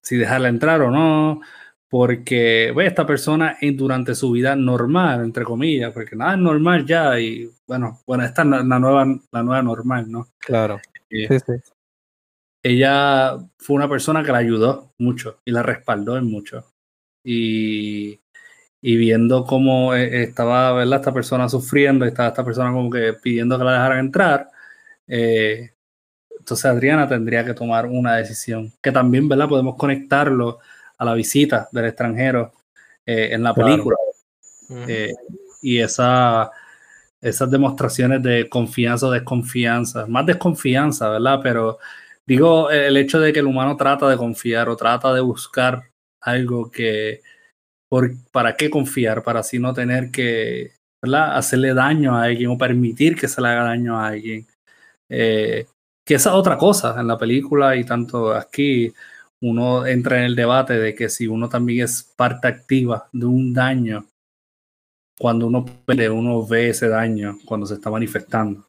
si 0.00 0.16
dejarla 0.16 0.48
entrar 0.48 0.80
o 0.80 0.90
no, 0.90 1.42
porque 1.90 2.72
ve 2.74 2.86
esta 2.86 3.06
persona 3.06 3.58
durante 3.74 4.14
su 4.14 4.32
vida 4.32 4.56
normal, 4.56 5.22
entre 5.22 5.44
comillas, 5.44 5.92
porque 5.92 6.16
nada 6.16 6.32
es 6.32 6.38
normal 6.38 6.86
ya 6.86 7.20
y 7.20 7.50
bueno, 7.66 8.00
bueno, 8.06 8.24
esta 8.24 8.42
es 8.42 8.48
la 8.48 8.78
nueva, 8.78 9.06
la 9.30 9.42
nueva 9.42 9.62
normal, 9.62 10.10
¿no? 10.10 10.28
Claro. 10.38 10.80
Eh, 11.10 11.28
sí, 11.28 11.38
sí. 11.46 11.72
Ella 12.62 13.38
fue 13.58 13.76
una 13.76 13.88
persona 13.88 14.22
que 14.22 14.32
la 14.32 14.38
ayudó 14.38 14.92
mucho 14.98 15.40
y 15.44 15.52
la 15.52 15.62
respaldó 15.62 16.16
en 16.16 16.30
mucho. 16.30 16.64
Y, 17.24 18.20
y 18.80 18.96
viendo 18.96 19.44
cómo 19.44 19.94
eh, 19.94 20.22
estaba 20.22 20.72
¿verdad? 20.72 21.00
esta 21.00 21.12
persona 21.12 21.48
sufriendo, 21.48 22.04
estaba 22.04 22.28
esta 22.28 22.44
persona 22.44 22.72
como 22.72 22.90
que 22.90 23.14
pidiendo 23.14 23.58
que 23.58 23.64
la 23.64 23.72
dejaran 23.72 23.98
entrar, 23.98 24.50
eh, 25.06 25.72
entonces 26.38 26.64
Adriana 26.66 27.08
tendría 27.08 27.44
que 27.44 27.54
tomar 27.54 27.86
una 27.86 28.16
decisión, 28.16 28.72
que 28.80 28.92
también 28.92 29.28
¿verdad? 29.28 29.48
podemos 29.48 29.76
conectarlo 29.76 30.60
a 30.96 31.04
la 31.04 31.14
visita 31.14 31.68
del 31.72 31.86
extranjero 31.86 32.52
eh, 33.04 33.30
en 33.32 33.42
la 33.42 33.54
película. 33.54 33.96
y 35.60 35.78
esa, 35.80 36.50
esas 37.20 37.50
demostraciones 37.50 38.22
de 38.22 38.48
confianza 38.48 39.06
o 39.06 39.10
desconfianza, 39.10 40.06
más 40.06 40.26
desconfianza, 40.26 41.08
¿verdad? 41.08 41.40
Pero 41.42 41.78
digo, 42.28 42.70
el 42.70 42.96
hecho 42.98 43.18
de 43.20 43.32
que 43.32 43.38
el 43.40 43.46
humano 43.46 43.76
trata 43.78 44.06
de 44.06 44.18
confiar 44.18 44.68
o 44.68 44.76
trata 44.76 45.14
de 45.14 45.22
buscar 45.22 45.90
algo 46.20 46.70
que 46.70 47.22
por, 47.88 48.10
¿para 48.30 48.54
qué 48.54 48.68
confiar? 48.68 49.22
Para 49.22 49.40
así 49.40 49.58
no 49.58 49.72
tener 49.72 50.10
que 50.10 50.72
hacerle 51.02 51.72
daño 51.72 52.14
a 52.14 52.24
alguien 52.24 52.50
o 52.50 52.58
permitir 52.58 53.16
que 53.16 53.28
se 53.28 53.40
le 53.40 53.48
haga 53.48 53.64
daño 53.64 53.98
a 53.98 54.08
alguien. 54.08 54.46
Eh, 55.08 55.66
que 56.06 56.14
esa 56.14 56.34
otra 56.34 56.58
cosa 56.58 57.00
en 57.00 57.06
la 57.06 57.16
película 57.16 57.76
y 57.76 57.84
tanto 57.84 58.34
aquí 58.34 58.92
uno 59.40 59.86
entra 59.86 60.18
en 60.18 60.24
el 60.24 60.36
debate 60.36 60.74
de 60.74 60.94
que 60.94 61.08
si 61.08 61.26
uno 61.26 61.48
también 61.48 61.84
es 61.84 62.02
parte 62.14 62.46
activa 62.46 63.08
de 63.10 63.24
un 63.24 63.54
daño, 63.54 64.06
cuando 65.18 65.46
uno 65.46 65.64
uno 66.12 66.46
ve 66.46 66.70
ese 66.70 66.88
daño 66.88 67.38
cuando 67.46 67.66
se 67.66 67.74
está 67.74 67.90
manifestando. 67.90 68.66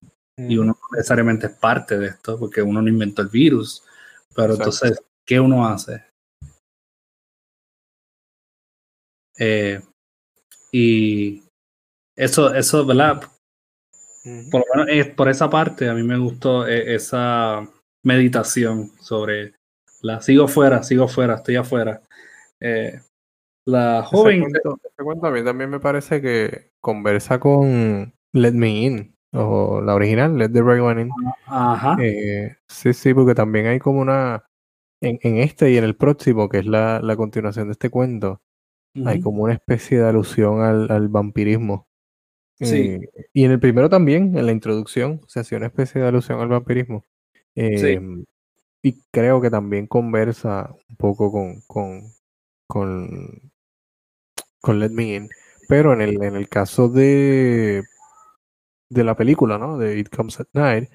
Y 0.47 0.57
uno 0.57 0.73
no 0.73 0.97
necesariamente 0.97 1.47
es 1.47 1.53
parte 1.53 1.97
de 1.97 2.07
esto, 2.07 2.39
porque 2.39 2.61
uno 2.61 2.81
no 2.81 2.87
inventó 2.87 3.21
el 3.21 3.27
virus. 3.27 3.83
Pero 4.35 4.53
entonces, 4.53 5.01
¿qué 5.25 5.39
uno 5.39 5.67
hace? 5.67 6.03
Eh, 9.37 9.81
y 10.71 11.43
eso, 12.15 12.53
eso, 12.53 12.85
¿verdad? 12.85 13.21
Por 14.51 14.63
lo 14.75 14.85
menos 14.85 15.07
por 15.15 15.29
esa 15.29 15.49
parte, 15.49 15.89
a 15.89 15.93
mí 15.93 16.03
me 16.03 16.17
gustó 16.17 16.67
eh, 16.67 16.93
esa 16.93 17.67
meditación 18.03 18.91
sobre 18.99 19.55
la 20.01 20.21
sigo 20.21 20.47
fuera, 20.47 20.83
sigo 20.83 21.07
fuera, 21.07 21.35
estoy 21.35 21.55
afuera. 21.55 22.01
Eh, 22.59 23.01
la 23.65 24.03
joven. 24.03 24.45
cuento, 24.97 25.27
a 25.27 25.31
mí 25.31 25.43
también 25.43 25.69
me 25.69 25.79
parece 25.79 26.21
que 26.21 26.71
conversa 26.81 27.39
con 27.39 28.13
Let 28.33 28.53
Me 28.53 28.69
In, 28.69 29.15
o 29.33 29.81
la 29.81 29.95
original, 29.95 30.37
Let 30.37 30.49
the 30.49 30.61
Right 30.61 30.81
One 30.81 31.01
In. 31.03 31.09
Ajá. 31.45 31.97
sí, 32.67 32.93
sí, 32.93 33.13
porque 33.13 33.35
también 33.35 33.67
hay 33.67 33.79
como 33.79 33.99
una. 33.99 34.45
En, 35.01 35.17
en, 35.21 35.37
este 35.37 35.71
y 35.71 35.77
en 35.77 35.85
el 35.85 35.95
próximo, 35.95 36.49
que 36.49 36.59
es 36.59 36.65
la, 36.65 36.99
la 37.01 37.15
continuación 37.15 37.67
de 37.67 37.73
este 37.73 37.89
cuento, 37.89 38.41
hay 39.05 39.21
como 39.21 39.43
una 39.43 39.53
especie 39.53 39.99
de 39.99 40.07
alusión 40.07 40.61
al, 40.61 41.07
vampirismo. 41.07 41.87
Sí. 42.59 42.75
Eh, 42.75 43.09
y 43.33 43.45
en 43.45 43.51
el 43.51 43.59
primero 43.59 43.89
también, 43.89 44.37
en 44.37 44.45
la 44.45 44.51
introducción, 44.51 45.21
se 45.27 45.39
hacía 45.39 45.57
una 45.57 45.67
especie 45.67 46.01
de 46.01 46.07
alusión 46.07 46.39
al 46.41 46.49
vampirismo. 46.49 47.05
Em, 47.55 48.25
y 48.81 49.01
creo 49.11 49.41
que 49.41 49.49
también 49.49 49.87
conversa 49.87 50.73
un 50.89 50.95
poco 50.95 51.31
con, 51.31 51.61
con, 51.67 52.01
con, 52.67 53.51
con 54.61 54.79
Let 54.79 54.89
Me 54.89 55.15
In. 55.15 55.29
Pero 55.67 55.93
en 55.93 56.01
el, 56.01 56.23
en 56.23 56.35
el 56.35 56.49
caso 56.49 56.89
de, 56.89 57.83
de 58.89 59.03
la 59.03 59.15
película, 59.15 59.57
¿no? 59.57 59.77
De 59.77 59.97
It 59.99 60.09
Comes 60.09 60.39
at 60.39 60.47
Night, 60.53 60.89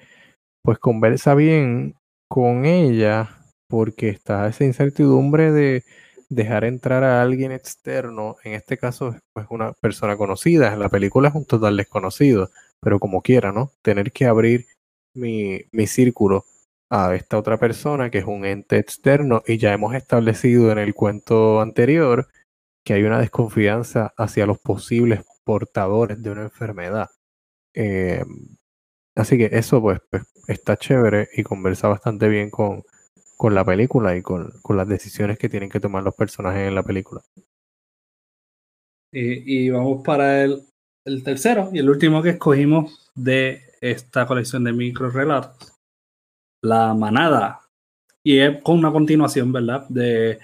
pues 0.63 0.79
conversa 0.79 1.35
bien 1.35 1.95
con 2.29 2.65
ella 2.65 3.29
porque 3.67 4.09
está 4.09 4.47
esa 4.47 4.65
incertidumbre 4.65 5.51
de 5.51 5.83
dejar 6.29 6.65
entrar 6.65 7.03
a 7.03 7.21
alguien 7.21 7.51
externo, 7.51 8.37
en 8.43 8.53
este 8.53 8.77
caso 8.77 9.09
es 9.09 9.21
pues, 9.33 9.47
una 9.49 9.73
persona 9.73 10.17
conocida, 10.17 10.73
en 10.73 10.79
la 10.79 10.89
película 10.89 11.29
es 11.29 11.35
un 11.35 11.45
total 11.45 11.77
desconocido, 11.77 12.49
pero 12.81 12.99
como 12.99 13.21
quiera, 13.21 13.51
¿no? 13.51 13.71
Tener 13.81 14.11
que 14.11 14.25
abrir 14.25 14.65
mi, 15.15 15.61
mi 15.71 15.87
círculo 15.87 16.45
a 16.89 17.15
esta 17.15 17.37
otra 17.37 17.57
persona 17.57 18.09
que 18.09 18.19
es 18.19 18.25
un 18.25 18.45
ente 18.45 18.77
externo 18.77 19.43
y 19.47 19.57
ya 19.57 19.73
hemos 19.73 19.95
establecido 19.95 20.71
en 20.71 20.79
el 20.79 20.93
cuento 20.93 21.61
anterior 21.61 22.27
que 22.85 22.93
hay 22.93 23.03
una 23.03 23.19
desconfianza 23.19 24.13
hacia 24.17 24.45
los 24.45 24.59
posibles 24.59 25.21
portadores 25.43 26.21
de 26.21 26.31
una 26.31 26.43
enfermedad. 26.43 27.09
Eh, 27.75 28.23
así 29.15 29.37
que 29.37 29.49
eso 29.51 29.81
pues, 29.81 29.99
pues, 30.09 30.23
está 30.47 30.77
chévere 30.77 31.29
y 31.35 31.43
conversa 31.43 31.87
bastante 31.87 32.27
bien 32.27 32.49
con, 32.49 32.83
con 33.37 33.53
la 33.53 33.65
película 33.65 34.15
y 34.15 34.21
con, 34.21 34.53
las 34.69 34.87
decisiones 34.87 35.37
que 35.37 35.49
tienen 35.49 35.69
que 35.69 35.79
tomar 35.79 36.03
los 36.03 36.15
personajes 36.15 36.67
en 36.67 36.75
la 36.75 36.83
película. 36.83 37.21
Y, 39.11 39.69
vamos 39.69 40.03
para 40.03 40.43
el, 40.43 40.63
tercero 41.23 41.69
y 41.71 41.79
el 41.79 41.89
último 41.89 42.21
que 42.21 42.31
escogimos 42.31 43.11
de 43.15 43.61
esta 43.79 44.25
colección 44.25 44.63
de 44.65 44.73
micro 44.73 45.09
relatos, 45.09 45.73
La 46.61 46.93
Manada. 46.93 47.61
Y 48.23 48.39
es 48.39 48.61
con 48.61 48.79
una 48.79 48.91
continuación, 48.91 49.53
¿verdad? 49.53 49.87
De 49.87 50.39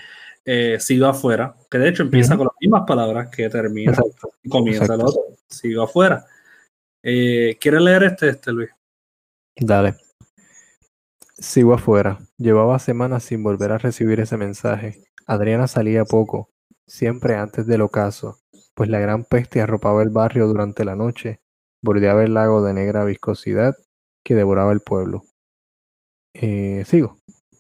eh, 0.46 0.78
Sigo 0.80 1.08
afuera, 1.08 1.56
que 1.70 1.80
de 1.80 1.90
hecho 1.90 2.04
empieza 2.04 2.38
con 2.38 2.48
las 2.48 2.56
mismas 2.62 2.84
palabras 2.88 3.30
que 3.30 3.50
termina 3.50 3.98
y 4.44 4.50
comienza 4.50 4.94
el 4.94 5.02
otro. 5.02 5.22
Sigo 5.48 5.84
afuera. 5.84 6.26
Eh, 7.04 7.58
¿Quieres 7.60 7.82
leer 7.82 8.04
este, 8.04 8.30
este, 8.30 8.52
Luis? 8.52 8.70
Dale. 9.56 9.96
Sigo 11.38 11.74
afuera. 11.74 12.20
Llevaba 12.38 12.80
semanas 12.80 13.24
sin 13.24 13.44
volver 13.44 13.72
a 13.72 13.78
recibir 13.78 14.20
ese 14.20 14.38
mensaje. 14.38 15.04
Adriana 15.26 15.68
salía 15.68 16.06
poco, 16.06 16.50
siempre 16.88 17.36
antes 17.36 17.66
del 17.66 17.82
ocaso, 17.82 18.40
pues 18.74 18.90
la 18.90 19.00
gran 19.00 19.24
peste 19.24 19.62
arropaba 19.62 20.04
el 20.04 20.10
barrio 20.10 20.48
durante 20.48 20.86
la 20.86 20.96
noche, 20.96 21.42
bordeaba 21.82 22.24
el 22.24 22.34
lago 22.34 22.64
de 22.64 22.74
negra 22.74 23.06
viscosidad 23.06 23.76
que 24.24 24.36
devoraba 24.36 24.72
el 24.72 24.82
pueblo. 24.82 25.24
Eh, 26.34 26.84
¿Sigo? 26.86 27.18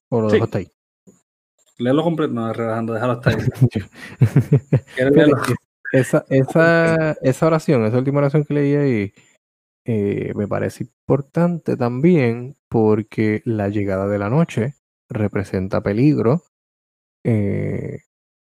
¿O 0.09 0.21
lo 0.21 0.29
dejo 0.29 0.45
hasta 0.45 0.59
ahí? 0.59 0.71
Léelo 1.77 2.03
completo, 2.03 2.33
no, 2.33 2.53
relajando, 2.53 2.93
déjalo 2.93 3.13
hasta 3.13 3.31
ahí. 3.31 3.37
esa, 5.91 6.25
esa, 6.29 7.11
esa 7.21 7.47
oración, 7.47 7.85
esa 7.85 7.97
última 7.97 8.19
oración 8.19 8.43
que 8.43 8.53
leí 8.53 8.75
ahí, 8.75 9.13
eh, 9.85 10.33
me 10.35 10.47
parece 10.47 10.83
importante 10.83 11.75
también 11.75 12.55
porque 12.69 13.41
la 13.45 13.69
llegada 13.69 14.07
de 14.07 14.19
la 14.19 14.29
noche 14.29 14.75
representa 15.09 15.81
peligro, 15.81 16.43
eh, 17.23 17.99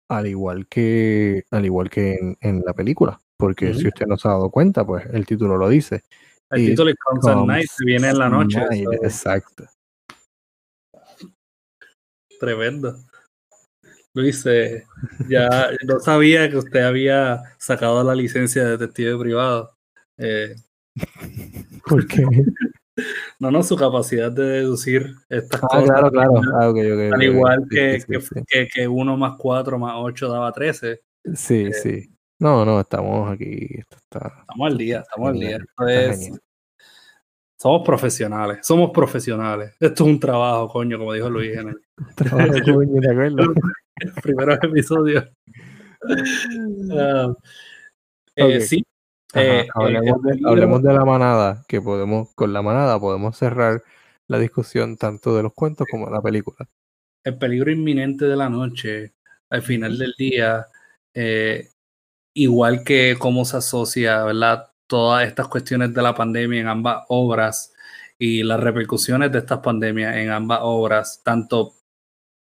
al 0.10 0.28
igual 0.28 0.68
que, 0.68 1.46
al 1.52 1.66
igual 1.66 1.90
que 1.90 2.18
en, 2.40 2.62
la 2.66 2.74
película. 2.74 3.20
Porque 3.38 3.74
si 3.74 3.88
usted 3.88 4.06
no 4.06 4.18
se 4.18 4.28
ha 4.28 4.32
dado 4.32 4.52
cuenta, 4.52 4.86
pues 4.86 5.06
el 5.12 5.26
título 5.26 5.58
lo 5.58 5.68
dice. 5.68 6.04
El 6.50 6.68
título 6.68 6.92
es 6.92 6.96
Comes 6.98 7.48
Night, 7.48 7.70
viene 7.84 8.10
en 8.10 8.20
la 8.20 8.30
noche. 8.30 8.60
exacto. 9.02 9.66
Tremendo. 12.40 12.96
Luis, 14.14 14.46
eh, 14.46 14.86
ya 15.28 15.50
no 15.88 16.00
sabía 16.00 16.50
que 16.50 16.58
usted 16.58 16.82
había 16.82 17.42
sacado 17.58 18.04
la 18.04 18.14
licencia 18.14 18.64
de 18.64 18.78
detective 18.78 19.18
privado. 19.18 19.76
Eh, 20.18 20.56
¿Por 21.86 22.08
qué? 22.08 22.24
No, 23.40 23.50
no, 23.50 23.64
su 23.64 23.76
capacidad 23.76 24.32
de 24.32 24.44
deducir 24.44 25.16
estas 25.28 25.64
ah, 25.64 25.68
cosas. 25.68 25.90
Claro, 25.90 26.12
claro. 26.12 26.34
Ah, 26.60 26.66
al 26.68 27.24
igual 27.24 27.66
que, 27.68 28.04
que, 28.48 28.68
que, 28.68 28.88
1 28.88 29.18
más 29.18 29.34
4 29.38 29.80
más 29.80 29.96
8 29.98 30.30
daba 30.30 30.52
13. 30.52 31.02
Sí, 31.34 31.66
eh, 31.66 31.74
sí. 31.74 32.14
No, 32.40 32.64
no, 32.64 32.80
estamos 32.80 33.32
aquí. 33.32 33.68
estamos 33.90 34.72
al 34.72 34.78
día, 34.78 35.00
estamos 35.00 35.30
al 35.30 35.40
día. 35.40 35.60
somos 37.58 37.84
profesionales, 37.84 38.60
somos 38.62 38.92
profesionales. 38.92 39.72
Esto 39.80 40.04
es 40.04 40.10
un 40.12 40.20
trabajo, 40.20 40.68
coño, 40.68 41.00
como 41.00 41.14
dijo 41.14 41.30
Luis 41.30 41.58
en 41.58 41.70
el, 41.70 41.82
trabajo, 42.16 42.54
coño, 42.64 43.02
de 43.02 43.12
acuerdo. 43.12 43.54
primeros 44.22 44.60
episodios. 44.62 45.32
Uh, 46.90 47.34
eh, 48.36 48.62
sí, 48.62 48.84
eh, 49.34 49.62
eh, 49.62 49.68
hablemos, 49.74 50.84
de, 50.84 50.94
la 50.94 51.06
manada, 51.06 51.66
que 51.68 51.82
podemos, 51.82 52.34
con 52.36 52.54
la 52.54 52.62
manada 52.62 53.00
podemos 53.00 53.38
cerrar 53.38 53.84
la 54.28 54.40
discusión 54.40 54.98
tanto 54.98 55.36
de 55.36 55.44
los 55.44 55.54
cuentos 55.54 55.88
como 55.90 56.06
de 56.06 56.12
la 56.12 56.22
película. 56.22 56.68
El 57.24 57.38
peligro 57.38 57.72
inminente 57.72 58.26
de 58.26 58.36
la 58.36 58.50
noche, 58.50 59.14
al 59.50 59.62
final 59.62 59.98
del 59.98 60.14
día, 60.18 60.68
eh, 61.14 61.70
igual 62.34 62.84
que 62.84 63.16
cómo 63.18 63.46
se 63.46 63.58
asocia, 63.58 64.24
¿verdad? 64.24 64.72
Todas 64.88 65.28
estas 65.28 65.48
cuestiones 65.48 65.94
de 65.94 66.02
la 66.02 66.14
pandemia 66.14 66.62
en 66.62 66.68
ambas 66.68 67.04
obras 67.08 67.74
y 68.20 68.44
las 68.44 68.60
repercusiones 68.60 69.32
de 69.32 69.40
estas 69.40 69.60
pandemias 69.60 70.16
en 70.16 70.30
ambas 70.30 70.60
obras, 70.62 71.22
tanto 71.24 71.74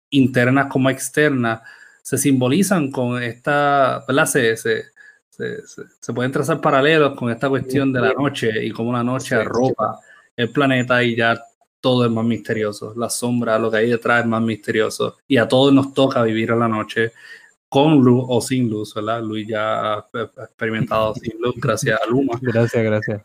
internas 0.09 0.67
como 0.67 0.89
externas, 0.89 1.61
se 2.01 2.17
simbolizan 2.17 2.91
con 2.91 3.21
esta, 3.23 4.03
¿verdad? 4.07 4.25
Se, 4.25 4.57
se, 4.57 4.92
se, 5.35 6.13
pueden 6.13 6.31
trazar 6.31 6.61
paralelos 6.61 7.15
con 7.15 7.31
esta 7.31 7.49
cuestión 7.49 7.91
de 7.91 8.01
la 8.01 8.13
noche 8.13 8.63
y 8.63 8.71
cómo 8.71 8.93
la 8.93 9.03
noche 9.03 9.35
arropa 9.35 9.99
el 10.35 10.49
planeta 10.51 11.03
y 11.03 11.15
ya 11.15 11.41
todo 11.79 12.05
es 12.05 12.11
más 12.11 12.25
misterioso. 12.25 12.93
La 12.95 13.09
sombra, 13.09 13.57
lo 13.57 13.71
que 13.71 13.77
hay 13.77 13.89
detrás 13.89 14.21
es 14.21 14.27
más 14.27 14.41
misterioso. 14.41 15.17
Y 15.27 15.37
a 15.37 15.47
todos 15.47 15.73
nos 15.73 15.93
toca 15.93 16.21
vivir 16.23 16.51
a 16.51 16.55
la 16.55 16.67
noche 16.67 17.13
con 17.67 17.99
luz 17.99 18.25
o 18.27 18.39
sin 18.41 18.69
luz, 18.69 18.93
¿verdad? 18.93 19.23
Luis 19.23 19.47
ya 19.47 19.95
ha 19.95 20.07
experimentado 20.13 21.15
sin 21.21 21.41
luz 21.41 21.55
gracias 21.57 21.99
a 21.99 22.09
Luma. 22.09 22.39
Gracias, 22.41 22.83
gracias. 22.83 23.21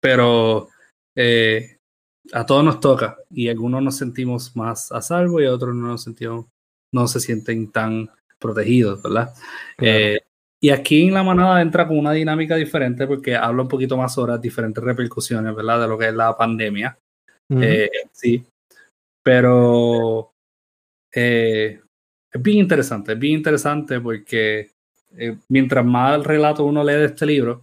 Pero 0.00 0.68
eh, 1.14 1.78
a 2.32 2.44
todos 2.44 2.62
nos 2.62 2.80
toca 2.80 3.16
y 3.30 3.48
algunos 3.48 3.82
nos 3.82 3.96
sentimos 3.96 4.54
más 4.54 4.92
a 4.92 5.00
salvo 5.00 5.40
y 5.40 5.46
otros 5.46 5.74
no 5.74 5.88
nos 5.88 6.02
sentimos, 6.02 6.46
no 6.92 7.08
se 7.08 7.20
sienten 7.20 7.72
tan 7.72 8.10
protegidos, 8.38 9.02
¿verdad? 9.02 9.34
Eh, 9.78 10.20
y 10.60 10.70
aquí 10.70 11.08
en 11.08 11.14
la 11.14 11.22
manada 11.22 11.60
entra 11.60 11.86
con 11.86 11.98
una 11.98 12.12
dinámica 12.12 12.56
diferente 12.56 13.06
porque 13.06 13.36
habla 13.36 13.62
un 13.62 13.68
poquito 13.68 13.96
más 13.96 14.14
sobre 14.14 14.32
las 14.32 14.40
diferentes 14.40 14.82
repercusiones, 14.82 15.54
¿verdad? 15.54 15.80
De 15.80 15.88
lo 15.88 15.98
que 15.98 16.08
es 16.08 16.14
la 16.14 16.36
pandemia. 16.36 16.98
Eh, 17.50 17.90
sí. 18.12 18.44
Pero 19.22 20.32
eh, 21.12 21.80
es 22.32 22.42
bien 22.42 22.58
interesante, 22.58 23.12
es 23.12 23.18
bien 23.18 23.34
interesante 23.34 24.00
porque 24.00 24.70
mientras 25.48 25.84
más 25.84 26.24
relato 26.24 26.64
uno 26.64 26.82
lee 26.82 26.94
de 26.94 27.04
este 27.06 27.26
libro, 27.26 27.62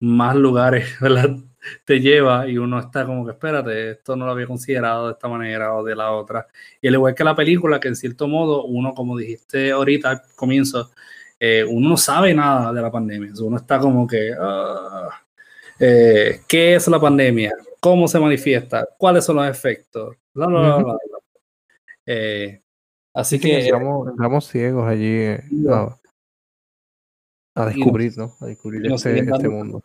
más 0.00 0.36
lugares 0.36 0.88
¿verdad? 1.00 1.36
te 1.84 2.00
lleva 2.00 2.48
y 2.48 2.58
uno 2.58 2.78
está 2.78 3.04
como 3.04 3.24
que 3.24 3.32
espérate, 3.32 3.90
esto 3.92 4.16
no 4.16 4.26
lo 4.26 4.32
había 4.32 4.46
considerado 4.46 5.06
de 5.06 5.12
esta 5.12 5.28
manera 5.28 5.74
o 5.74 5.84
de 5.84 5.96
la 5.96 6.12
otra. 6.12 6.46
Y 6.80 6.88
al 6.88 6.94
igual 6.94 7.14
que 7.14 7.24
la 7.24 7.34
película, 7.34 7.80
que 7.80 7.88
en 7.88 7.96
cierto 7.96 8.28
modo 8.28 8.64
uno, 8.64 8.94
como 8.94 9.16
dijiste 9.16 9.72
ahorita 9.72 10.10
al 10.10 10.22
comienzo, 10.34 10.90
eh, 11.38 11.64
uno 11.64 11.90
no 11.90 11.96
sabe 11.96 12.34
nada 12.34 12.72
de 12.72 12.82
la 12.82 12.90
pandemia. 12.90 13.32
Uno 13.40 13.56
está 13.56 13.78
como 13.78 14.06
que, 14.06 14.32
ah, 14.38 15.10
eh, 15.78 16.40
¿qué 16.48 16.74
es 16.74 16.88
la 16.88 17.00
pandemia? 17.00 17.54
¿Cómo 17.80 18.08
se 18.08 18.18
manifiesta? 18.18 18.88
¿Cuáles 18.98 19.24
son 19.24 19.36
los 19.36 19.48
efectos? 19.48 20.16
Eh, 22.06 22.60
así 23.14 23.38
que... 23.38 23.58
Estamos, 23.58 24.48
ciegos 24.48 24.88
allí 24.88 25.26
a, 27.54 27.66
descubrir, 27.66 28.16
¿no? 28.16 28.34
A 28.40 28.46
descubrir 28.46 28.86
este, 28.92 29.18
este 29.18 29.48
mundo 29.48 29.82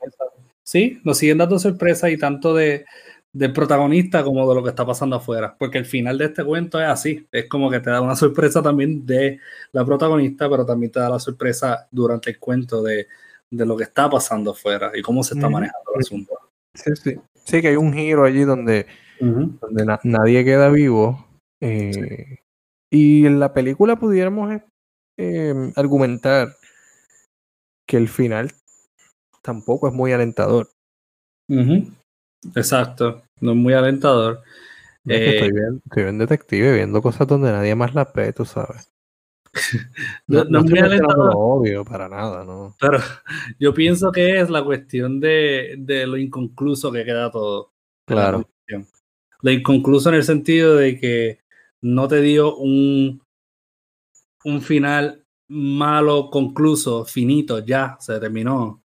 sí, 0.71 1.01
nos 1.03 1.17
siguen 1.17 1.37
dando 1.37 1.59
sorpresas 1.59 2.11
y 2.11 2.17
tanto 2.17 2.55
de, 2.55 2.85
del 3.33 3.53
protagonista 3.53 4.23
como 4.23 4.47
de 4.47 4.55
lo 4.55 4.63
que 4.63 4.69
está 4.69 4.85
pasando 4.85 5.15
afuera, 5.15 5.55
porque 5.57 5.77
el 5.77 5.85
final 5.85 6.17
de 6.17 6.25
este 6.25 6.43
cuento 6.43 6.79
es 6.81 6.87
así, 6.87 7.27
es 7.31 7.47
como 7.47 7.69
que 7.69 7.79
te 7.79 7.89
da 7.89 8.01
una 8.01 8.15
sorpresa 8.15 8.61
también 8.61 9.05
de 9.05 9.39
la 9.71 9.85
protagonista, 9.85 10.49
pero 10.49 10.65
también 10.65 10.91
te 10.91 10.99
da 10.99 11.09
la 11.09 11.19
sorpresa 11.19 11.87
durante 11.91 12.31
el 12.31 12.39
cuento 12.39 12.83
de, 12.83 13.07
de 13.49 13.65
lo 13.65 13.77
que 13.77 13.83
está 13.83 14.09
pasando 14.09 14.51
afuera 14.51 14.91
y 14.93 15.01
cómo 15.01 15.23
se 15.23 15.35
está 15.35 15.49
manejando 15.49 15.91
el 15.95 16.01
asunto. 16.01 16.33
Sí, 16.73 16.91
sí. 16.95 17.15
Sí, 17.43 17.61
que 17.61 17.69
hay 17.69 17.75
un 17.75 17.93
giro 17.93 18.23
allí 18.23 18.43
donde, 18.43 18.85
donde 19.19 19.97
nadie 20.03 20.45
queda 20.45 20.69
vivo. 20.69 21.25
Eh, 21.59 22.39
y 22.89 23.25
en 23.25 23.39
la 23.39 23.53
película 23.53 23.97
pudiéramos 23.97 24.61
eh, 25.17 25.71
argumentar 25.75 26.55
que 27.87 27.97
el 27.97 28.07
final 28.07 28.51
tampoco 29.41 29.87
es 29.87 29.93
muy 29.93 30.11
alentador. 30.11 30.69
Exacto, 32.55 33.21
no 33.39 33.51
es 33.51 33.57
muy 33.57 33.73
alentador. 33.73 34.41
estoy, 35.05 35.47
eh, 35.47 35.51
bien, 35.51 35.81
estoy 35.85 36.17
detective 36.17 36.75
viendo 36.75 37.01
cosas 37.01 37.27
donde 37.27 37.51
nadie 37.51 37.75
más 37.75 37.93
la 37.93 38.11
ve, 38.13 38.33
tú 38.33 38.45
sabes. 38.45 38.91
no, 40.27 40.41
es 40.41 40.49
muy 40.49 40.79
alentador. 40.79 41.31
obvio, 41.35 41.83
para 41.83 42.07
nada, 42.07 42.43
¿no? 42.43 42.75
Pero 42.79 42.99
yo 43.59 43.73
pienso 43.73 44.11
que 44.11 44.39
es 44.39 44.49
la 44.49 44.63
cuestión 44.63 45.19
de, 45.19 45.75
de 45.77 46.07
lo 46.07 46.17
inconcluso 46.17 46.91
que 46.91 47.05
queda 47.05 47.31
todo. 47.31 47.73
Claro. 48.05 48.47
Lo 49.43 49.51
inconcluso 49.51 50.09
en 50.09 50.15
el 50.15 50.23
sentido 50.23 50.75
de 50.75 50.99
que 50.99 51.39
no 51.81 52.07
te 52.07 52.21
dio 52.21 52.55
un, 52.57 53.21
un 54.43 54.61
final 54.61 55.25
malo, 55.47 56.29
concluso, 56.29 57.05
finito, 57.05 57.59
ya, 57.59 57.97
se 57.99 58.19
terminó. 58.19 58.80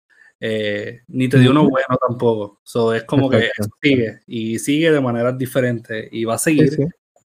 Eh, 0.44 1.02
ni 1.06 1.28
te 1.28 1.38
dio 1.38 1.52
uno 1.52 1.68
bueno 1.70 1.96
tampoco. 2.04 2.58
So, 2.64 2.92
es 2.92 3.04
como 3.04 3.30
que 3.30 3.50
sigue 3.80 4.22
y 4.26 4.58
sigue 4.58 4.90
de 4.90 5.00
maneras 5.00 5.38
diferentes 5.38 6.08
y 6.10 6.24
va 6.24 6.34
a 6.34 6.38
seguir 6.38 6.76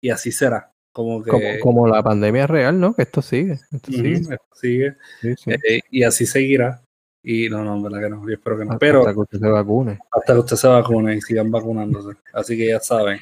y 0.00 0.10
así 0.10 0.30
será. 0.30 0.72
Como, 0.92 1.20
que, 1.22 1.58
como, 1.60 1.88
la 1.88 2.04
pandemia 2.04 2.46
real, 2.46 2.78
¿no? 2.78 2.94
Que 2.94 3.02
esto 3.02 3.20
sigue. 3.20 3.58
Esto 3.72 3.90
sigue. 4.54 4.96
Eh, 5.22 5.80
y 5.90 6.04
así 6.04 6.24
seguirá. 6.24 6.82
Y 7.22 7.48
no, 7.48 7.64
no, 7.64 7.76
en 7.76 7.82
verdad 7.82 8.00
que 8.00 8.10
no. 8.10 8.28
Yo 8.28 8.34
espero 8.34 8.58
que 8.58 8.64
no. 8.64 8.78
Pero, 8.78 9.00
hasta 9.00 9.12
que 9.12 9.20
usted 9.20 9.38
se 9.40 9.48
vacune. 9.48 9.98
Hasta 10.12 10.32
que 10.32 10.38
usted 10.38 10.56
se 10.56 10.68
vacune 10.68 11.16
y 11.16 11.20
sigan 11.20 11.50
vacunándose. 11.50 12.16
Así 12.32 12.56
que 12.56 12.68
ya 12.68 12.78
saben. 12.78 13.18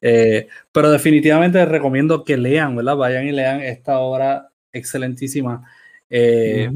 Eh, 0.00 0.48
pero 0.72 0.90
definitivamente 0.90 1.62
recomiendo 1.66 2.24
que 2.24 2.38
lean, 2.38 2.76
¿verdad? 2.76 2.96
Vayan 2.96 3.26
y 3.26 3.32
lean 3.32 3.60
esta 3.60 3.98
obra 3.98 4.50
excelentísima. 4.72 5.70
Eh, 6.08 6.70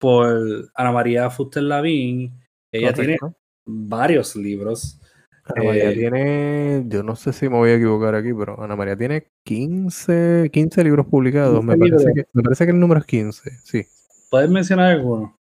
por 0.00 0.70
Ana 0.74 0.90
María 0.90 1.30
Fuster 1.30 1.62
Lavín. 1.62 2.32
Ella 2.72 2.92
tiene 2.92 3.18
varios 3.64 4.34
libros. 4.34 5.00
Ana 5.44 5.64
María 5.64 5.90
eh, 5.90 5.94
tiene, 5.94 6.84
yo 6.86 7.02
no 7.02 7.16
sé 7.16 7.32
si 7.32 7.48
me 7.48 7.56
voy 7.56 7.70
a 7.70 7.74
equivocar 7.74 8.14
aquí, 8.14 8.32
pero 8.32 8.60
Ana 8.62 8.76
María 8.76 8.96
tiene 8.96 9.30
15, 9.44 10.50
15 10.52 10.84
libros 10.84 11.06
publicados. 11.06 11.62
Me 11.62 11.76
parece, 11.76 12.12
que, 12.14 12.24
me 12.32 12.42
parece, 12.42 12.64
que, 12.64 12.72
el 12.72 12.80
número 12.80 13.00
es 13.00 13.06
15, 13.06 13.50
sí. 13.62 13.86
¿Puedes 14.30 14.50
mencionar 14.50 14.92
alguno? 14.92 15.38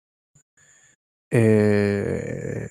Eh, 1.30 2.68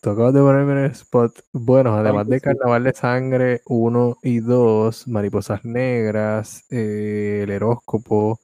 tú 0.00 0.10
acabas 0.10 0.32
de 0.32 0.40
ponerme 0.40 0.72
en 0.72 0.78
el 0.78 0.90
spot. 0.92 1.32
Bueno, 1.52 1.96
además 1.96 2.28
de 2.28 2.40
Carnaval 2.40 2.84
de 2.84 2.92
Sangre 2.94 3.60
1 3.66 4.18
y 4.22 4.40
2, 4.40 5.08
Mariposas 5.08 5.64
Negras, 5.64 6.64
eh, 6.70 7.40
El 7.42 7.50
Horóscopo, 7.50 8.38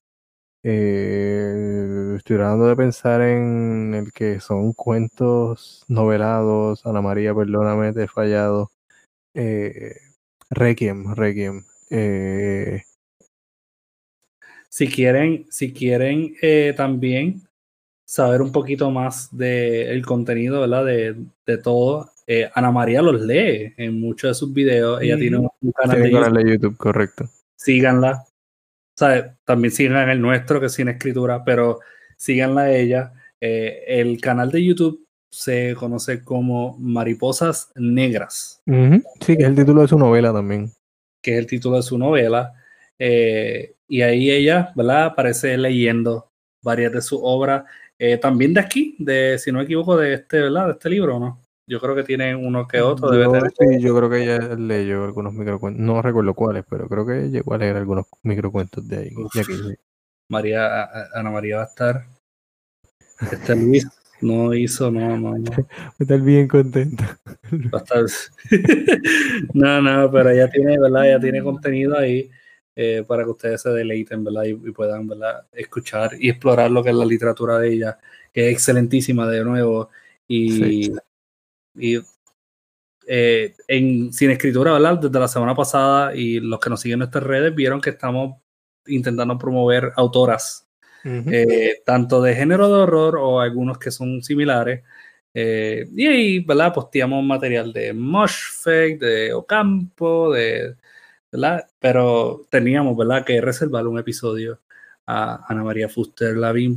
eh, 0.65 2.15
estoy 2.17 2.37
tratando 2.37 2.67
de 2.67 2.77
pensar 2.77 3.21
en 3.21 3.95
el 3.95 4.13
que 4.13 4.41
son 4.41 4.73
cuentos 4.73 5.85
novelados. 5.89 6.87
Ana 6.87 7.01
María, 7.01 7.35
perdóname, 7.35 7.93
te 7.93 8.05
he 8.05 8.09
fallado. 8.09 8.71
Eh, 9.35 9.97
Requiem, 10.51 11.15
Requiem. 11.15 11.65
Eh, 11.91 12.83
si 14.69 14.89
quieren, 14.89 15.47
si 15.51 15.73
quieren 15.73 16.35
eh, 16.41 16.75
también 16.77 17.43
saber 18.05 18.41
un 18.41 18.53
poquito 18.53 18.91
más 18.91 19.37
del 19.37 20.05
contenido, 20.07 20.61
¿verdad? 20.61 20.85
De, 20.85 21.17
de 21.47 21.59
todo. 21.59 22.11
Ana 22.55 22.71
María 22.71 23.03
los 23.03 23.21
lee 23.21 23.75
en 23.77 24.01
muchos 24.01 24.31
de 24.31 24.35
sus 24.35 24.55
videos. 24.55 25.03
Ella 25.03 25.19
tiene 25.19 25.37
un 25.37 25.73
canal, 25.73 26.33
de, 26.33 26.51
YouTube. 26.53 26.77
correcto. 26.79 27.29
Síganla, 27.57 28.25
también 29.45 29.73
sigan 29.73 30.11
el 30.11 30.21
nuestro, 30.21 30.61
que 30.61 30.67
es 30.67 30.73
sin 30.73 30.89
escritura, 30.89 31.45
pero 31.45 31.81
síganla 32.17 32.63
a 32.63 32.73
ella. 32.73 33.13
Eh, 33.41 33.85
el 33.87 34.21
canal 34.21 34.51
de 34.51 34.65
YouTube 34.65 35.07
se 35.31 35.75
conoce 35.75 36.23
como 36.23 36.77
Mariposas 36.79 37.73
Negras. 37.75 38.63
Sí, 38.67 39.37
que 39.37 39.43
es 39.43 39.49
el 39.49 39.57
título 39.57 39.83
de 39.83 39.89
su 39.89 39.99
novela 39.99 40.33
también. 40.33 40.71
Que 41.21 41.33
es 41.33 41.39
el 41.39 41.47
título 41.47 41.77
de 41.77 41.83
su 41.83 41.99
novela. 41.99 42.53
Eh, 42.99 43.75
y 43.89 44.03
ahí 44.03 44.31
ella, 44.31 44.73
¿verdad? 44.77 45.07
Aparece 45.07 45.57
leyendo 45.57 46.31
varias 46.63 46.93
de 46.93 47.03
sus 47.03 47.19
obras. 47.23 47.65
Eh, 47.99 48.19
también 48.19 48.55
de 48.55 48.61
aquí, 48.61 48.95
de, 48.99 49.39
si 49.39 49.51
no 49.51 49.59
me 49.59 49.65
equivoco, 49.65 49.97
de 49.97 50.15
este, 50.15 50.43
¿verdad? 50.43 50.67
De 50.67 50.73
este 50.73 50.91
libro, 50.91 51.19
¿no? 51.19 51.41
Yo 51.67 51.81
creo 51.81 51.95
que 51.95 52.03
tiene 52.03 52.35
uno 52.35 52.67
que 52.67 52.81
otro. 52.81 53.15
Yo, 53.15 53.41
Sí, 53.59 53.81
yo 53.81 53.97
creo 53.97 54.11
que 54.11 54.23
ella 54.25 54.55
leyó 54.57 55.05
algunos 55.05 55.33
microcuentos. 55.33 55.81
No 55.85 56.03
recuerdo 56.03 56.35
cuáles, 56.35 56.65
pero 56.69 56.89
creo 56.89 57.07
que 57.07 57.31
llegó 57.31 57.55
a 57.55 57.59
leer 57.59 57.77
algunos 57.77 58.07
microcuentos 58.23 58.87
de 58.89 58.99
ahí. 58.99 59.15
María, 60.29 60.89
Ana 61.15 61.31
María 61.31 61.59
va 61.59 61.63
a 61.63 61.67
estar. 61.67 62.07
Este 63.31 63.55
Luis 63.55 63.87
no 64.21 64.55
hizo, 64.55 64.91
no, 64.91 65.17
no, 65.17 65.39
no. 65.39 65.51
Va 65.51 65.67
a 65.99 66.03
estar 66.03 66.21
bien 66.21 66.49
contenta. 66.49 67.19
Va 67.53 67.79
a 67.79 67.83
estar... 67.83 68.05
no, 69.55 69.83
no, 69.83 70.11
pero 70.11 70.31
ella 70.31 70.49
tiene, 70.49 70.79
¿verdad? 70.79 71.09
Ella 71.09 71.21
tiene 71.21 71.43
contenido 71.43 71.99
ahí. 71.99 72.31
Eh, 72.75 73.05
para 73.07 73.25
que 73.25 73.31
ustedes 73.31 73.61
se 73.61 73.69
deleiten, 73.69 74.25
¿verdad? 74.25 74.45
Y, 74.45 74.55
puedan, 74.55 75.07
¿verdad? 75.07 75.47
Escuchar 75.53 76.13
y 76.19 76.31
explorar 76.31 76.71
lo 76.71 76.83
que 76.83 76.89
es 76.89 76.97
la 76.97 77.05
literatura 77.05 77.59
de 77.59 77.71
ella, 77.71 77.99
que 78.33 78.49
es 78.49 78.53
excelentísima 78.55 79.29
de 79.29 79.45
nuevo. 79.45 79.91
Y, 80.27 80.91
y 81.75 81.99
eh, 83.07 83.55
en 83.69 84.13
Sin 84.13 84.31
Escritura, 84.31 84.73
¿verdad? 84.73 84.99
Desde 84.99 85.19
la 85.19 85.29
semana 85.29 85.55
pasada 85.55 86.15
y 86.15 86.41
los 86.41 86.61
que 86.61 86.71
nos 86.71 86.81
siguen 86.81 86.95
en 86.95 86.99
nuestras 87.01 87.25
redes 87.25 87.55
vieron 87.55 87.81
que 87.81 87.91
estamos 87.91 88.41
intentando 88.87 89.39
promover 89.39 89.93
autoras, 89.97 90.67
eh, 91.05 91.83
tanto 91.85 92.23
de 92.23 92.35
género 92.35 92.69
de 92.69 92.83
horror 92.83 93.17
o 93.17 93.41
algunos 93.41 93.79
que 93.79 93.91
son 93.91 94.23
similares. 94.23 94.83
Eh, 95.35 95.89
y 95.97 96.07
ahí, 96.07 96.39
¿verdad? 96.41 96.75
Posteamos 96.75 97.25
material 97.25 97.73
de 97.73 97.93
Moshfake, 97.93 98.99
de 98.99 99.33
Ocampo, 99.33 100.33
de, 100.33 100.77
¿verdad? 101.31 101.67
Pero 101.79 102.47
teníamos, 102.51 102.97
¿verdad? 102.97 103.25
Que 103.25 103.41
reservar 103.41 103.87
un 103.87 103.99
episodio 103.99 104.61
a 105.07 105.45
Ana 105.49 105.65
María 105.65 105.89
Fuster 105.89 106.37
Lavín 106.37 106.77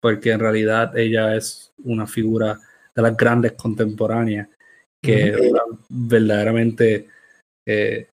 porque 0.00 0.30
en 0.30 0.40
realidad 0.40 0.96
ella 0.96 1.36
es 1.36 1.72
una 1.84 2.06
figura 2.06 2.58
de 2.96 3.02
las 3.02 3.16
grandes 3.16 3.52
contemporáneas 3.52 4.48
que 5.00 5.52
verdaderamente 5.88 7.08
eh, 7.64 8.08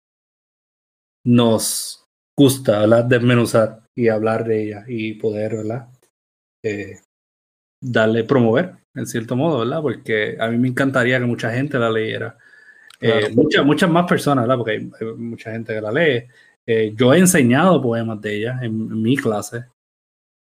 nos 1.26 2.06
gusta, 2.38 2.80
¿verdad? 2.80 3.06
Desmenuzar 3.06 3.84
y 3.95 4.08
hablar 4.08 4.45
de 4.45 4.64
ella 4.64 4.84
y 4.88 5.14
poder, 5.14 5.58
¿verdad? 5.58 5.88
Eh, 6.64 6.99
darle, 7.82 8.24
promover, 8.24 8.76
en 8.95 9.06
cierto 9.06 9.36
modo, 9.36 9.60
¿verdad? 9.60 9.82
Porque 9.82 10.38
a 10.40 10.48
mí 10.49 10.58
me 10.58 10.70
encantaría 10.70 11.20
que 11.20 11.26
mucha 11.26 11.52
gente 11.52 11.78
la 11.78 11.91
leyera. 11.91 12.38
Eh, 12.99 13.30
muchas, 13.34 13.66
muchas 13.66 13.90
más 13.90 14.08
personas, 14.08 14.44
¿verdad? 14.44 14.58
Porque 14.58 14.72
hay, 14.72 15.06
mucha 15.18 15.52
gente 15.52 15.74
que 15.74 15.82
la 15.82 15.91
lee. 15.91 16.28
Eh, 16.66 16.94
yo 16.95 17.14
he 17.14 17.20
enseñado 17.20 17.82
poemas 17.82 18.22
de 18.22 18.36
ella 18.36 18.60
en, 18.62 19.02
mi 19.02 19.18
clase. 19.18 19.66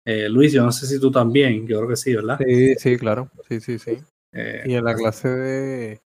Luis, 0.06 0.52
yo 0.52 0.64
no 0.64 0.72
sé 0.72 0.88
si 0.88 1.00
tú 1.00 1.12
también, 1.12 1.68
yo 1.68 1.78
creo 1.78 1.90
que 1.90 1.96
sí, 1.96 2.16
¿verdad? 2.16 2.40
Sí, 2.44 2.74
sí, 2.76 2.98
claro, 2.98 3.30
sí, 3.48 3.60
sí, 3.60 3.78
sí. 3.78 4.00
Y 4.34 4.76
en 4.76 4.84
la 4.84 4.96
clase 4.96 5.30
de... 5.30 6.02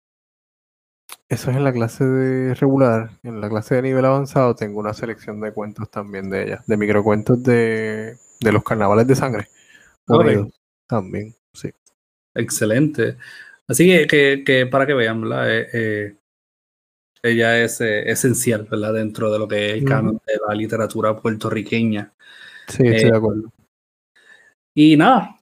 Eso 1.28 1.50
es 1.50 1.56
en 1.56 1.64
la 1.64 1.72
clase 1.72 2.04
de 2.04 2.54
regular. 2.54 3.10
En 3.22 3.40
la 3.40 3.48
clase 3.48 3.74
de 3.74 3.82
nivel 3.82 4.04
avanzado 4.04 4.54
tengo 4.54 4.80
una 4.80 4.94
selección 4.94 5.40
de 5.40 5.52
cuentos 5.52 5.90
también 5.90 6.30
de 6.30 6.44
ella, 6.44 6.64
de 6.66 6.76
microcuentos 6.76 7.42
de, 7.42 8.16
de 8.40 8.52
los 8.52 8.64
carnavales 8.64 9.06
de 9.06 9.14
sangre. 9.14 9.48
También, 10.86 11.34
sí. 11.52 11.70
Excelente. 12.34 13.18
Así 13.66 14.06
que, 14.08 14.42
que, 14.42 14.66
para 14.66 14.86
que 14.86 14.94
vean, 14.94 15.20
¿verdad? 15.20 15.54
Eh, 15.54 15.68
eh, 15.74 16.16
ella 17.22 17.62
es 17.62 17.82
eh, 17.82 18.10
esencial, 18.10 18.66
¿verdad? 18.70 18.94
Dentro 18.94 19.30
de 19.30 19.38
lo 19.38 19.46
que 19.46 19.66
es 19.66 19.72
el 19.74 19.84
canon 19.84 20.18
de 20.26 20.40
la 20.48 20.54
literatura 20.54 21.20
puertorriqueña. 21.20 22.14
Sí, 22.68 22.86
estoy 22.86 23.10
de 23.10 23.16
acuerdo. 23.16 23.52
Y 24.74 24.96
nada, 24.96 25.36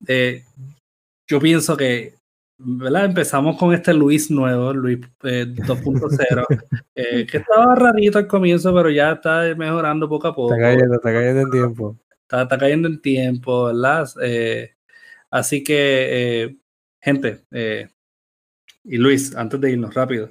yo 1.29 1.39
pienso 1.39 1.77
que, 1.77 2.16
¿verdad? 2.59 3.07
Empezamos 3.07 3.57
con 3.59 3.75
este 3.75 3.93
Luis 3.95 4.31
nuevo, 4.31 4.73
Luis 4.73 4.99
2.0, 5.21 6.47
que 6.95 7.37
estaba 7.37 7.75
rarito 7.75 8.19
al 8.19 8.27
comienzo, 8.27 8.75
pero 8.75 8.91
ya 8.91 9.13
está 9.13 9.55
mejorando 9.57 10.09
poco 10.09 10.29
a 10.29 10.35
poco. 10.35 10.55
Está 10.55 10.67
cayendo, 10.67 10.95
está 10.95 11.13
cayendo 11.13 11.41
en 11.43 11.51
tiempo. 11.51 11.99
Está, 12.23 12.43
está 12.43 12.59
cayendo 12.59 12.89
en 12.89 13.01
tiempo, 13.01 13.65
¿verdad? 13.67 14.09
Así 15.31 15.63
que, 15.63 16.45
eh, 16.45 16.57
gente, 17.01 17.45
eh, 17.51 17.89
y 18.85 18.97
Luis, 18.97 19.35
antes 19.35 19.61
de 19.61 19.73
irnos 19.73 19.95
rápido, 19.95 20.31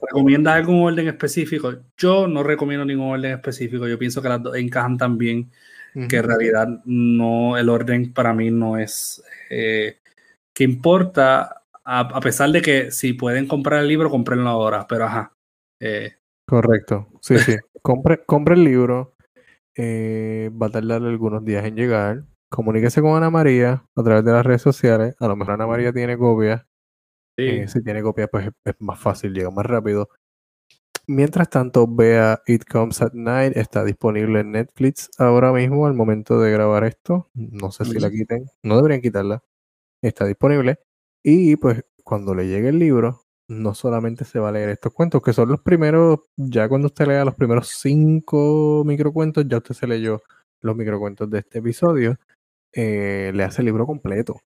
¿recomienda 0.00 0.54
algún 0.54 0.82
orden 0.82 1.08
específico? 1.08 1.74
Yo 1.96 2.26
no 2.26 2.42
recomiendo 2.42 2.84
ningún 2.84 3.10
orden 3.10 3.32
específico. 3.32 3.86
Yo 3.86 3.98
pienso 3.98 4.22
que 4.22 4.28
las 4.28 4.42
dos 4.42 4.56
encajan 4.56 4.96
tan 4.96 5.18
bien 5.18 5.50
que 6.08 6.16
en 6.16 6.22
realidad 6.22 6.68
no, 6.84 7.58
el 7.58 7.68
orden 7.68 8.12
para 8.12 8.32
mí 8.32 8.50
no 8.50 8.78
es 8.78 9.22
eh, 9.50 9.98
que 10.58 10.64
importa, 10.64 11.62
a, 11.84 12.20
pesar 12.20 12.50
de 12.50 12.62
que 12.62 12.90
si 12.90 13.12
pueden 13.12 13.46
comprar 13.46 13.80
el 13.80 13.88
libro, 13.88 14.10
comprenlo 14.10 14.48
ahora, 14.48 14.86
pero 14.88 15.04
ajá. 15.04 15.32
Correcto, 16.46 17.06
sí, 17.20 17.38
sí. 17.38 17.56
compre, 17.82 18.24
compre 18.24 18.56
el 18.56 18.64
libro. 18.64 19.14
va 19.78 20.66
a 20.66 20.70
tardar 20.70 21.02
algunos 21.02 21.44
días 21.44 21.64
en 21.64 21.76
llegar 21.76 22.24
comuníquese 22.48 23.00
con 23.00 23.16
Ana 23.16 23.30
María 23.30 23.84
a 23.94 24.02
través 24.02 24.24
de 24.24 24.32
las 24.32 24.44
redes 24.44 24.62
sociales. 24.62 25.14
A 25.18 25.28
lo 25.28 25.36
mejor 25.36 25.54
Ana 25.54 25.66
María 25.66 25.92
tiene 25.92 26.16
copia. 26.16 26.66
Eh, 27.36 27.68
si 27.68 27.82
tiene 27.82 28.02
copia, 28.02 28.26
pues 28.26 28.50
es 28.64 28.74
más 28.80 28.98
fácil, 28.98 29.32
llega 29.32 29.50
más 29.50 29.64
rápido. 29.66 30.08
Mientras 31.06 31.48
tanto, 31.48 31.86
vea 31.86 32.42
It 32.46 32.64
Comes 32.64 33.00
at 33.00 33.12
Night. 33.14 33.56
Está 33.56 33.84
disponible 33.84 34.40
en 34.40 34.52
Netflix 34.52 35.10
ahora 35.18 35.52
mismo, 35.52 35.86
al 35.86 35.94
momento 35.94 36.40
de 36.40 36.50
grabar 36.50 36.84
esto. 36.84 37.30
No 37.34 37.70
sé 37.70 37.84
si 37.84 37.98
la 37.98 38.10
quiten. 38.10 38.46
No 38.62 38.76
deberían 38.76 39.00
quitarla. 39.00 39.42
Está 40.02 40.26
disponible. 40.26 40.78
Y 41.22 41.56
pues 41.56 41.84
cuando 42.04 42.34
le 42.34 42.46
llegue 42.46 42.68
el 42.68 42.78
libro, 42.78 43.22
no 43.48 43.74
solamente 43.74 44.24
se 44.24 44.38
va 44.38 44.50
a 44.50 44.52
leer 44.52 44.68
estos 44.68 44.92
cuentos, 44.92 45.22
que 45.22 45.32
son 45.32 45.48
los 45.48 45.60
primeros, 45.60 46.20
ya 46.36 46.68
cuando 46.68 46.86
usted 46.86 47.06
lea 47.06 47.24
los 47.24 47.34
primeros 47.34 47.68
cinco 47.68 48.82
microcuentos, 48.86 49.46
ya 49.48 49.58
usted 49.58 49.74
se 49.74 49.86
leyó 49.86 50.22
los 50.60 50.76
microcuentos 50.76 51.30
de 51.30 51.40
este 51.40 51.58
episodio. 51.58 52.18
Eh, 52.72 53.32
le 53.34 53.44
hace 53.44 53.62
el 53.62 53.66
libro 53.66 53.86
completo. 53.86 54.40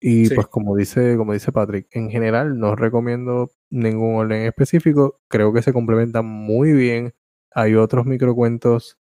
Y 0.00 0.28
pues 0.34 0.48
como 0.48 0.76
dice, 0.76 1.16
como 1.16 1.32
dice 1.32 1.50
Patrick, 1.50 1.88
en 1.92 2.10
general 2.10 2.58
no 2.58 2.76
recomiendo 2.76 3.50
ningún 3.70 4.16
orden 4.16 4.42
específico, 4.42 5.18
creo 5.28 5.52
que 5.54 5.62
se 5.62 5.72
complementan 5.72 6.26
muy 6.26 6.72
bien. 6.72 7.14
Hay 7.52 7.74
otros 7.74 8.04
microcuentos 8.04 8.98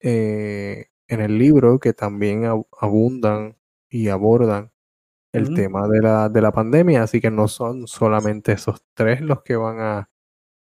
eh, 0.00 0.86
en 1.08 1.20
el 1.20 1.38
libro 1.38 1.78
que 1.80 1.92
también 1.92 2.44
abundan 2.80 3.56
y 3.90 4.08
abordan 4.08 4.70
el 5.32 5.54
tema 5.54 5.86
de 5.88 6.00
la, 6.00 6.28
de 6.28 6.40
la 6.40 6.52
pandemia, 6.52 7.02
así 7.02 7.20
que 7.20 7.30
no 7.30 7.48
son 7.48 7.86
solamente 7.86 8.52
esos 8.52 8.82
tres 8.94 9.20
los 9.20 9.42
que 9.42 9.56
van 9.56 9.80
a 9.80 10.08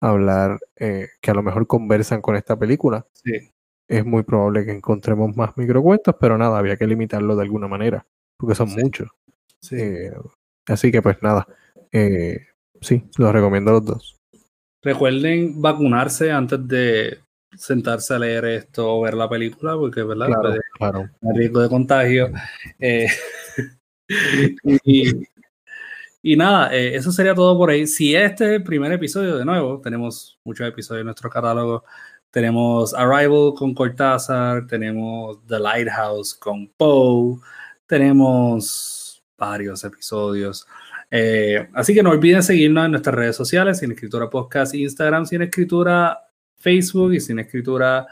hablar, 0.00 0.58
eh, 0.76 1.08
que 1.20 1.30
a 1.30 1.34
lo 1.34 1.42
mejor 1.42 1.66
conversan 1.66 2.22
con 2.22 2.36
esta 2.36 2.58
película. 2.58 3.06
Sí 3.12 3.50
es 3.88 4.04
muy 4.04 4.22
probable 4.22 4.64
que 4.64 4.72
encontremos 4.72 5.36
más 5.36 5.56
microcuentos, 5.56 6.14
pero 6.20 6.36
nada, 6.36 6.58
había 6.58 6.76
que 6.76 6.86
limitarlo 6.86 7.36
de 7.36 7.42
alguna 7.42 7.68
manera, 7.68 8.06
porque 8.36 8.54
son 8.54 8.70
muchos. 8.70 9.08
Eh, 9.70 10.12
así 10.66 10.90
que 10.90 11.02
pues 11.02 11.22
nada, 11.22 11.46
eh, 11.92 12.46
sí, 12.80 13.04
los 13.16 13.32
recomiendo 13.32 13.72
los 13.72 13.84
dos. 13.84 14.16
Recuerden 14.82 15.60
vacunarse 15.60 16.30
antes 16.30 16.66
de 16.66 17.18
sentarse 17.56 18.14
a 18.14 18.18
leer 18.18 18.44
esto 18.44 18.98
o 18.98 19.00
ver 19.02 19.14
la 19.14 19.28
película, 19.28 19.74
porque 19.76 20.02
verdad 20.02 20.26
claro, 20.26 20.54
claro. 20.78 21.10
riesgo 21.34 21.60
de 21.60 21.68
contagio. 21.68 22.30
y, 26.22 26.36
nada, 26.36 26.74
eso 26.74 27.12
sería 27.12 27.34
todo 27.34 27.56
por 27.56 27.70
ahí. 27.70 27.86
Si 27.86 28.14
este 28.14 28.44
es 28.44 28.50
el 28.52 28.62
primer 28.62 28.92
episodio, 28.92 29.36
de 29.36 29.44
nuevo, 29.44 29.80
tenemos 29.80 30.38
muchos 30.44 30.66
episodios 30.68 31.00
en 31.00 31.06
nuestro 31.06 31.30
catálogo 31.30 31.84
tenemos 32.36 32.92
Arrival 32.92 33.54
con 33.56 33.72
Cortázar, 33.72 34.66
tenemos 34.66 35.38
The 35.46 35.58
Lighthouse 35.58 36.34
con 36.34 36.68
Poe, 36.76 37.38
tenemos 37.86 39.24
varios 39.38 39.82
episodios. 39.84 40.66
Eh, 41.10 41.66
así 41.72 41.94
que 41.94 42.02
no 42.02 42.10
olviden 42.10 42.42
seguirnos 42.42 42.84
en 42.84 42.90
nuestras 42.90 43.14
redes 43.14 43.36
sociales, 43.36 43.78
Sin 43.78 43.92
Escritura 43.92 44.28
Podcast, 44.28 44.74
Instagram, 44.74 45.24
Sin 45.24 45.40
Escritura 45.40 46.18
Facebook 46.58 47.14
y 47.14 47.20
Sin 47.20 47.38
Escritura 47.38 48.06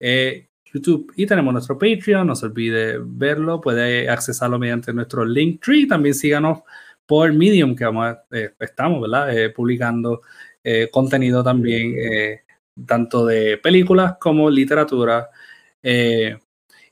eh, 0.00 0.48
YouTube. 0.78 1.12
Y 1.16 1.26
tenemos 1.26 1.52
nuestro 1.52 1.78
Patreon, 1.78 2.26
no 2.26 2.34
se 2.34 2.46
olvide 2.46 2.98
verlo, 3.02 3.60
puede 3.60 4.08
accesarlo 4.08 4.58
mediante 4.58 4.92
nuestro 4.92 5.24
Linktree. 5.24 5.86
También 5.86 6.14
síganos 6.14 6.60
por 7.06 7.32
Medium, 7.32 7.74
que 7.76 7.84
vamos 7.84 8.16
eh, 8.30 8.50
estamos 8.60 9.00
¿verdad? 9.00 9.52
publicando 9.54 10.22
contenido 10.90 11.42
también 11.42 11.94
tanto 12.86 13.26
de 13.26 13.58
películas 13.58 14.16
como 14.20 14.50
literatura. 14.50 15.28
Eh, 15.82 16.36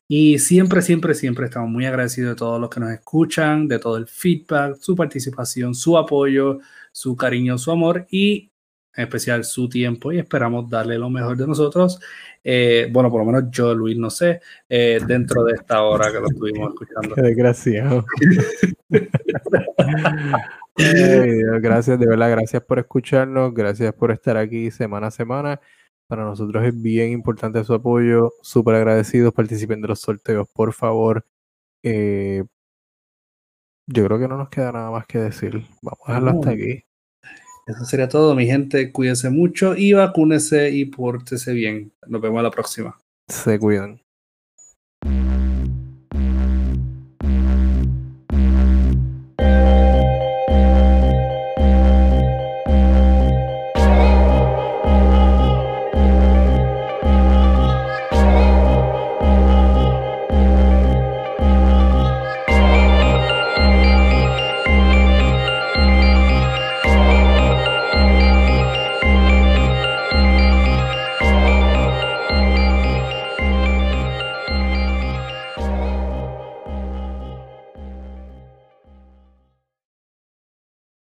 y 0.09 0.39
siempre, 0.39 0.83
siempre, 0.83 1.15
siempre 1.15 1.47
estamos 1.47 1.69
muy 1.69 1.85
agradecidos 1.87 2.31
de 2.31 2.37
todos 2.37 2.61
los 2.61 2.71
que 2.71 2.81
nos 2.81 2.93
escuchan, 2.93 3.67
de 3.69 3.79
todo 3.79 3.97
el 3.97 4.07
feedback, 4.07 4.77
su 4.81 4.95
participación, 4.95 5.75
su 5.75 5.99
apoyo, 5.99 6.61
su 6.93 7.17
cariño, 7.17 7.59
su 7.59 7.73
amor 7.73 8.07
y 8.11 8.51
en 8.97 9.05
especial 9.05 9.45
su 9.45 9.69
tiempo 9.69 10.13
y 10.13 10.19
esperamos 10.19 10.71
darle 10.71 10.99
lo 10.99 11.11
mejor 11.11 11.37
de 11.37 11.47
nosotros. 11.47 12.01
Eh, 12.43 12.89
bueno, 12.93 13.11
por 13.11 13.21
lo 13.21 13.33
menos 13.33 13.51
yo, 13.51 13.75
Luis, 13.75 13.99
no 13.99 14.09
sé, 14.09 14.41
eh, 14.69 15.01
dentro 15.07 15.45
de 15.45 15.55
esta 15.55 15.83
hora 15.83 16.13
que 16.13 16.21
lo 16.21 16.29
estuvimos 16.29 16.73
escuchando. 16.73 17.15
Qué 17.15 17.23
desgraciado. 17.23 18.05
gracias, 21.61 21.99
de 21.99 22.07
verdad, 22.07 22.31
gracias 22.31 22.63
por 22.63 22.79
escucharnos, 22.79 23.53
gracias 23.53 23.93
por 23.95 24.13
estar 24.13 24.37
aquí 24.37 24.71
semana 24.71 25.09
a 25.09 25.11
semana. 25.11 25.61
Para 26.07 26.25
nosotros 26.25 26.65
es 26.65 26.81
bien 26.81 27.11
importante 27.11 27.65
su 27.65 27.75
apoyo, 27.75 28.33
súper 28.43 28.77
agradecidos, 28.77 29.35
participen 29.35 29.83
de 29.83 29.89
los 29.89 30.01
sorteos, 30.01 30.49
por 30.49 30.73
favor. 30.73 31.27
Eh, 31.83 32.45
yo 33.89 34.05
creo 34.05 34.19
que 34.19 34.29
no 34.29 34.37
nos 34.37 34.49
queda 34.49 34.73
nada 34.73 34.91
más 34.91 35.07
que 35.07 35.19
decir. 35.19 35.65
Vamos 35.83 36.01
a 36.07 36.13
dejarlo 36.13 36.31
hasta 36.31 36.51
aquí. 36.51 36.86
Eso 37.67 37.85
sería 37.85 38.09
todo, 38.09 38.35
mi 38.37 38.47
gente. 38.47 38.93
Cuídense 38.93 39.29
mucho 39.29 39.75
y 39.77 39.93
vacúnese 39.93 40.71
y 40.71 40.85
pórtese 40.85 41.53
bien. 41.53 41.93
Nos 42.07 42.21
vemos 42.21 42.41
la 42.43 42.51
próxima. 42.51 42.97
Se 43.29 43.59
cuidan. 43.59 44.01